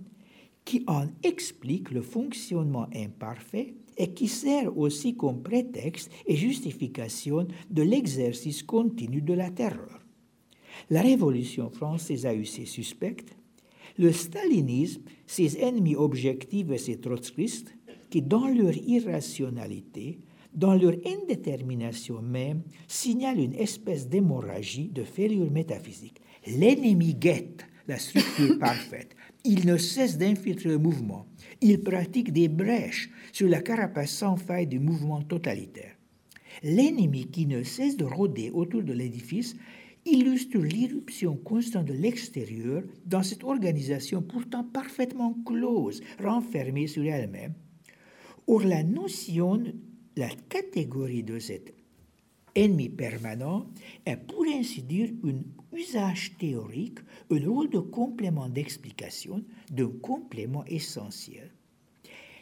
qui 0.64 0.82
en 0.86 1.08
explique 1.22 1.90
le 1.90 2.00
fonctionnement 2.00 2.86
imparfait 2.96 3.74
et 3.98 4.14
qui 4.14 4.28
sert 4.28 4.74
aussi 4.78 5.14
comme 5.14 5.42
prétexte 5.42 6.10
et 6.26 6.36
justification 6.36 7.46
de 7.68 7.82
l'exercice 7.82 8.62
continu 8.62 9.20
de 9.20 9.34
la 9.34 9.50
terreur. 9.50 10.00
La 10.88 11.02
Révolution 11.02 11.68
française 11.68 12.24
a 12.24 12.32
eu 12.32 12.46
ses 12.46 12.64
suspects, 12.64 13.36
le 13.98 14.10
stalinisme, 14.10 15.02
ses 15.26 15.58
ennemis 15.58 15.96
objectifs 15.96 16.70
et 16.70 16.78
ses 16.78 16.98
trotskistes, 16.98 17.74
qui, 18.08 18.22
dans 18.22 18.48
leur 18.48 18.74
irrationalité, 18.74 20.18
dans 20.54 20.74
leur 20.74 20.94
indétermination 21.06 22.22
même, 22.22 22.62
signalent 22.88 23.40
une 23.40 23.54
espèce 23.54 24.08
d'hémorragie 24.08 24.88
de 24.88 25.04
fêlure 25.04 25.50
métaphysique. 25.50 26.20
L'ennemi 26.46 27.14
guette 27.14 27.64
la 27.90 27.98
structure 27.98 28.58
parfaite. 28.60 29.16
Il 29.44 29.66
ne 29.66 29.76
cesse 29.76 30.16
d'infiltrer 30.16 30.68
le 30.68 30.78
mouvement. 30.78 31.26
Il 31.60 31.82
pratique 31.82 32.32
des 32.32 32.48
brèches 32.48 33.10
sur 33.32 33.48
la 33.48 33.60
carapace 33.60 34.10
sans 34.10 34.36
faille 34.36 34.66
du 34.66 34.78
mouvement 34.78 35.22
totalitaire. 35.22 35.96
L'ennemi 36.62 37.26
qui 37.30 37.46
ne 37.46 37.62
cesse 37.62 37.96
de 37.96 38.04
rôder 38.04 38.50
autour 38.50 38.82
de 38.82 38.92
l'édifice 38.92 39.56
illustre 40.04 40.58
l'irruption 40.58 41.36
constante 41.36 41.86
de 41.86 41.92
l'extérieur 41.92 42.82
dans 43.04 43.22
cette 43.22 43.44
organisation 43.44 44.22
pourtant 44.22 44.64
parfaitement 44.64 45.34
close, 45.44 46.00
renfermée 46.22 46.86
sur 46.86 47.04
elle-même. 47.04 47.54
Or, 48.46 48.62
la 48.62 48.82
notion, 48.82 49.62
la 50.16 50.28
catégorie 50.48 51.22
de 51.22 51.38
cet 51.38 51.74
ennemi 52.54 52.88
permanent 52.88 53.66
est 54.06 54.16
pour 54.16 54.44
ainsi 54.46 54.82
dire 54.82 55.10
un 55.24 55.42
usage 55.76 56.36
théorique, 56.38 56.98
un 57.30 57.48
rôle 57.48 57.70
de 57.70 57.78
complément 57.78 58.48
d'explication, 58.48 59.44
d'un 59.70 59.92
complément 60.02 60.64
essentiel. 60.66 61.50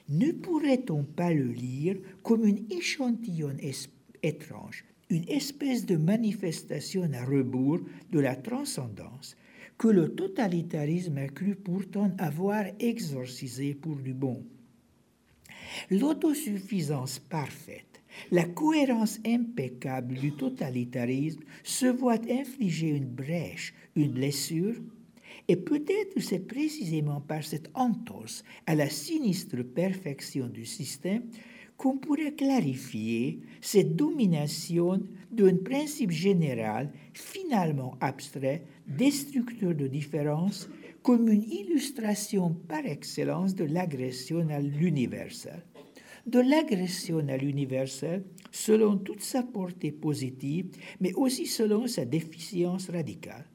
Ne 0.09 0.33
pourrait-on 0.33 1.05
pas 1.05 1.33
le 1.35 1.49
lire 1.49 1.97
comme 2.23 2.47
une 2.47 2.65
échantillon 2.71 3.57
étrange 4.23 4.85
une 5.11 5.29
espèce 5.29 5.87
de 5.87 5.97
manifestation 5.97 7.09
à 7.15 7.25
rebours 7.25 7.81
de 8.11 8.21
la 8.21 8.37
transcendance 8.37 9.37
que 9.79 9.89
le 9.89 10.15
totalitarisme 10.15 11.19
a 11.19 11.29
cru 11.29 11.55
pourtant 11.55 12.11
avoir 12.19 12.65
exorcisé 12.79 13.75
pour 13.75 13.97
du 13.97 14.13
bon? 14.13 14.45
L'autosuffisance 15.91 17.19
parfaite, 17.19 18.01
la 18.31 18.45
cohérence 18.45 19.21
impeccable 19.27 20.15
du 20.15 20.33
totalitarisme 20.33 21.41
se 21.63 21.87
voit 21.87 22.21
infliger 22.31 22.89
une 22.89 23.07
brèche, 23.07 23.75
une 23.97 24.13
blessure, 24.13 24.77
et 25.49 25.57
peut-être 25.57 26.21
c'est 26.21 26.47
précisément 26.47 27.21
par 27.21 27.43
cette 27.43 27.71
entorse 27.75 28.45
à 28.67 28.75
la 28.75 28.89
sinistre 28.89 29.63
perfection 29.63 30.47
du 30.47 30.67
système 30.67 31.23
qu'on 31.79 31.97
pourrait 31.97 32.35
clarifier 32.35 33.41
cette 33.61 33.97
domination 33.97 35.01
d'un 35.31 35.57
principe 35.57 36.11
général 36.11 36.91
finalement 37.15 37.97
abstrait, 38.01 38.65
destructeur 38.87 39.75
de 39.75 39.87
différence, 39.87 40.69
comme 41.03 41.29
une 41.29 41.45
illustration 41.51 42.55
par 42.69 42.85
excellence 42.85 43.55
de 43.55 43.65
l'agression 43.65 44.49
à 44.51 44.61
l'universel. 44.61 45.63
De 46.27 46.41
l'agression 46.41 47.27
à 47.29 47.37
l'universel 47.37 48.25
selon 48.51 48.99
toute 48.99 49.23
sa 49.23 49.43
portée 49.43 49.93
positive, 49.93 50.71
mais 51.01 51.15
aussi 51.15 51.47
selon 51.47 51.87
sa 51.87 52.05
déficience 52.05 52.91
radicale 52.91 53.47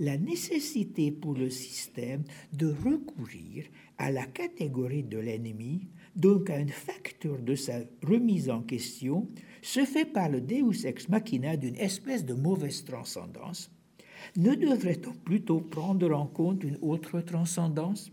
la 0.00 0.16
nécessité 0.16 1.10
pour 1.10 1.34
le 1.34 1.50
système 1.50 2.22
de 2.52 2.68
recourir 2.68 3.64
à 3.98 4.12
la 4.12 4.26
catégorie 4.26 5.02
de 5.02 5.18
l'ennemi 5.18 5.88
donc 6.18 6.50
à 6.50 6.56
un 6.56 6.66
facteur 6.66 7.38
de 7.38 7.54
sa 7.54 7.78
remise 8.02 8.50
en 8.50 8.62
question, 8.62 9.28
se 9.62 9.84
fait 9.84 10.04
par 10.04 10.28
le 10.28 10.40
deus 10.40 10.84
ex 10.84 11.08
machina 11.08 11.56
d'une 11.56 11.76
espèce 11.76 12.24
de 12.24 12.34
mauvaise 12.34 12.84
transcendance. 12.84 13.70
Ne 14.36 14.54
devrait-on 14.54 15.12
plutôt 15.12 15.60
prendre 15.60 16.12
en 16.12 16.26
compte 16.26 16.62
une 16.64 16.78
autre 16.82 17.20
transcendance? 17.20 18.10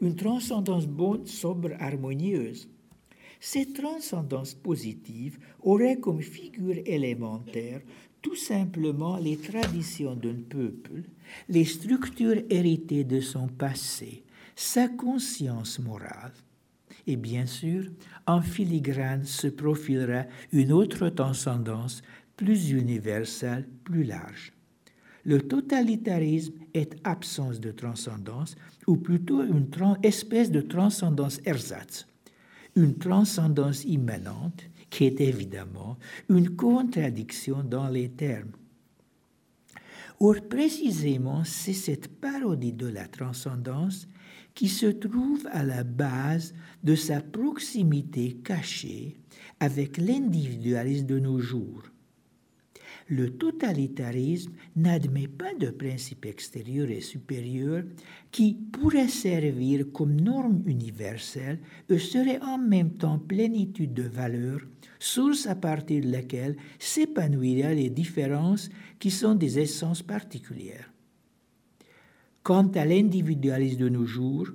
Une 0.00 0.16
transcendance 0.16 0.86
bonne, 0.86 1.26
sobre, 1.26 1.70
harmonieuse. 1.78 2.68
Cette 3.40 3.74
transcendance 3.74 4.54
positive 4.54 5.38
aurait 5.62 5.98
comme 5.98 6.20
figure 6.20 6.76
élémentaire 6.84 7.80
tout 8.20 8.36
simplement 8.36 9.16
les 9.16 9.36
traditions 9.36 10.16
d'un 10.16 10.42
peuple, 10.48 11.02
les 11.48 11.64
structures 11.64 12.42
héritées 12.50 13.04
de 13.04 13.20
son 13.20 13.46
passé, 13.46 14.24
sa 14.56 14.88
conscience 14.88 15.78
morale, 15.78 16.32
et 17.06 17.16
bien 17.16 17.46
sûr, 17.46 17.84
en 18.26 18.42
filigrane 18.42 19.24
se 19.24 19.46
profilera 19.46 20.24
une 20.52 20.72
autre 20.72 21.08
transcendance 21.08 22.02
plus 22.36 22.70
universelle, 22.70 23.68
plus 23.84 24.04
large. 24.04 24.52
Le 25.28 25.42
totalitarisme 25.42 26.54
est 26.72 26.96
absence 27.04 27.60
de 27.60 27.70
transcendance, 27.70 28.56
ou 28.86 28.96
plutôt 28.96 29.42
une 29.42 29.68
espèce 30.02 30.50
de 30.50 30.62
transcendance 30.62 31.38
ersatz, 31.44 32.06
une 32.74 32.96
transcendance 32.96 33.84
immanente 33.84 34.62
qui 34.88 35.04
est 35.04 35.20
évidemment 35.20 35.98
une 36.30 36.56
contradiction 36.56 37.62
dans 37.62 37.90
les 37.90 38.08
termes. 38.08 38.52
Or, 40.18 40.36
précisément, 40.48 41.44
c'est 41.44 41.74
cette 41.74 42.08
parodie 42.08 42.72
de 42.72 42.86
la 42.86 43.06
transcendance 43.06 44.08
qui 44.54 44.70
se 44.70 44.86
trouve 44.86 45.46
à 45.52 45.62
la 45.62 45.84
base 45.84 46.54
de 46.82 46.94
sa 46.94 47.20
proximité 47.20 48.38
cachée 48.42 49.18
avec 49.60 49.98
l'individualisme 49.98 51.04
de 51.04 51.18
nos 51.18 51.38
jours. 51.38 51.82
Le 53.10 53.30
totalitarisme 53.30 54.52
n'admet 54.76 55.28
pas 55.28 55.54
de 55.54 55.70
principe 55.70 56.26
extérieur 56.26 56.90
et 56.90 57.00
supérieur 57.00 57.82
qui 58.30 58.52
pourrait 58.54 59.08
servir 59.08 59.86
comme 59.92 60.20
norme 60.20 60.62
universelle 60.66 61.58
et 61.88 61.98
serait 61.98 62.40
en 62.42 62.58
même 62.58 62.92
temps 62.92 63.18
plénitude 63.18 63.94
de 63.94 64.02
valeurs, 64.02 64.60
source 64.98 65.46
à 65.46 65.54
partir 65.54 66.04
de 66.04 66.12
laquelle 66.12 66.56
s'épanouiraient 66.78 67.74
les 67.74 67.88
différences 67.88 68.68
qui 68.98 69.10
sont 69.10 69.34
des 69.34 69.58
essences 69.58 70.02
particulières. 70.02 70.92
Quant 72.42 72.68
à 72.74 72.84
l'individualisme 72.84 73.78
de 73.78 73.88
nos 73.88 74.04
jours, 74.04 74.48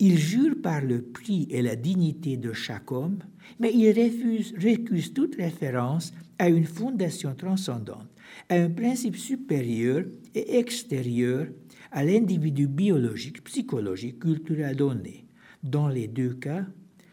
il 0.00 0.18
jure 0.18 0.54
par 0.62 0.80
le 0.80 1.02
prix 1.02 1.46
et 1.50 1.60
la 1.60 1.76
dignité 1.76 2.38
de 2.38 2.54
chaque 2.54 2.90
homme, 2.90 3.18
mais 3.60 3.70
il 3.74 3.88
refuse, 3.88 4.54
récuse 4.56 5.12
toute 5.12 5.36
référence 5.36 6.12
à 6.38 6.48
une 6.48 6.64
fondation 6.64 7.34
transcendante, 7.34 8.08
à 8.48 8.54
un 8.54 8.70
principe 8.70 9.16
supérieur 9.16 10.04
et 10.34 10.58
extérieur 10.58 11.48
à 11.92 12.02
l'individu 12.02 12.66
biologique, 12.66 13.44
psychologique, 13.44 14.20
culturel 14.20 14.74
donné. 14.74 15.26
Dans 15.62 15.88
les 15.88 16.08
deux 16.08 16.32
cas, 16.32 16.64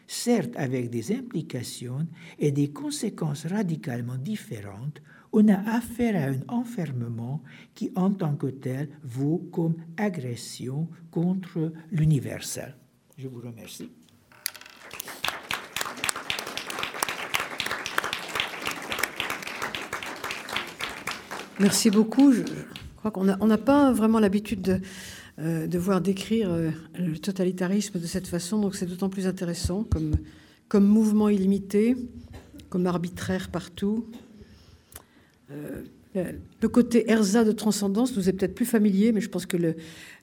certes 0.06 0.56
avec 0.56 0.88
des 0.88 1.12
implications 1.12 2.06
et 2.38 2.52
des 2.52 2.68
conséquences 2.68 3.44
radicalement 3.44 4.16
différentes, 4.16 5.02
on 5.32 5.48
a 5.48 5.58
affaire 5.76 6.16
à 6.16 6.30
un 6.30 6.40
enfermement 6.48 7.42
qui, 7.74 7.90
en 7.94 8.10
tant 8.10 8.34
que 8.34 8.46
tel, 8.46 8.88
vaut 9.02 9.48
comme 9.52 9.76
agression 9.96 10.88
contre 11.10 11.72
l'universel. 11.90 12.74
Je 13.16 13.28
vous 13.28 13.40
remercie. 13.40 13.90
Merci 21.60 21.90
beaucoup. 21.90 22.32
Je 22.32 22.42
crois 22.96 23.10
qu'on 23.10 23.24
n'a 23.24 23.58
pas 23.58 23.92
vraiment 23.92 24.20
l'habitude 24.20 24.62
de, 24.62 24.80
euh, 25.40 25.68
voir 25.74 26.00
décrire 26.00 26.50
euh, 26.50 26.70
le 26.96 27.18
totalitarisme 27.18 27.98
de 27.98 28.06
cette 28.06 28.28
façon, 28.28 28.60
donc 28.60 28.76
c'est 28.76 28.86
d'autant 28.86 29.08
plus 29.08 29.26
intéressant 29.26 29.84
comme, 29.84 30.86
mouvement 30.86 31.28
illimité, 31.28 31.96
comme 32.68 32.86
arbitraire 32.86 33.48
partout, 33.48 34.06
le 35.50 36.68
côté 36.68 37.10
erza 37.10 37.44
de 37.44 37.52
transcendance 37.52 38.16
nous 38.16 38.28
est 38.28 38.32
peut-être 38.32 38.54
plus 38.54 38.66
familier, 38.66 39.12
mais 39.12 39.20
je 39.20 39.28
pense 39.28 39.46
que 39.46 39.56
le, 39.56 39.76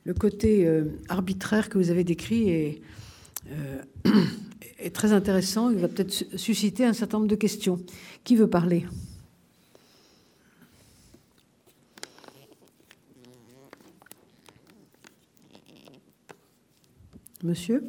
le 0.05 0.13
côté 0.13 0.67
euh, 0.67 0.86
arbitraire 1.09 1.69
que 1.69 1.78
vous 1.78 1.89
avez 1.89 2.03
décrit 2.03 2.49
est, 2.49 2.82
euh, 3.51 3.82
est 4.80 4.93
très 4.93 5.13
intéressant. 5.13 5.69
Il 5.69 5.78
va 5.78 5.88
peut-être 5.88 6.11
susciter 6.38 6.86
un 6.86 6.93
certain 6.93 7.17
nombre 7.17 7.30
de 7.30 7.36
questions. 7.36 7.80
Qui 8.23 8.36
veut 8.36 8.49
parler? 8.49 8.86
Monsieur? 17.43 17.84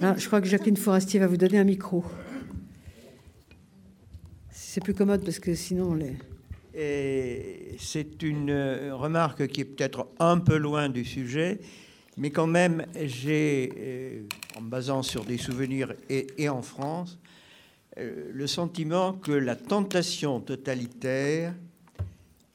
Ah, 0.00 0.14
Je 0.16 0.26
crois 0.26 0.40
que 0.40 0.46
Jacqueline 0.46 0.76
Forestier 0.76 1.18
va 1.18 1.26
vous 1.26 1.36
donner 1.36 1.58
un 1.58 1.64
micro. 1.64 2.04
C'est 4.72 4.80
plus 4.80 4.94
commode 4.94 5.24
parce 5.24 5.40
que 5.40 5.52
sinon 5.52 5.94
les... 5.94 6.14
C'est 7.76 8.22
une 8.22 8.50
euh, 8.50 8.94
remarque 8.94 9.48
qui 9.48 9.62
est 9.62 9.64
peut-être 9.64 10.06
un 10.20 10.38
peu 10.38 10.58
loin 10.58 10.88
du 10.88 11.04
sujet, 11.04 11.58
mais 12.16 12.30
quand 12.30 12.46
même, 12.46 12.86
j'ai, 12.94 13.72
euh, 13.76 14.22
en 14.56 14.60
me 14.60 14.70
basant 14.70 15.02
sur 15.02 15.24
des 15.24 15.38
souvenirs 15.38 15.92
et, 16.08 16.48
en 16.48 16.62
France, 16.62 17.18
euh, 17.98 18.30
le 18.32 18.46
sentiment 18.46 19.14
que 19.14 19.32
la 19.32 19.56
tentation 19.56 20.38
totalitaire 20.38 21.52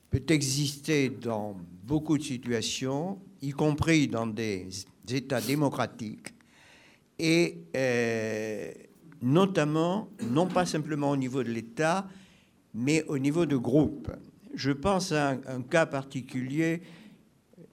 peut 0.09 0.23
exister 0.29 1.09
dans 1.09 1.57
beaucoup 1.83 2.17
de 2.17 2.23
situations, 2.23 3.19
y 3.41 3.51
compris 3.51 4.07
dans 4.07 4.27
des 4.27 4.69
États 5.09 5.41
démocratiques, 5.41 6.29
et 7.19 7.57
notamment, 9.25 10.07
non 10.29 10.45
pas 10.45 10.67
simplement 10.67 11.09
au 11.09 11.17
niveau 11.17 11.43
de 11.43 11.49
l'État, 11.49 12.07
mais 12.75 13.03
au 13.05 13.17
niveau 13.17 13.47
de 13.47 13.57
groupes. 13.57 14.11
Je 14.53 14.71
pense 14.71 15.11
à 15.11 15.31
un, 15.31 15.63
cas 15.63 15.87
particulier, 15.87 16.83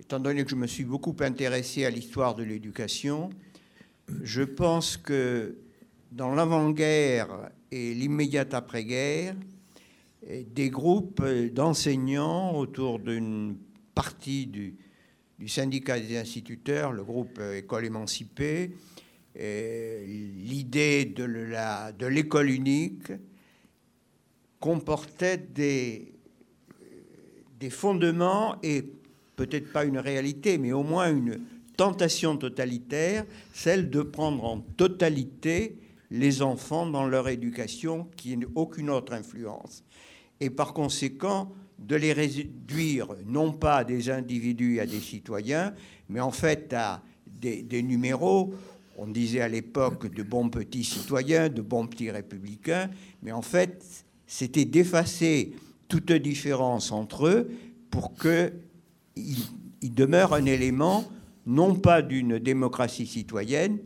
étant 0.00 0.18
donné 0.18 0.44
que 0.44 0.50
je 0.50 0.56
me 0.56 0.66
suis 0.66 0.84
beaucoup 0.84 1.14
intéressé 1.20 1.84
à 1.84 1.90
l'histoire 1.90 2.34
de 2.34 2.42
l'éducation, 2.42 3.28
je 4.22 4.42
pense 4.42 4.96
que 4.96 5.58
dans 6.10 6.34
l'avant-guerre 6.34 7.50
et 7.70 7.92
l'immédiate 7.94 8.54
après-guerre, 8.54 9.36
des 10.26 10.70
groupes 10.70 11.22
d'enseignants 11.52 12.56
autour 12.56 12.98
d'une 12.98 13.58
partie 13.94 14.46
du, 14.46 14.74
du, 15.38 15.48
syndicat 15.48 16.00
des 16.00 16.16
instituteurs, 16.16 16.92
le 16.92 17.04
groupe 17.04 17.40
École 17.54 17.84
émancipée, 17.84 18.72
l'idée 19.34 21.04
de 21.06 22.06
l'école 22.06 22.50
unique 22.50 23.12
comportait 24.60 25.38
des, 25.38 26.14
des 27.58 27.70
fondements 27.70 28.56
et 28.62 28.84
peut-être 29.36 29.72
pas 29.72 29.84
une 29.84 29.98
réalité, 29.98 30.58
mais 30.58 30.72
au 30.72 30.82
moins 30.82 31.10
une 31.10 31.40
tentation 31.76 32.36
totalitaire, 32.36 33.24
celle 33.52 33.90
de 33.90 34.02
prendre 34.02 34.44
en 34.44 34.60
totalité 34.60 35.78
les 36.10 36.42
enfants 36.42 36.86
dans 36.86 37.06
leur 37.06 37.28
éducation 37.28 38.08
qui 38.16 38.36
n'a 38.36 38.46
aucune 38.54 38.90
autre 38.90 39.14
influence. 39.14 39.82
Et 40.40 40.50
par 40.50 40.74
conséquent, 40.74 41.52
de 41.78 41.96
les 41.96 42.12
réduire 42.12 43.08
non 43.26 43.52
pas 43.52 43.78
à 43.78 43.84
des 43.84 44.10
individus, 44.10 44.78
à 44.78 44.86
des 44.86 45.00
citoyens, 45.00 45.74
mais 46.08 46.20
en 46.20 46.30
fait 46.30 46.72
à 46.72 47.02
des 47.26 47.82
numéros 47.82 48.54
on 49.02 49.08
disait 49.08 49.40
à 49.40 49.48
l'époque 49.48 50.14
de 50.14 50.22
bons 50.22 50.48
petits 50.48 50.84
citoyens, 50.84 51.48
de 51.48 51.60
bons 51.60 51.88
petits 51.88 52.12
républicains, 52.12 52.88
mais 53.24 53.32
en 53.32 53.42
fait, 53.42 54.04
c'était 54.28 54.64
d'effacer 54.64 55.56
toute 55.88 56.12
différence 56.12 56.92
entre 56.92 57.26
eux 57.26 57.50
pour 57.90 58.14
qu'il 58.14 58.52
il 59.16 59.92
demeure 59.92 60.34
un 60.34 60.44
élément 60.44 61.10
non 61.46 61.74
pas 61.74 62.00
d'une 62.00 62.38
démocratie 62.38 63.08
citoyenne, 63.08 63.80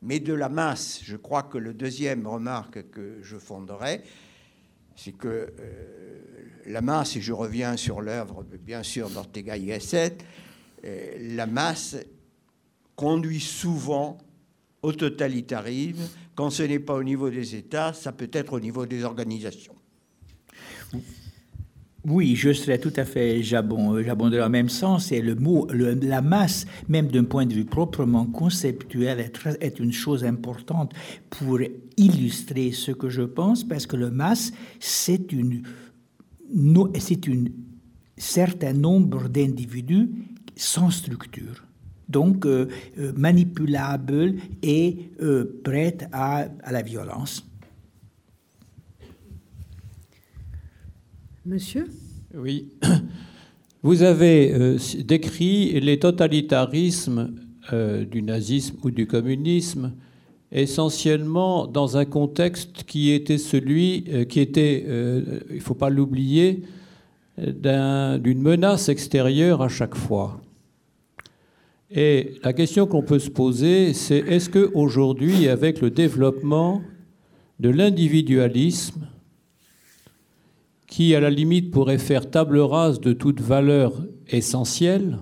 mais 0.00 0.20
de 0.20 0.32
la 0.32 0.48
masse. 0.48 1.02
Je 1.04 1.18
crois 1.18 1.42
que 1.42 1.58
le 1.58 1.74
deuxième 1.74 2.26
remarque 2.26 2.90
que 2.90 3.18
je 3.20 3.36
fonderai, 3.36 4.00
c'est 4.96 5.12
que 5.12 5.28
euh, 5.28 6.22
la 6.64 6.80
masse, 6.80 7.16
et 7.16 7.20
je 7.20 7.34
reviens 7.34 7.76
sur 7.76 8.00
l'œuvre 8.00 8.42
bien 8.64 8.82
sûr 8.82 9.10
d'Ortega 9.10 9.58
y 9.58 9.66
Gasset, 9.66 10.16
euh, 10.86 11.34
la 11.36 11.46
masse 11.46 11.96
conduit 12.96 13.40
souvent 13.40 14.18
au 14.82 14.92
totalitarisme. 14.92 16.02
Quand 16.34 16.50
ce 16.50 16.62
n'est 16.64 16.78
pas 16.78 16.94
au 16.94 17.04
niveau 17.04 17.30
des 17.30 17.54
États, 17.54 17.92
ça 17.92 18.12
peut 18.12 18.30
être 18.32 18.54
au 18.54 18.60
niveau 18.60 18.86
des 18.86 19.04
organisations. 19.04 19.74
Oui, 22.04 22.34
je 22.34 22.52
serais 22.52 22.78
tout 22.78 22.92
à 22.96 23.04
fait 23.04 23.44
j'abonde 23.44 24.02
dans 24.02 24.30
le 24.30 24.48
même 24.48 24.68
sens. 24.68 25.12
Et 25.12 25.22
le 25.22 25.36
mot, 25.36 25.68
la 25.70 26.20
masse, 26.20 26.66
même 26.88 27.06
d'un 27.06 27.22
point 27.24 27.46
de 27.46 27.54
vue 27.54 27.64
proprement 27.64 28.26
conceptuel, 28.26 29.30
est, 29.60 29.78
une 29.78 29.92
chose 29.92 30.24
importante 30.24 30.92
pour 31.30 31.60
illustrer 31.96 32.72
ce 32.72 32.90
que 32.90 33.08
je 33.08 33.22
pense, 33.22 33.62
parce 33.62 33.86
que 33.86 33.96
le 33.96 34.10
masse, 34.10 34.52
c'est 34.80 35.32
un 35.32 35.60
certain 38.16 38.72
nombre 38.72 39.28
d'individus 39.28 40.10
sans 40.56 40.90
structure 40.90 41.64
donc 42.12 42.46
euh, 42.46 42.68
euh, 42.98 43.12
manipulable 43.16 44.34
et 44.62 44.96
euh, 45.20 45.60
prête 45.64 46.06
à, 46.12 46.46
à, 46.62 46.72
la 46.72 46.82
violence. 46.82 47.44
Monsieur? 51.44 51.86
Oui. 52.34 52.68
Vous 53.82 54.02
avez 54.02 54.76
décrit 55.04 55.80
les 55.80 55.98
totalitarismes 55.98 57.32
du 58.12 58.22
nazisme 58.22 58.76
ou 58.84 58.92
du 58.92 59.08
communisme 59.08 59.92
essentiellement 60.52 61.66
dans 61.66 61.96
un 61.96 62.04
contexte 62.04 62.84
qui 62.84 63.10
était 63.10 63.38
celui 63.38 64.04
qui 64.28 64.38
était, 64.38 64.82
il 64.82 65.56
ne 65.56 65.60
faut 65.60 65.74
pas 65.74 65.90
l'oublier, 65.90 66.62
d'une 67.36 68.40
menace 68.40 68.88
extérieure 68.88 69.62
à 69.62 69.68
chaque 69.68 69.96
fois. 69.96 70.40
Et 71.94 72.36
la 72.42 72.54
question 72.54 72.86
qu'on 72.86 73.02
peut 73.02 73.18
se 73.18 73.28
poser, 73.28 73.92
c'est 73.92 74.16
est-ce 74.18 74.48
qu'aujourd'hui, 74.48 75.48
avec 75.48 75.82
le 75.82 75.90
développement 75.90 76.80
de 77.60 77.68
l'individualisme, 77.68 79.08
qui 80.86 81.14
à 81.14 81.20
la 81.20 81.28
limite 81.30 81.70
pourrait 81.70 81.98
faire 81.98 82.30
table 82.30 82.58
rase 82.58 82.98
de 83.00 83.12
toute 83.12 83.40
valeur 83.40 83.92
essentielle, 84.28 85.18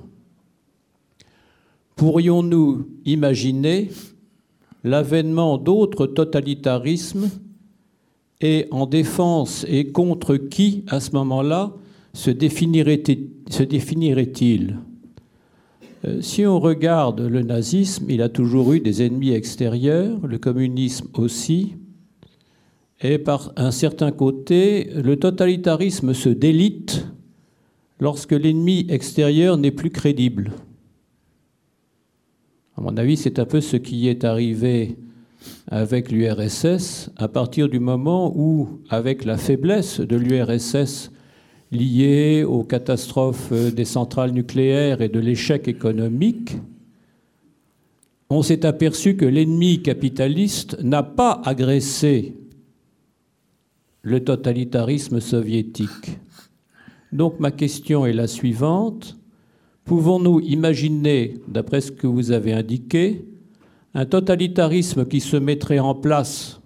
pourrions-nous 1.96 2.88
imaginer 3.04 3.90
l'avènement 4.84 5.58
d'autres 5.58 6.06
totalitarismes 6.06 7.30
et 8.40 8.66
en 8.70 8.86
défense 8.86 9.66
et 9.68 9.90
contre 9.92 10.36
qui, 10.36 10.84
à 10.88 11.00
ce 11.00 11.10
moment-là, 11.12 11.74
se 12.14 12.30
définirait-il? 12.30 14.78
Si 16.20 16.46
on 16.46 16.58
regarde 16.58 17.20
le 17.20 17.42
nazisme, 17.42 18.06
il 18.08 18.22
a 18.22 18.28
toujours 18.28 18.72
eu 18.72 18.80
des 18.80 19.02
ennemis 19.02 19.32
extérieurs, 19.32 20.26
le 20.26 20.38
communisme 20.38 21.08
aussi, 21.14 21.74
et 23.00 23.18
par 23.18 23.52
un 23.56 23.70
certain 23.70 24.10
côté, 24.10 24.90
le 24.94 25.16
totalitarisme 25.16 26.12
se 26.12 26.28
délite 26.28 27.06
lorsque 27.98 28.32
l'ennemi 28.32 28.86
extérieur 28.88 29.56
n'est 29.56 29.70
plus 29.70 29.90
crédible. 29.90 30.52
À 32.76 32.82
mon 32.82 32.96
avis, 32.96 33.16
c'est 33.16 33.38
un 33.38 33.46
peu 33.46 33.60
ce 33.60 33.76
qui 33.76 34.08
est 34.08 34.24
arrivé 34.24 34.96
avec 35.68 36.10
l'URSS 36.10 37.10
à 37.16 37.28
partir 37.28 37.68
du 37.68 37.78
moment 37.78 38.32
où, 38.36 38.80
avec 38.90 39.24
la 39.24 39.38
faiblesse 39.38 40.00
de 40.00 40.16
l'URSS 40.16 41.10
liées 41.72 42.44
aux 42.44 42.64
catastrophes 42.64 43.52
des 43.52 43.84
centrales 43.84 44.32
nucléaires 44.32 45.02
et 45.02 45.08
de 45.08 45.20
l'échec 45.20 45.68
économique, 45.68 46.56
on 48.28 48.42
s'est 48.42 48.64
aperçu 48.64 49.16
que 49.16 49.24
l'ennemi 49.24 49.82
capitaliste 49.82 50.80
n'a 50.82 51.02
pas 51.02 51.40
agressé 51.44 52.36
le 54.02 54.22
totalitarisme 54.24 55.20
soviétique. 55.20 56.18
Donc 57.12 57.40
ma 57.40 57.50
question 57.50 58.06
est 58.06 58.12
la 58.12 58.28
suivante. 58.28 59.16
Pouvons-nous 59.84 60.40
imaginer, 60.40 61.38
d'après 61.48 61.80
ce 61.80 61.90
que 61.90 62.06
vous 62.06 62.30
avez 62.30 62.52
indiqué, 62.52 63.24
un 63.94 64.06
totalitarisme 64.06 65.04
qui 65.06 65.20
se 65.20 65.36
mettrait 65.36 65.80
en 65.80 65.94
place 65.96 66.60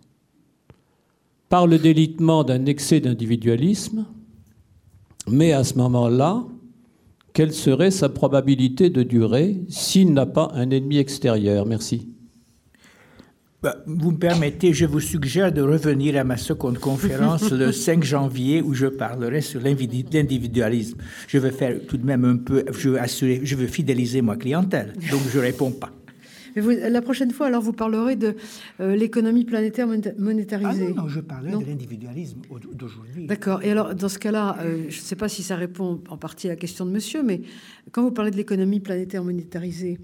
par 1.48 1.66
le 1.66 1.78
délitement 1.78 2.44
d'un 2.44 2.66
excès 2.66 3.00
d'individualisme 3.00 4.04
mais 5.28 5.52
à 5.52 5.64
ce 5.64 5.74
moment-là, 5.74 6.44
quelle 7.32 7.52
serait 7.52 7.90
sa 7.90 8.08
probabilité 8.08 8.90
de 8.90 9.02
durée 9.02 9.62
s'il 9.68 10.12
n'a 10.12 10.26
pas 10.26 10.50
un 10.54 10.70
ennemi 10.70 10.98
extérieur? 10.98 11.66
Merci. 11.66 12.08
Bah, 13.62 13.76
vous 13.86 14.12
me 14.12 14.18
permettez, 14.18 14.74
je 14.74 14.84
vous 14.84 15.00
suggère 15.00 15.50
de 15.50 15.62
revenir 15.62 16.18
à 16.18 16.24
ma 16.24 16.36
seconde 16.36 16.78
conférence 16.78 17.50
le 17.50 17.72
5 17.72 18.04
janvier 18.04 18.60
où 18.60 18.74
je 18.74 18.86
parlerai 18.86 19.40
sur 19.40 19.60
l'individualisme. 19.62 20.98
Je 21.28 21.38
veux 21.38 21.50
faire 21.50 21.78
tout 21.88 21.96
de 21.96 22.04
même 22.04 22.26
un 22.26 22.36
peu, 22.36 22.66
je 22.70 22.90
veux, 22.90 23.00
assurer, 23.00 23.40
je 23.42 23.56
veux 23.56 23.66
fidéliser 23.66 24.20
ma 24.20 24.36
clientèle, 24.36 24.92
donc 25.10 25.22
je 25.32 25.38
ne 25.38 25.42
réponds 25.44 25.70
pas 25.70 25.90
la 26.54 27.02
prochaine 27.02 27.30
fois, 27.30 27.46
alors, 27.46 27.62
vous 27.62 27.72
parlerez 27.72 28.16
de 28.16 28.36
euh, 28.80 28.96
l'économie 28.96 29.44
planétaire 29.44 29.86
monétarisée. 30.18 30.86
Ah 30.86 30.90
non, 30.90 31.02
non, 31.02 31.08
je 31.08 31.20
parlerai 31.20 31.64
de 31.64 31.68
l'individualisme 31.68 32.40
d'aujourd'hui. 32.72 33.26
D'accord. 33.26 33.62
Et 33.62 33.70
alors, 33.70 33.94
dans 33.94 34.08
ce 34.08 34.18
cas-là, 34.18 34.56
euh, 34.60 34.84
je 34.88 34.98
ne 34.98 35.02
sais 35.02 35.16
pas 35.16 35.28
si 35.28 35.42
ça 35.42 35.56
répond 35.56 36.00
en 36.08 36.16
partie 36.16 36.46
à 36.48 36.50
la 36.50 36.56
question 36.56 36.86
de 36.86 36.90
monsieur, 36.90 37.22
mais 37.22 37.42
quand 37.92 38.02
vous 38.02 38.12
parlez 38.12 38.30
de 38.30 38.36
l'économie 38.36 38.80
planétaire 38.80 39.24
monétarisée, 39.24 39.98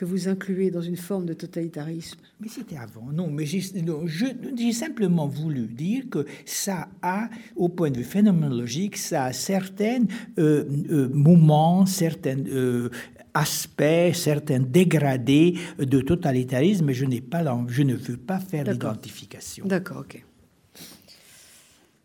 que 0.00 0.06
vous 0.06 0.28
incluez 0.28 0.70
dans 0.70 0.80
une 0.80 0.96
forme 0.96 1.26
de 1.26 1.34
totalitarisme. 1.34 2.18
Mais 2.40 2.48
c'était 2.48 2.78
avant. 2.78 3.12
Non, 3.12 3.28
mais 3.30 3.44
j'ai 3.44 4.72
simplement 4.72 5.26
voulu 5.26 5.66
dire 5.66 6.04
que 6.10 6.24
ça 6.46 6.88
a, 7.02 7.28
au 7.54 7.68
point 7.68 7.90
de 7.90 7.98
vue 7.98 8.04
phénoménologique, 8.04 8.96
ça 8.96 9.24
a 9.24 9.32
certains 9.34 10.04
euh, 10.38 11.10
moments, 11.12 11.84
certaines 11.84 12.48
aspects, 13.34 14.12
certains 14.14 14.60
dégradés 14.60 15.54
de 15.78 16.00
totalitarisme, 16.00 16.86
mais 16.86 16.94
je, 16.94 17.04
n'ai 17.04 17.20
pas 17.20 17.44
je 17.68 17.82
ne 17.82 17.94
veux 17.94 18.16
pas 18.16 18.40
faire 18.40 18.64
l'identification. 18.64 19.66
D'accord, 19.66 19.98
ok. 19.98 20.24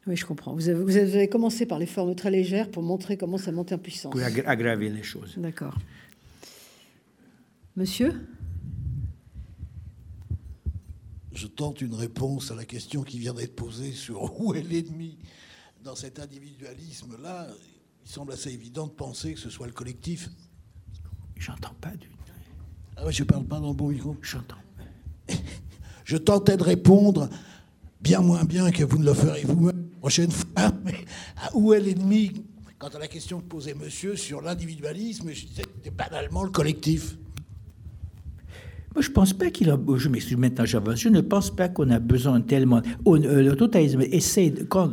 Oui, 0.07 0.15
je 0.15 0.25
comprends. 0.25 0.53
Vous 0.53 0.69
avez, 0.69 0.83
vous 0.83 0.97
avez, 0.97 1.27
commencé 1.27 1.65
par 1.65 1.79
les 1.79 1.87
formes 1.87 2.13
très 2.15 2.29
légères 2.29 2.69
pour 2.69 2.83
montrer 2.83 3.17
comment 3.17 3.39
ça 3.39 3.51
monte 3.51 3.71
en 3.71 3.79
puissance. 3.79 4.11
Pour 4.11 4.21
aggraver 4.21 4.89
les 4.89 5.01
choses. 5.01 5.33
D'accord. 5.37 5.75
Monsieur? 7.75 8.13
Je 11.33 11.47
tente 11.47 11.81
une 11.81 11.95
réponse 11.95 12.51
à 12.51 12.55
la 12.55 12.65
question 12.65 13.03
qui 13.03 13.19
vient 13.19 13.33
d'être 13.33 13.55
posée 13.55 13.91
sur 13.91 14.39
où 14.39 14.53
est 14.53 14.61
l'ennemi. 14.61 15.17
Dans 15.83 15.95
cet 15.95 16.19
individualisme-là, 16.19 17.47
il 18.05 18.09
semble 18.09 18.31
assez 18.31 18.53
évident 18.53 18.87
de 18.87 18.93
penser 18.93 19.33
que 19.33 19.39
ce 19.39 19.49
soit 19.49 19.67
le 19.67 19.73
collectif. 19.73 20.29
J'entends 21.37 21.75
pas 21.81 21.91
du 21.91 22.09
Ah 22.97 23.05
ouais, 23.05 23.11
je 23.11 23.23
parle 23.23 23.45
pas 23.45 23.59
dans 23.59 23.69
le 23.69 23.75
bon 23.75 23.89
micro. 23.89 24.15
J'entends. 24.21 24.55
Je 26.05 26.17
tentais 26.17 26.55
de 26.55 26.63
répondre 26.63 27.29
bien 27.99 28.21
moins 28.21 28.43
bien 28.43 28.69
que 28.69 28.83
vous 28.83 28.99
ne 28.99 29.05
le 29.05 29.13
ferez 29.13 29.41
vous-même 29.43 29.87
prochaine 29.99 30.29
fois. 30.31 30.71
Mais 30.85 30.93
où 31.53 31.73
est 31.73 31.79
l'ennemi? 31.79 32.43
Quant 32.77 32.89
à 32.89 32.99
la 32.99 33.07
question 33.07 33.39
que 33.39 33.45
posait 33.45 33.73
monsieur 33.73 34.15
sur 34.15 34.41
l'individualisme, 34.41 35.31
je 35.31 35.45
disais 35.47 35.63
que 35.63 35.69
c'était 35.77 35.89
banalement 35.89 36.43
le 36.43 36.51
collectif. 36.51 37.17
Moi, 38.93 39.01
je 39.01 39.09
pense 39.09 39.33
pas 39.33 39.49
qu'il 39.49 39.69
a. 39.69 39.79
Je 39.97 40.09
m'excuse 40.09 40.37
maintenant, 40.37 40.65
j'avance. 40.65 40.99
Je 40.99 41.09
ne 41.09 41.21
pense 41.21 41.53
pas 41.53 41.67
qu'on 41.67 41.89
a 41.89 41.99
besoin 41.99 42.41
tellement. 42.41 42.81
Euh, 43.07 43.41
le 43.41 43.55
totalitarisme 43.55 44.01
essaie, 44.13 44.53
quand, 44.69 44.89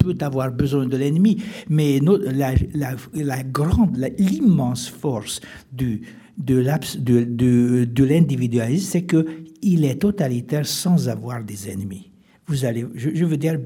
peut 0.00 0.16
avoir 0.20 0.50
besoin 0.50 0.86
de 0.86 0.96
l'ennemi, 0.96 1.42
mais 1.68 2.00
la, 2.00 3.42
grande, 3.44 3.96
l'immense 4.18 4.88
force 4.88 5.40
de, 5.72 6.00
de, 6.38 8.04
l'individualisme, 8.04 8.88
c'est 8.90 9.04
qu'il 9.04 9.84
est 9.84 10.00
totalitaire 10.00 10.66
sans 10.66 11.08
avoir 11.08 11.44
des 11.44 11.68
ennemis. 11.70 12.10
Vous 12.46 12.64
allez, 12.64 12.84
je, 12.94 13.24
veux 13.24 13.36
dire, 13.36 13.58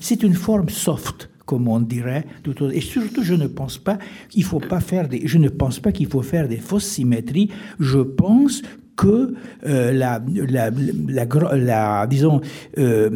c'est 0.00 0.22
une 0.22 0.34
forme 0.34 0.68
soft 0.70 1.28
comme 1.44 1.68
on 1.68 1.80
dirait. 1.80 2.24
Et 2.72 2.80
surtout, 2.80 3.22
je 3.22 3.34
ne 3.34 3.46
pense 3.46 3.76
pas 3.76 3.98
qu'il 4.30 4.44
faut 4.44 4.60
pas 4.60 4.80
faire 4.80 5.08
des, 5.08 5.26
je 5.26 5.38
ne 5.38 5.48
pense 5.48 5.80
pas 5.80 5.92
qu'il 5.92 6.06
faut 6.06 6.22
faire 6.22 6.48
des 6.48 6.56
fausses 6.56 6.86
symétries. 6.86 7.50
Je 7.80 7.98
pense 7.98 8.62
que 9.02 9.34
euh, 9.66 9.92
la, 9.92 10.20
disons, 12.06 12.40
euh, 12.78 13.10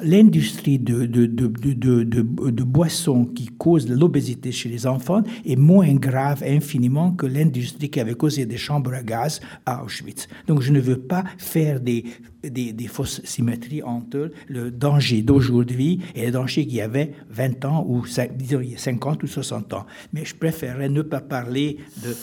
l'industrie 0.00 0.78
de, 0.78 1.06
de, 1.06 1.26
de, 1.26 2.02
de, 2.04 2.62
boissons 2.62 3.24
qui 3.24 3.46
cause 3.46 3.88
l'obésité 3.88 4.52
chez 4.52 4.68
les 4.68 4.86
enfants 4.86 5.22
est 5.44 5.56
moins 5.56 5.92
grave 5.94 6.44
infiniment 6.46 7.10
que 7.10 7.26
l'industrie 7.26 7.90
qui 7.90 7.98
avait 7.98 8.14
causé 8.14 8.46
des 8.46 8.56
chambres 8.56 8.94
à 8.94 9.02
gaz 9.02 9.40
à 9.66 9.82
Auschwitz. 9.82 10.28
Donc 10.46 10.62
je 10.62 10.72
ne 10.72 10.78
veux 10.78 10.98
pas 10.98 11.24
faire 11.36 11.80
des, 11.80 12.04
des, 12.44 12.72
des 12.72 12.86
fausses 12.86 13.20
symétries 13.24 13.82
entre 13.82 14.30
le 14.48 14.70
danger 14.70 15.22
d'aujourd'hui 15.22 16.00
et 16.14 16.26
le 16.26 16.30
danger 16.30 16.64
qu'il 16.64 16.76
y 16.76 16.80
avait 16.80 17.10
20 17.30 17.64
ans 17.64 17.84
ou 17.88 18.06
50 18.06 19.22
ou 19.24 19.26
60 19.26 19.72
ans. 19.72 19.86
Mais 20.12 20.24
je 20.24 20.36
préférerais 20.36 20.88
ne 20.88 21.02
pas 21.02 21.20
parler 21.20 21.78
de 22.04 22.14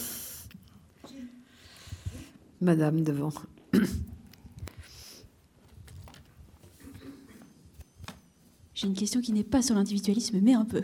Madame 2.62 3.02
devant. 3.02 3.32
J'ai 8.74 8.88
une 8.88 8.94
question 8.94 9.22
qui 9.22 9.32
n'est 9.32 9.44
pas 9.44 9.62
sur 9.62 9.76
l'individualisme, 9.76 10.40
mais 10.42 10.54
un 10.54 10.66
peu. 10.66 10.82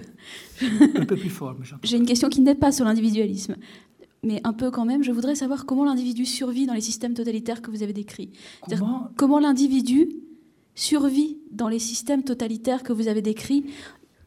un 0.62 1.06
peu 1.06 1.16
plus 1.16 1.30
fort, 1.30 1.56
J'ai 1.84 1.98
une 1.98 2.06
question 2.06 2.30
qui 2.30 2.42
n'est 2.42 2.56
pas 2.56 2.72
sur 2.72 2.86
l'individualisme, 2.86 3.56
mais 4.24 4.42
un 4.44 4.54
peu 4.54 4.70
quand 4.70 4.86
même. 4.86 5.04
Je 5.04 5.12
voudrais 5.12 5.36
savoir 5.36 5.66
comment 5.66 5.86
l'individu 5.86 6.26
survit 6.26 6.68
dans 6.68 6.74
les 6.74 6.82
systèmes 6.82 7.14
totalitaires 7.14 7.62
que 7.62 7.72
vous 7.72 7.84
avez 7.84 7.94
décrits. 7.94 8.32
Comment, 8.70 9.10
comment 9.16 9.40
l'individu 9.40 10.10
survit 10.76 11.38
dans 11.52 11.70
les 11.70 11.80
systèmes 11.80 12.24
totalitaires 12.24 12.84
que 12.84 12.94
vous 12.94 13.08
avez 13.08 13.22
décrits 13.22 13.66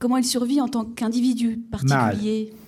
Comment 0.01 0.17
il 0.17 0.25
survit 0.25 0.61
en 0.61 0.69
tant 0.69 0.85
qu'individu 0.85 1.59
particulier? 1.59 2.51
Mal. 2.51 2.60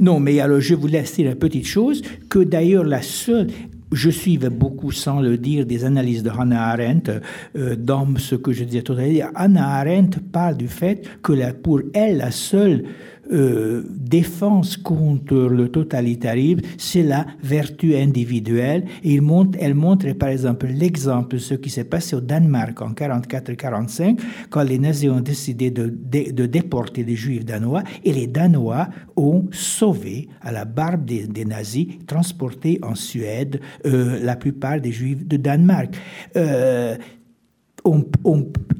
Non, 0.00 0.20
mais 0.20 0.40
alors 0.40 0.60
je 0.60 0.74
vous 0.74 0.86
laisse 0.86 1.14
dire 1.14 1.28
la 1.28 1.36
petite 1.36 1.66
chose 1.66 2.02
que 2.28 2.38
d'ailleurs 2.38 2.84
la 2.84 3.02
seule, 3.02 3.48
je 3.92 4.10
suivais 4.10 4.50
beaucoup, 4.50 4.90
sans 4.90 5.20
le 5.20 5.38
dire, 5.38 5.64
des 5.66 5.84
analyses 5.84 6.22
de 6.22 6.30
Hannah 6.30 6.70
Arendt 6.70 7.20
euh, 7.56 7.76
dans 7.76 8.06
ce 8.16 8.34
que 8.34 8.52
je 8.52 8.64
disais 8.64 8.82
tout 8.82 8.94
à 8.94 9.06
l'heure. 9.06 9.30
Hannah 9.34 9.78
Arendt 9.78 10.18
parle 10.32 10.56
du 10.56 10.68
fait 10.68 11.06
que 11.22 11.52
pour 11.52 11.80
elle, 11.94 12.18
la 12.18 12.30
seule 12.30 12.84
euh, 13.32 13.84
défense 13.90 14.76
contre 14.76 15.34
le 15.34 15.68
totalitarisme, 15.68 16.60
c'est 16.78 17.02
la 17.02 17.26
vertu 17.42 17.96
individuelle. 17.96 18.84
Il 19.02 19.22
montre, 19.22 19.58
elle 19.60 19.74
montre 19.74 20.10
par 20.12 20.28
exemple 20.28 20.66
l'exemple 20.66 21.36
de 21.36 21.38
ce 21.38 21.54
qui 21.54 21.70
s'est 21.70 21.84
passé 21.84 22.16
au 22.16 22.20
Danemark 22.20 22.80
en 22.82 22.92
44-45, 22.92 24.20
quand 24.50 24.62
les 24.62 24.78
nazis 24.78 25.10
ont 25.10 25.20
décidé 25.20 25.70
de, 25.70 25.86
de, 25.88 26.46
déporter 26.46 27.04
les 27.04 27.16
juifs 27.16 27.44
danois, 27.44 27.82
et 28.04 28.12
les 28.12 28.26
Danois 28.26 28.88
ont 29.16 29.46
sauvé 29.50 30.28
à 30.40 30.52
la 30.52 30.64
barbe 30.64 31.04
des, 31.04 31.26
des 31.26 31.44
nazis, 31.44 31.86
transporté 32.06 32.78
en 32.82 32.94
Suède 32.94 33.60
euh, 33.86 34.18
la 34.22 34.36
plupart 34.36 34.80
des 34.80 34.92
juifs 34.92 35.26
de 35.26 35.36
Danemark. 35.36 35.96
Euh, 36.36 36.96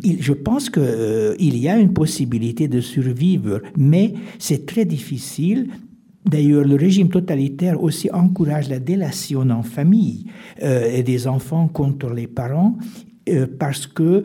je 0.04 0.32
pense 0.32 0.70
qu'il 0.70 0.82
euh, 0.82 1.36
y 1.38 1.68
a 1.68 1.78
une 1.78 1.92
possibilité 1.92 2.68
de 2.68 2.80
survivre, 2.80 3.61
mais 3.76 4.14
c'est 4.38 4.66
très 4.66 4.84
difficile. 4.84 5.68
D'ailleurs, 6.24 6.64
le 6.64 6.74
régime 6.74 7.09
totalitaire 7.09 7.82
aussi 7.82 8.11
encourage 8.11 8.68
la 8.68 8.80
délation 8.80 9.48
en 9.50 9.62
famille 9.62 10.26
euh, 10.62 10.90
et 10.92 11.02
des 11.02 11.28
enfants 11.28 11.68
contre 11.68 12.11
les 12.11 12.26
parents 12.26 12.76
euh, 13.28 13.46
parce 13.59 13.86
que 13.86 14.22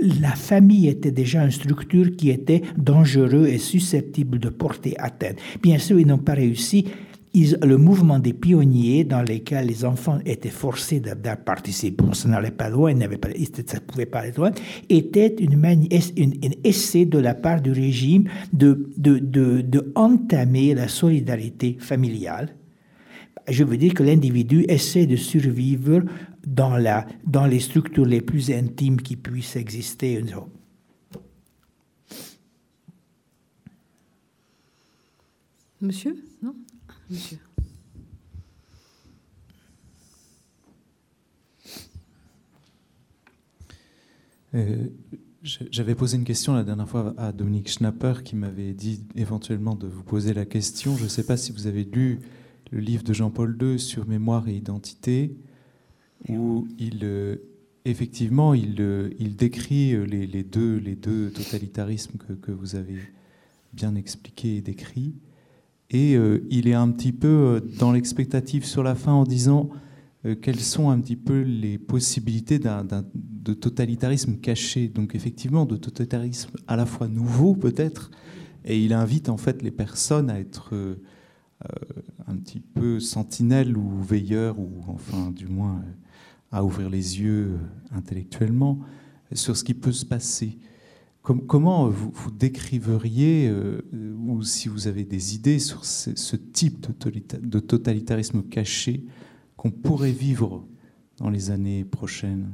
la 0.00 0.30
famille 0.30 0.88
était 0.88 1.12
déjà 1.12 1.44
une 1.44 1.52
structure 1.52 2.16
qui 2.16 2.30
était 2.30 2.62
dangereuse 2.76 3.48
et 3.48 3.58
susceptible 3.58 4.38
de 4.40 4.48
porter 4.48 4.94
atteinte. 4.98 5.36
Bien 5.62 5.78
sûr, 5.78 6.00
ils 6.00 6.06
n'ont 6.06 6.18
pas 6.18 6.34
réussi 6.34 6.86
le 7.34 7.76
mouvement 7.76 8.20
des 8.20 8.32
pionniers 8.32 9.04
dans 9.04 9.22
lesquels 9.22 9.66
les 9.66 9.84
enfants 9.84 10.20
étaient 10.24 10.50
forcés 10.50 11.00
de, 11.00 11.14
participer, 11.44 12.04
ça 12.12 12.28
n'allait 12.28 12.52
pas 12.52 12.70
loin, 12.70 12.98
ça 12.98 13.08
ne 13.08 13.78
pouvait 13.80 14.06
pas 14.06 14.20
aller 14.20 14.32
loin, 14.32 14.52
était 14.88 15.34
une, 15.40 15.60
essai 16.62 17.06
de 17.06 17.18
la 17.18 17.34
part 17.34 17.60
du 17.60 17.72
régime 17.72 18.28
de, 18.52 18.88
de, 18.96 19.18
de, 19.18 19.62
de 19.62 19.92
entamer 19.96 20.74
la 20.74 20.86
solidarité 20.86 21.76
familiale. 21.80 22.54
Je 23.48 23.64
veux 23.64 23.76
dire 23.76 23.94
que 23.94 24.04
l'individu 24.04 24.64
essaie 24.68 25.06
de 25.06 25.16
survivre 25.16 26.02
dans, 26.46 26.76
la, 26.76 27.06
dans 27.26 27.46
les 27.46 27.60
structures 27.60 28.06
les 28.06 28.20
plus 28.20 28.50
intimes 28.50 29.00
qui 29.00 29.16
puissent 29.16 29.56
exister. 29.56 30.22
Monsieur? 35.80 36.16
Non? 36.42 36.54
Euh, 44.54 44.88
J'avais 45.42 45.94
posé 45.94 46.16
une 46.16 46.24
question 46.24 46.54
la 46.54 46.64
dernière 46.64 46.88
fois 46.88 47.14
à 47.18 47.32
Dominique 47.32 47.68
Schnapper 47.68 48.14
qui 48.24 48.36
m'avait 48.36 48.72
dit 48.72 49.06
éventuellement 49.16 49.74
de 49.74 49.86
vous 49.86 50.02
poser 50.02 50.32
la 50.34 50.46
question. 50.46 50.96
Je 50.96 51.04
ne 51.04 51.08
sais 51.08 51.24
pas 51.24 51.36
si 51.36 51.52
vous 51.52 51.66
avez 51.66 51.84
lu 51.84 52.20
le 52.70 52.80
livre 52.80 53.04
de 53.04 53.12
Jean-Paul 53.12 53.56
II 53.60 53.78
sur 53.78 54.06
mémoire 54.06 54.48
et 54.48 54.54
identité, 54.54 55.36
où 56.28 56.66
il, 56.78 57.00
euh, 57.02 57.36
effectivement, 57.84 58.54
il, 58.54 58.76
euh, 58.80 59.10
décrit 59.20 59.94
les, 60.06 60.42
deux, 60.42 60.78
les 60.78 60.96
deux 60.96 61.30
totalitarismes 61.30 62.16
que, 62.16 62.32
que 62.32 62.50
vous 62.50 62.74
avez 62.76 62.98
bien 63.74 63.94
expliqués 63.94 64.56
et 64.56 64.60
décrits. 64.62 65.14
Et 65.90 66.16
euh, 66.16 66.46
il 66.50 66.68
est 66.68 66.74
un 66.74 66.90
petit 66.90 67.12
peu 67.12 67.28
euh, 67.28 67.60
dans 67.78 67.92
l'expectative 67.92 68.64
sur 68.64 68.82
la 68.82 68.94
fin 68.94 69.12
en 69.12 69.24
disant 69.24 69.70
euh, 70.24 70.34
quelles 70.34 70.60
sont 70.60 70.90
un 70.90 70.98
petit 71.00 71.16
peu 71.16 71.42
les 71.42 71.78
possibilités 71.78 72.58
d'un, 72.58 72.84
de 73.14 73.54
totalitarisme 73.54 74.36
caché. 74.36 74.88
Donc 74.88 75.14
effectivement, 75.14 75.66
de 75.66 75.76
totalitarisme 75.76 76.50
à 76.66 76.76
la 76.76 76.86
fois 76.86 77.08
nouveau 77.08 77.54
peut-être, 77.54 78.10
et 78.64 78.82
il 78.82 78.94
invite 78.94 79.28
en 79.28 79.36
fait 79.36 79.62
les 79.62 79.70
personnes 79.70 80.30
à 80.30 80.40
être 80.40 80.74
un 82.26 82.36
petit 82.36 82.60
peu 82.60 82.98
sentinelles 82.98 83.76
ou 83.76 84.02
veilleurs, 84.02 84.58
ou 84.58 84.70
enfin 84.88 85.30
du 85.30 85.46
moins 85.46 85.82
à 86.50 86.64
ouvrir 86.64 86.88
les 86.88 87.20
yeux 87.20 87.58
intellectuellement 87.94 88.78
sur 89.32 89.54
ce 89.54 89.64
qui 89.64 89.74
peut 89.74 89.92
se 89.92 90.06
passer 90.06 90.58
comment 91.24 91.88
vous, 91.88 92.30
décriveriez, 92.30 93.48
euh, 93.48 93.80
ou 94.18 94.42
si 94.42 94.68
vous 94.68 94.88
avez 94.88 95.04
des 95.04 95.34
idées 95.34 95.58
sur 95.58 95.84
ce, 95.84 96.36
type 96.36 96.86
de, 97.40 97.60
totalitarisme 97.60 98.42
caché 98.42 99.04
qu'on 99.56 99.70
pourrait 99.70 100.12
vivre 100.12 100.66
dans 101.18 101.30
les 101.30 101.50
années 101.50 101.84
prochaines 101.84 102.52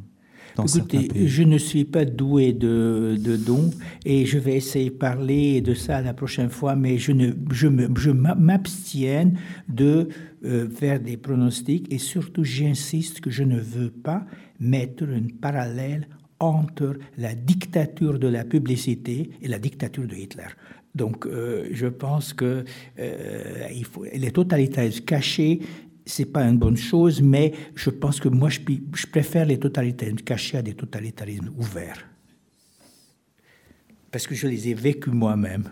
Écoutez, 0.59 1.27
je 1.27 1.43
ne 1.43 1.59
suis 1.59 1.85
pas 1.85 2.05
doué 2.05 2.53
de, 2.53 3.17
dons 3.47 3.71
et 4.05 4.27
je 4.27 4.39
vais 4.39 4.57
essayer 4.57 4.91
de 4.91 4.95
parler 4.95 5.61
de 5.61 5.75
ça 5.75 6.03
la 6.03 6.13
prochaine 6.13 6.51
fois, 6.51 6.77
mais 6.77 6.99
je, 6.99 7.13
ne, 7.13 7.33
je, 7.53 8.11
m'abstienne 8.11 9.39
de 9.69 10.09
euh, 10.45 10.69
faire 10.69 11.01
des 11.01 11.17
pronostics 11.17 11.93
et 11.93 11.99
surtout 11.99 12.45
j'insiste 12.45 13.21
que 13.21 13.31
je 13.31 13.45
ne 13.45 13.59
veux 13.59 13.91
pas 13.91 14.27
mettre 14.59 15.05
une 15.05 15.33
parallèle 15.33 16.09
entre 16.41 16.99
la 17.19 17.35
dictature 17.35 18.19
de 18.19 18.29
la 18.29 18.45
publicité 18.45 19.31
et 19.41 19.49
la 19.49 19.59
dictature 19.59 20.07
de 20.07 20.17
Hitler. 20.17 20.49
Donc, 20.95 21.27
euh, 21.27 21.69
je 21.71 21.87
pense 21.87 22.33
que 22.33 22.65
euh, 22.99 23.69
il 23.73 23.85
faut, 23.85 24.05
les 24.05 24.33
totalitarismes 24.33 25.05
cachés, 25.05 25.61
c'est 26.05 26.25
pas 26.25 26.43
une 26.43 26.59
bonne 26.59 26.77
chose, 26.77 27.23
mais 27.23 27.53
je 27.77 27.91
pense 27.91 28.19
que 28.19 28.29
moi, 28.29 28.49
je, 28.49 28.61
je 28.95 29.07
préfère 29.07 29.47
les 29.47 29.59
totalitarismes 29.59 30.17
cachés 30.17 30.59
à 30.59 30.63
des 30.63 30.75
totalitarismes 30.75 31.51
ouverts. 31.57 32.07
Parce 34.11 34.27
que 34.27 34.35
je 34.35 34.49
les 34.49 34.69
ai 34.69 34.75
vécus 34.75 35.13
moi-même. 35.13 35.69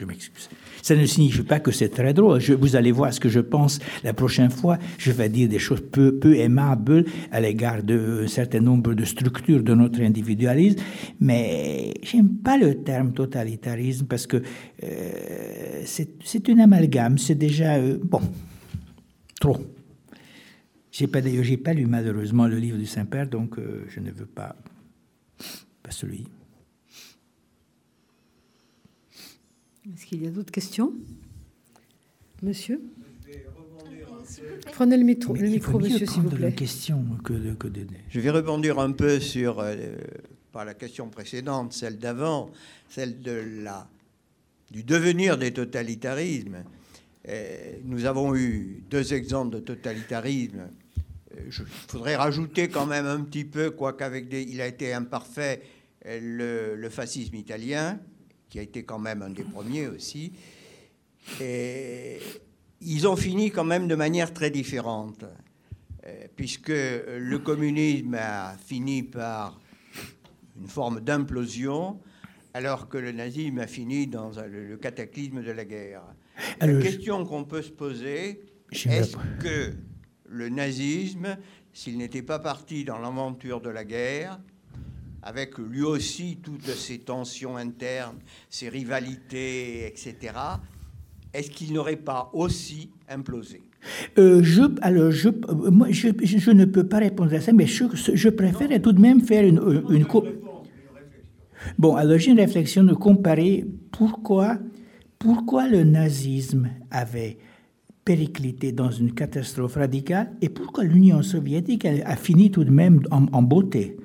Je 0.00 0.06
m'excuse. 0.06 0.48
Ça 0.80 0.96
ne 0.96 1.04
signifie 1.04 1.42
pas 1.42 1.60
que 1.60 1.70
c'est 1.70 1.90
très 1.90 2.14
drôle. 2.14 2.40
Vous 2.40 2.74
allez 2.74 2.90
voir 2.90 3.12
ce 3.12 3.20
que 3.20 3.28
je 3.28 3.40
pense 3.40 3.80
la 4.02 4.14
prochaine 4.14 4.50
fois. 4.50 4.78
Je 4.96 5.12
vais 5.12 5.28
dire 5.28 5.46
des 5.46 5.58
choses 5.58 5.82
peu, 5.92 6.18
aimables 6.36 7.04
à 7.30 7.38
l'égard 7.38 7.82
d'un 7.82 8.26
certain 8.26 8.60
nombre 8.60 8.94
de 8.94 9.04
structures 9.04 9.62
de 9.62 9.74
notre 9.74 10.00
individualisme, 10.00 10.78
mais 11.20 11.92
j'aime 12.02 12.30
pas 12.38 12.56
le 12.56 12.82
terme 12.82 13.12
totalitarisme 13.12 14.06
parce 14.06 14.26
que 14.26 14.42
euh, 14.82 15.82
c'est 15.84 16.48
une 16.48 16.60
amalgame. 16.60 17.18
C'est 17.18 17.34
déjà 17.34 17.74
euh, 17.74 17.98
bon, 18.02 18.22
trop. 19.38 19.58
J'ai 20.90 21.08
pas 21.08 21.20
d'ailleurs, 21.20 21.44
pas 21.62 21.74
lu 21.74 21.84
malheureusement 21.84 22.46
le 22.46 22.56
livre 22.56 22.78
du 22.78 22.86
Saint-Père, 22.86 23.28
donc 23.28 23.58
euh, 23.58 23.84
je 23.88 24.00
ne 24.00 24.10
veux 24.10 24.24
pas 24.24 24.56
pas 25.82 25.90
celui. 25.90 26.24
Est-ce 29.86 30.06
qu'il 30.06 30.22
y 30.22 30.26
a 30.26 30.30
d'autres 30.30 30.52
questions? 30.52 30.92
Monsieur? 32.42 32.80
Prenez 34.72 34.96
le 34.96 35.04
micro, 35.04 35.34
le 35.34 35.48
micro 35.48 35.78
monsieur, 35.78 36.06
s'il 36.06 36.22
vous 36.22 36.30
plaît. 36.30 36.52
Question 36.52 37.04
que, 37.24 37.32
que 37.54 37.68
Je 38.10 38.20
vais 38.20 38.30
rebondir 38.30 38.78
un 38.78 38.92
peu 38.92 39.18
sur 39.18 39.60
euh, 39.60 39.74
par 40.52 40.64
la 40.64 40.74
question 40.74 41.08
précédente, 41.08 41.72
celle 41.72 41.98
d'avant, 41.98 42.50
celle 42.88 43.20
de 43.20 43.42
la, 43.62 43.88
du 44.70 44.84
devenir 44.84 45.38
des 45.38 45.52
totalitarismes. 45.52 46.64
Et 47.26 47.80
nous 47.84 48.04
avons 48.04 48.36
eu 48.36 48.82
deux 48.90 49.12
exemples 49.12 49.56
de 49.56 49.60
totalitarisme. 49.60 50.68
Il 51.36 51.52
faudrait 51.52 52.16
rajouter 52.16 52.68
quand 52.68 52.86
même 52.86 53.06
un 53.06 53.20
petit 53.20 53.44
peu, 53.44 53.70
quoiqu'avec 53.70 54.28
des, 54.28 54.42
il 54.42 54.60
a 54.60 54.66
été 54.66 54.92
imparfait, 54.92 55.62
le, 56.04 56.76
le 56.76 56.88
fascisme 56.88 57.34
italien, 57.34 57.98
qui 58.50 58.58
a 58.58 58.62
été 58.62 58.82
quand 58.82 58.98
même 58.98 59.22
un 59.22 59.30
des 59.30 59.44
premiers 59.44 59.86
aussi. 59.86 60.32
Et 61.40 62.18
ils 62.80 63.06
ont 63.06 63.16
fini 63.16 63.50
quand 63.50 63.64
même 63.64 63.88
de 63.88 63.94
manière 63.94 64.34
très 64.34 64.50
différente, 64.50 65.24
euh, 66.06 66.26
puisque 66.36 66.68
le 66.70 67.38
communisme 67.38 68.14
a 68.14 68.56
fini 68.58 69.02
par 69.04 69.58
une 70.60 70.66
forme 70.66 71.00
d'implosion, 71.00 72.00
alors 72.52 72.88
que 72.88 72.98
le 72.98 73.12
nazisme 73.12 73.60
a 73.60 73.66
fini 73.66 74.06
dans 74.06 74.30
le 74.30 74.76
cataclysme 74.76 75.42
de 75.42 75.52
la 75.52 75.64
guerre. 75.64 76.02
la 76.60 76.80
question 76.80 77.24
qu'on 77.24 77.44
peut 77.44 77.62
se 77.62 77.70
poser, 77.70 78.42
est-ce 78.72 79.16
que 79.40 79.72
le 80.28 80.48
nazisme, 80.48 81.38
s'il 81.72 81.98
n'était 81.98 82.22
pas 82.22 82.40
parti 82.40 82.84
dans 82.84 82.98
l'aventure 82.98 83.60
de 83.60 83.70
la 83.70 83.84
guerre, 83.84 84.40
avec 85.22 85.58
lui 85.58 85.82
aussi 85.82 86.38
toutes 86.42 86.70
ces 86.70 86.98
tensions 86.98 87.56
internes, 87.56 88.18
ces 88.48 88.68
rivalités, 88.68 89.86
etc., 89.86 90.34
est-ce 91.32 91.50
qu'il 91.50 91.72
n'aurait 91.72 91.96
pas 91.96 92.30
aussi 92.32 92.90
implosé? 93.08 93.62
Euh, 94.18 94.42
je, 94.42 94.62
alors, 94.82 95.10
je, 95.10 95.28
moi, 95.70 95.88
je, 95.90 96.08
je, 96.22 96.50
ne 96.50 96.64
peux 96.64 96.86
pas 96.86 96.98
répondre 96.98 97.32
à 97.34 97.40
ça, 97.40 97.52
mais 97.52 97.66
je, 97.66 97.84
je 97.94 98.28
préfère 98.28 98.68
tout 98.82 98.92
de 98.92 99.00
même 99.00 99.20
faire 99.20 99.44
une... 99.44 99.84
une, 99.90 100.06
bon, 101.78 101.94
alors 101.94 102.18
j'ai 102.18 102.32
une 102.32 102.40
réflexion 102.40 102.82
de 102.82 102.94
comparer 102.94 103.64
pourquoi, 103.92 104.58
pourquoi 105.18 105.68
le 105.68 105.84
nazisme 105.84 106.68
avait 106.90 107.38
périclité 108.04 108.72
dans 108.72 108.90
une 108.90 109.12
catastrophe 109.12 109.74
radicale 109.74 110.32
et 110.42 110.48
pourquoi 110.48 110.82
l'Union 110.84 111.22
soviétique 111.22 111.84
a, 111.86 112.16
fini 112.16 112.50
tout 112.50 112.64
de 112.64 112.70
même 112.70 113.02
en 113.10 113.42
beauté. 113.42 113.96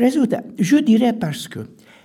Résultat, 0.00 0.42
je 0.58 0.78
dirais 0.78 1.12
parce 1.12 1.46
que 1.46 1.60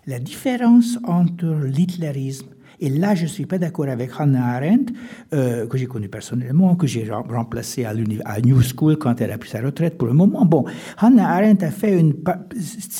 la 0.06 0.20
différence 0.20 1.00
entre 1.06 1.46
l'hitlérisme 1.64 2.48
et 2.80 2.90
là, 2.90 3.16
je 3.16 3.24
ne 3.24 3.28
suis 3.28 3.46
pas 3.46 3.58
d'accord 3.58 3.88
avec 3.88 4.12
Hannah 4.18 4.56
Arendt, 4.56 4.94
euh, 5.34 5.66
que 5.66 5.78
j'ai 5.78 5.86
connue 5.86 6.10
personnellement, 6.10 6.76
que 6.76 6.88
j'ai 6.88 7.10
remplacée 7.10 7.86
à, 7.86 7.94
New 8.42 8.62
School 8.62 8.98
quand 8.98 9.22
elle 9.22 9.32
a 9.32 9.38
pris 9.38 9.50
sa 9.50 9.62
retraite 9.62 9.98
pour 9.98 10.08
le 10.08 10.14
moment. 10.14 10.46
Bon, 10.46 10.66
Hannah 10.98 11.30
Arendt 11.30 11.66
a 11.66 11.72
fait 11.72 11.98
une 11.98 12.16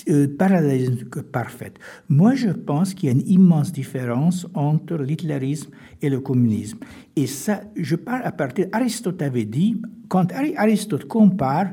euh, 0.08 0.28
parallélisme 0.38 1.04
parfaite. 1.30 1.78
Moi, 2.08 2.36
je 2.36 2.50
pense 2.52 2.94
qu'il 2.94 3.10
y 3.10 3.12
a 3.12 3.16
une 3.16 3.28
immense 3.28 3.74
différence 3.74 4.48
entre 4.54 4.96
l'hitlérisme 4.96 5.72
et 6.02 6.10
le 6.10 6.22
communisme. 6.22 6.80
Et 7.18 7.28
ça, 7.28 7.62
je 7.76 7.98
parle 7.98 8.22
à 8.24 8.32
partir. 8.32 8.68
Aristote 8.72 9.22
avait 9.22 9.46
dit, 9.46 9.82
quand 10.08 10.32
Aristote 10.32 11.06
compare 11.06 11.68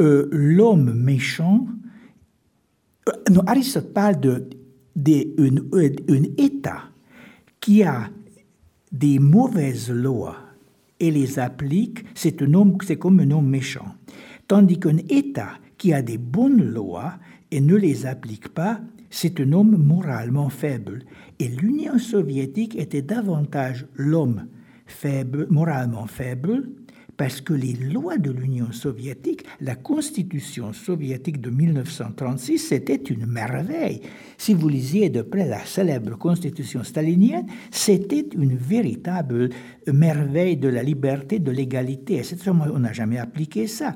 euh, 0.00 0.28
l'homme 0.30 0.94
méchant 0.94 1.66
non, 3.30 3.42
Aristote 3.46 3.92
parle 3.92 4.20
de, 4.20 4.48
un 6.08 6.22
État 6.38 6.84
qui 7.60 7.82
a 7.82 8.10
des 8.90 9.18
mauvaises 9.18 9.90
lois 9.90 10.36
et 11.00 11.10
les 11.10 11.38
applique, 11.38 12.04
c'est 12.14 12.36
comme 12.98 13.20
un 13.20 13.30
homme 13.30 13.48
méchant. 13.48 13.94
Tandis 14.46 14.78
qu'un 14.78 14.98
État 15.08 15.58
qui 15.78 15.92
a 15.92 16.02
des 16.02 16.18
bonnes 16.18 16.62
lois 16.62 17.14
et 17.50 17.60
ne 17.60 17.74
les 17.74 18.06
applique 18.06 18.48
pas, 18.48 18.80
c'est 19.10 19.40
un 19.40 19.52
homme 19.52 19.76
moralement 19.76 20.48
faible. 20.48 21.04
Et 21.38 21.48
l'Union 21.48 21.98
soviétique 21.98 22.76
était 22.76 23.02
davantage 23.02 23.86
l'homme 23.96 24.46
faible, 24.86 25.46
moralement 25.50 26.06
faible, 26.06 26.68
parce 27.22 27.40
que 27.40 27.52
les 27.52 27.74
lois 27.74 28.18
de 28.18 28.32
l'Union 28.32 28.72
soviétique, 28.72 29.44
la 29.60 29.76
constitution 29.76 30.72
soviétique 30.72 31.40
de 31.40 31.50
1936, 31.50 32.58
c'était 32.58 32.96
une 32.96 33.26
merveille. 33.26 34.00
Si 34.36 34.54
vous 34.54 34.68
lisiez 34.68 35.08
de 35.08 35.22
près 35.22 35.46
la 35.46 35.64
célèbre 35.64 36.18
constitution 36.18 36.82
stalinienne, 36.82 37.46
c'était 37.70 38.26
une 38.34 38.56
véritable 38.56 39.50
merveille 39.86 40.56
de 40.56 40.66
la 40.66 40.82
liberté, 40.82 41.38
de 41.38 41.52
l'égalité, 41.52 42.16
etc. 42.16 42.50
On 42.50 42.80
n'a 42.80 42.92
jamais 42.92 43.18
appliqué 43.18 43.68
ça. 43.68 43.94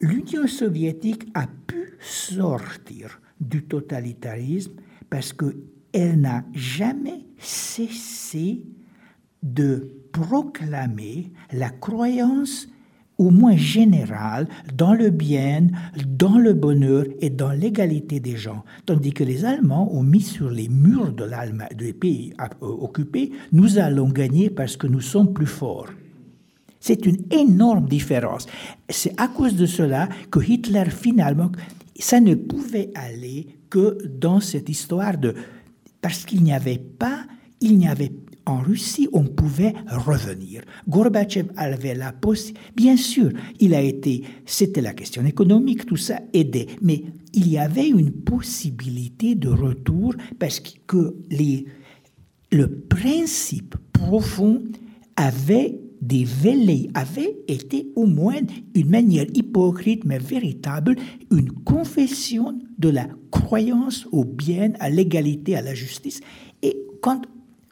L'Union 0.00 0.48
soviétique 0.48 1.28
a 1.34 1.46
pu 1.46 1.96
sortir 2.00 3.20
du 3.40 3.62
totalitarisme 3.62 4.72
parce 5.08 5.32
qu'elle 5.32 6.20
n'a 6.20 6.44
jamais 6.52 7.24
cessé 7.38 8.64
de 9.44 10.03
proclamer 10.14 11.32
la 11.52 11.70
croyance 11.70 12.68
au 13.18 13.30
moins 13.30 13.56
générale 13.56 14.48
dans 14.74 14.94
le 14.94 15.10
bien, 15.10 15.68
dans 16.06 16.38
le 16.38 16.52
bonheur 16.52 17.04
et 17.20 17.30
dans 17.30 17.50
l'égalité 17.50 18.20
des 18.20 18.36
gens. 18.36 18.64
Tandis 18.86 19.12
que 19.12 19.24
les 19.24 19.44
Allemands 19.44 19.92
ont 19.94 20.02
mis 20.02 20.22
sur 20.22 20.50
les 20.50 20.68
murs 20.68 21.12
de 21.12 21.24
des 21.76 21.92
pays 21.92 22.32
euh, 22.40 22.66
occupés, 22.66 23.32
nous 23.52 23.78
allons 23.78 24.08
gagner 24.08 24.50
parce 24.50 24.76
que 24.76 24.86
nous 24.86 25.00
sommes 25.00 25.32
plus 25.32 25.46
forts. 25.46 25.90
C'est 26.80 27.06
une 27.06 27.24
énorme 27.30 27.86
différence. 27.88 28.46
C'est 28.88 29.18
à 29.20 29.28
cause 29.28 29.56
de 29.56 29.66
cela 29.66 30.08
que 30.30 30.40
Hitler, 30.40 30.90
finalement, 30.90 31.50
ça 31.98 32.20
ne 32.20 32.34
pouvait 32.34 32.90
aller 32.94 33.46
que 33.70 33.98
dans 34.06 34.40
cette 34.40 34.68
histoire 34.68 35.16
de... 35.16 35.34
Parce 36.02 36.24
qu'il 36.24 36.42
n'y 36.42 36.52
avait 36.52 36.78
pas, 36.78 37.24
il 37.60 37.78
n'y 37.78 37.88
avait 37.88 38.12
en 38.46 38.58
Russie, 38.58 39.08
on 39.12 39.24
pouvait 39.24 39.74
revenir. 39.88 40.62
Gorbatchev 40.88 41.48
avait 41.56 41.94
la 41.94 42.12
possibilité. 42.12 42.60
Bien 42.76 42.96
sûr, 42.96 43.30
il 43.60 43.74
a 43.74 43.80
été. 43.80 44.22
C'était 44.44 44.80
la 44.80 44.92
question 44.92 45.24
économique, 45.24 45.86
tout 45.86 45.96
ça 45.96 46.20
aidait. 46.32 46.66
Mais 46.82 47.04
il 47.32 47.48
y 47.48 47.58
avait 47.58 47.88
une 47.88 48.12
possibilité 48.12 49.34
de 49.34 49.48
retour 49.48 50.14
parce 50.38 50.60
que 50.60 51.16
les, 51.30 51.66
le 52.52 52.68
principe 52.68 53.76
profond 53.92 54.62
avait 55.16 55.78
dévelé, 56.00 56.90
avait 56.92 57.36
été 57.48 57.88
au 57.96 58.06
moins 58.06 58.40
une 58.74 58.90
manière 58.90 59.26
hypocrite 59.32 60.04
mais 60.04 60.18
véritable, 60.18 60.96
une 61.30 61.50
confession 61.50 62.58
de 62.78 62.90
la 62.90 63.08
croyance 63.30 64.06
au 64.12 64.24
bien, 64.24 64.72
à 64.80 64.90
l'égalité, 64.90 65.56
à 65.56 65.62
la 65.62 65.74
justice. 65.74 66.20
Et 66.62 66.76
quand 67.00 67.22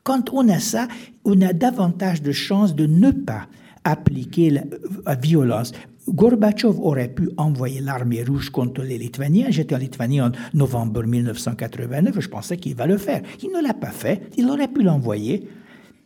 quand 0.02 0.32
on 0.32 0.48
a 0.48 0.58
ça, 0.58 0.88
on 1.24 1.40
a 1.42 1.52
davantage 1.52 2.22
de 2.22 2.32
chances 2.32 2.74
de 2.74 2.86
ne 2.86 3.10
pas 3.10 3.46
appliquer 3.84 4.50
la, 4.50 5.14
violence. 5.16 5.72
Gorbatchev 6.08 6.78
aurait 6.80 7.08
pu 7.08 7.30
envoyer 7.36 7.80
l'armée 7.80 8.24
rouge 8.24 8.50
contre 8.50 8.82
les 8.82 8.98
Lituaniens. 8.98 9.46
J'étais 9.50 9.74
en 9.74 9.78
Lituanie 9.78 10.20
en 10.20 10.32
novembre 10.54 11.04
1989, 11.04 12.18
je 12.18 12.28
pensais 12.28 12.56
qu'il 12.56 12.74
va 12.74 12.86
le 12.86 12.98
faire. 12.98 13.22
Il 13.42 13.50
ne 13.50 13.62
l'a 13.62 13.74
pas 13.74 13.90
fait, 13.90 14.22
il 14.36 14.48
aurait 14.50 14.68
pu 14.68 14.82
l'envoyer 14.82 15.48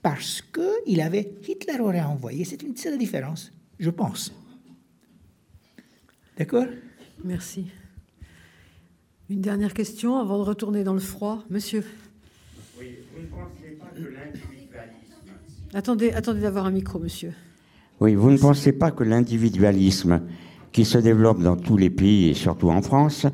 parce 0.02 0.42
que 0.42 0.68
il 0.86 1.00
avait, 1.00 1.32
Hitler 1.48 1.80
aurait 1.80 2.02
envoyé. 2.02 2.44
C'est 2.44 2.62
une 2.62 2.76
seule 2.76 2.98
différence, 2.98 3.52
je 3.78 3.90
pense. 3.90 4.32
D'accord? 6.36 6.66
Merci. 7.24 7.66
Une 9.30 9.40
dernière 9.40 9.74
question 9.74 10.18
avant 10.18 10.38
de 10.38 10.44
retourner 10.44 10.84
dans 10.84 10.92
le 10.92 11.00
froid. 11.00 11.42
Monsieur 11.50 11.82
Oui, 12.78 12.98
vous 13.12 13.22
ne 13.22 13.26
pensez 13.26 13.76
pas 13.78 13.86
que 13.94 14.02
l'individualisme. 14.02 15.32
Attendez, 15.74 16.10
attendez 16.12 16.40
d'avoir 16.40 16.66
un 16.66 16.70
micro, 16.70 16.98
monsieur. 16.98 17.32
Oui, 18.00 18.14
vous 18.14 18.30
ne 18.30 18.36
pensez 18.36 18.72
pas 18.72 18.90
que 18.90 19.04
l'individualisme 19.04 20.22
qui 20.72 20.84
se 20.84 20.98
développe 20.98 21.40
dans 21.40 21.56
tous 21.56 21.76
les 21.76 21.90
pays 21.90 22.28
et 22.28 22.34
surtout 22.34 22.70
en 22.70 22.82
France 22.82 23.26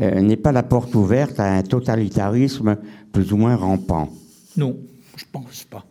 euh, 0.00 0.20
n'est 0.22 0.36
pas 0.36 0.52
la 0.52 0.62
porte 0.62 0.94
ouverte 0.94 1.38
à 1.38 1.52
un 1.52 1.62
totalitarisme 1.62 2.78
plus 3.12 3.32
ou 3.32 3.36
moins 3.36 3.56
rampant? 3.56 4.08
Non, 4.56 4.78
je 5.16 5.24
pense 5.30 5.64
pas. 5.64 5.84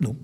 non. 0.00 0.16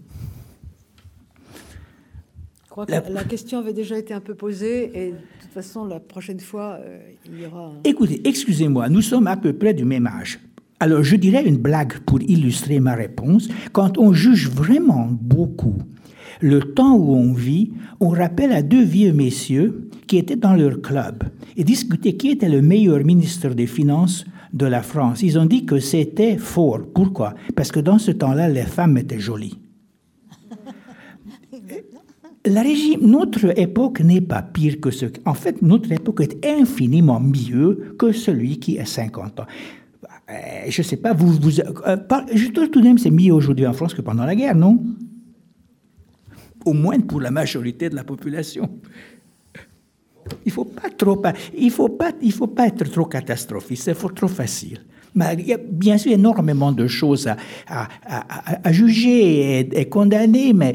Je 2.76 2.82
crois 2.82 3.00
que 3.00 3.12
la... 3.12 3.24
question 3.24 3.58
avait 3.58 3.72
déjà 3.72 3.96
été 3.96 4.12
un 4.12 4.20
peu 4.20 4.34
posée 4.34 4.90
et 4.94 5.10
de 5.12 5.16
toute 5.40 5.50
façon, 5.54 5.86
la 5.86 5.98
prochaine 5.98 6.40
fois, 6.40 6.78
euh, 6.78 6.98
il 7.24 7.40
y 7.40 7.46
aura. 7.46 7.72
Écoutez, 7.84 8.20
excusez-moi, 8.28 8.90
nous 8.90 9.00
sommes 9.00 9.26
à 9.28 9.36
peu 9.38 9.54
près 9.54 9.72
du 9.72 9.86
même 9.86 10.06
âge. 10.06 10.38
Alors, 10.78 11.02
je 11.02 11.16
dirais 11.16 11.42
une 11.46 11.56
blague 11.56 12.00
pour 12.00 12.20
illustrer 12.20 12.78
ma 12.80 12.94
réponse. 12.94 13.48
Quand 13.72 13.96
on 13.96 14.12
juge 14.12 14.50
vraiment 14.50 15.08
beaucoup 15.10 15.78
le 16.42 16.60
temps 16.60 16.94
où 16.96 17.14
on 17.14 17.32
vit, 17.32 17.72
on 17.98 18.10
rappelle 18.10 18.52
à 18.52 18.60
deux 18.60 18.84
vieux 18.84 19.14
messieurs 19.14 19.88
qui 20.06 20.18
étaient 20.18 20.36
dans 20.36 20.52
leur 20.52 20.82
club 20.82 21.24
et 21.56 21.64
discutaient 21.64 22.16
qui 22.16 22.28
était 22.28 22.50
le 22.50 22.60
meilleur 22.60 23.02
ministre 23.04 23.48
des 23.48 23.66
Finances 23.66 24.26
de 24.52 24.66
la 24.66 24.82
France. 24.82 25.22
Ils 25.22 25.38
ont 25.38 25.46
dit 25.46 25.64
que 25.64 25.78
c'était 25.78 26.36
fort. 26.36 26.80
Pourquoi? 26.94 27.32
Parce 27.54 27.72
que 27.72 27.80
dans 27.80 27.98
ce 27.98 28.10
temps-là, 28.10 28.50
les 28.50 28.64
femmes 28.64 28.98
étaient 28.98 29.18
jolies. 29.18 29.58
La 32.46 32.62
notre 33.00 33.58
époque 33.58 34.00
n'est 34.00 34.20
pas 34.20 34.42
pire 34.42 34.80
que 34.80 34.90
ce. 34.90 35.06
En 35.24 35.34
fait, 35.34 35.62
notre 35.62 35.90
époque 35.90 36.20
est 36.20 36.46
infiniment 36.46 37.20
mieux 37.20 37.94
que 37.98 38.12
celui 38.12 38.58
qui 38.58 38.78
a 38.78 38.84
50 38.84 39.40
ans. 39.40 39.46
Euh, 40.28 40.34
je 40.68 40.80
ne 40.80 40.84
sais 40.84 40.96
pas, 40.96 41.12
vous, 41.12 41.32
vous 41.32 41.60
euh, 41.60 41.96
je 42.34 42.48
trouve 42.50 42.68
tout 42.68 42.80
de 42.80 42.86
même 42.86 42.98
c'est 42.98 43.10
mieux 43.10 43.32
aujourd'hui 43.32 43.66
en 43.66 43.72
France 43.72 43.94
que 43.94 44.02
pendant 44.02 44.24
la 44.24 44.34
guerre, 44.34 44.56
non? 44.56 44.82
Au 46.64 46.72
moins 46.72 46.98
pour 47.00 47.20
la 47.20 47.30
majorité 47.30 47.88
de 47.88 47.94
la 47.94 48.02
population. 48.02 48.68
Il 50.44 50.50
faut 50.50 50.64
pas 50.64 50.90
trop, 50.90 51.22
il 51.56 51.70
faut 51.70 51.88
pas, 51.88 52.10
faut 52.30 52.48
pas 52.48 52.66
être 52.66 52.90
trop 52.90 53.04
catastrophiste, 53.04 53.84
c'est 53.84 54.14
trop 54.14 54.26
facile. 54.26 54.80
Mais 55.14 55.34
il 55.38 55.46
y 55.46 55.52
a 55.54 55.58
bien 55.58 55.96
sûr 55.96 56.12
énormément 56.12 56.72
de 56.72 56.86
choses 56.88 57.28
à, 57.68 58.72
juger 58.72 59.60
et, 59.60 59.80
et, 59.80 59.88
condamner, 59.88 60.52
mais 60.52 60.74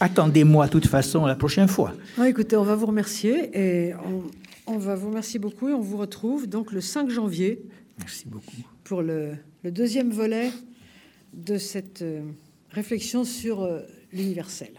attendez-moi 0.00 0.66
de 0.66 0.72
toute 0.72 0.86
façon 0.86 1.26
la 1.26 1.34
prochaine 1.34 1.68
fois. 1.68 1.92
écoutez, 2.26 2.56
on 2.56 2.64
va 2.64 2.74
vous 2.74 2.86
remercier 2.86 3.50
et 3.54 3.94
on, 3.94 4.22
on 4.66 4.78
va 4.78 4.94
vous 4.94 5.08
remercier 5.08 5.38
beaucoup 5.38 5.68
et 5.68 5.72
on 5.72 5.80
vous 5.80 5.96
retrouve 5.96 6.48
donc 6.48 6.72
le 6.72 6.80
5 6.80 7.10
janvier. 7.10 7.62
Merci 7.98 8.26
beaucoup. 8.28 8.56
Pour 8.84 9.02
le, 9.02 9.34
deuxième 9.64 10.10
volet 10.10 10.50
de 11.32 11.58
cette 11.58 12.02
euh, 12.02 12.22
réflexion 12.70 13.24
sur 13.24 13.62
euh, 13.62 13.80
l'universel. 14.12 14.70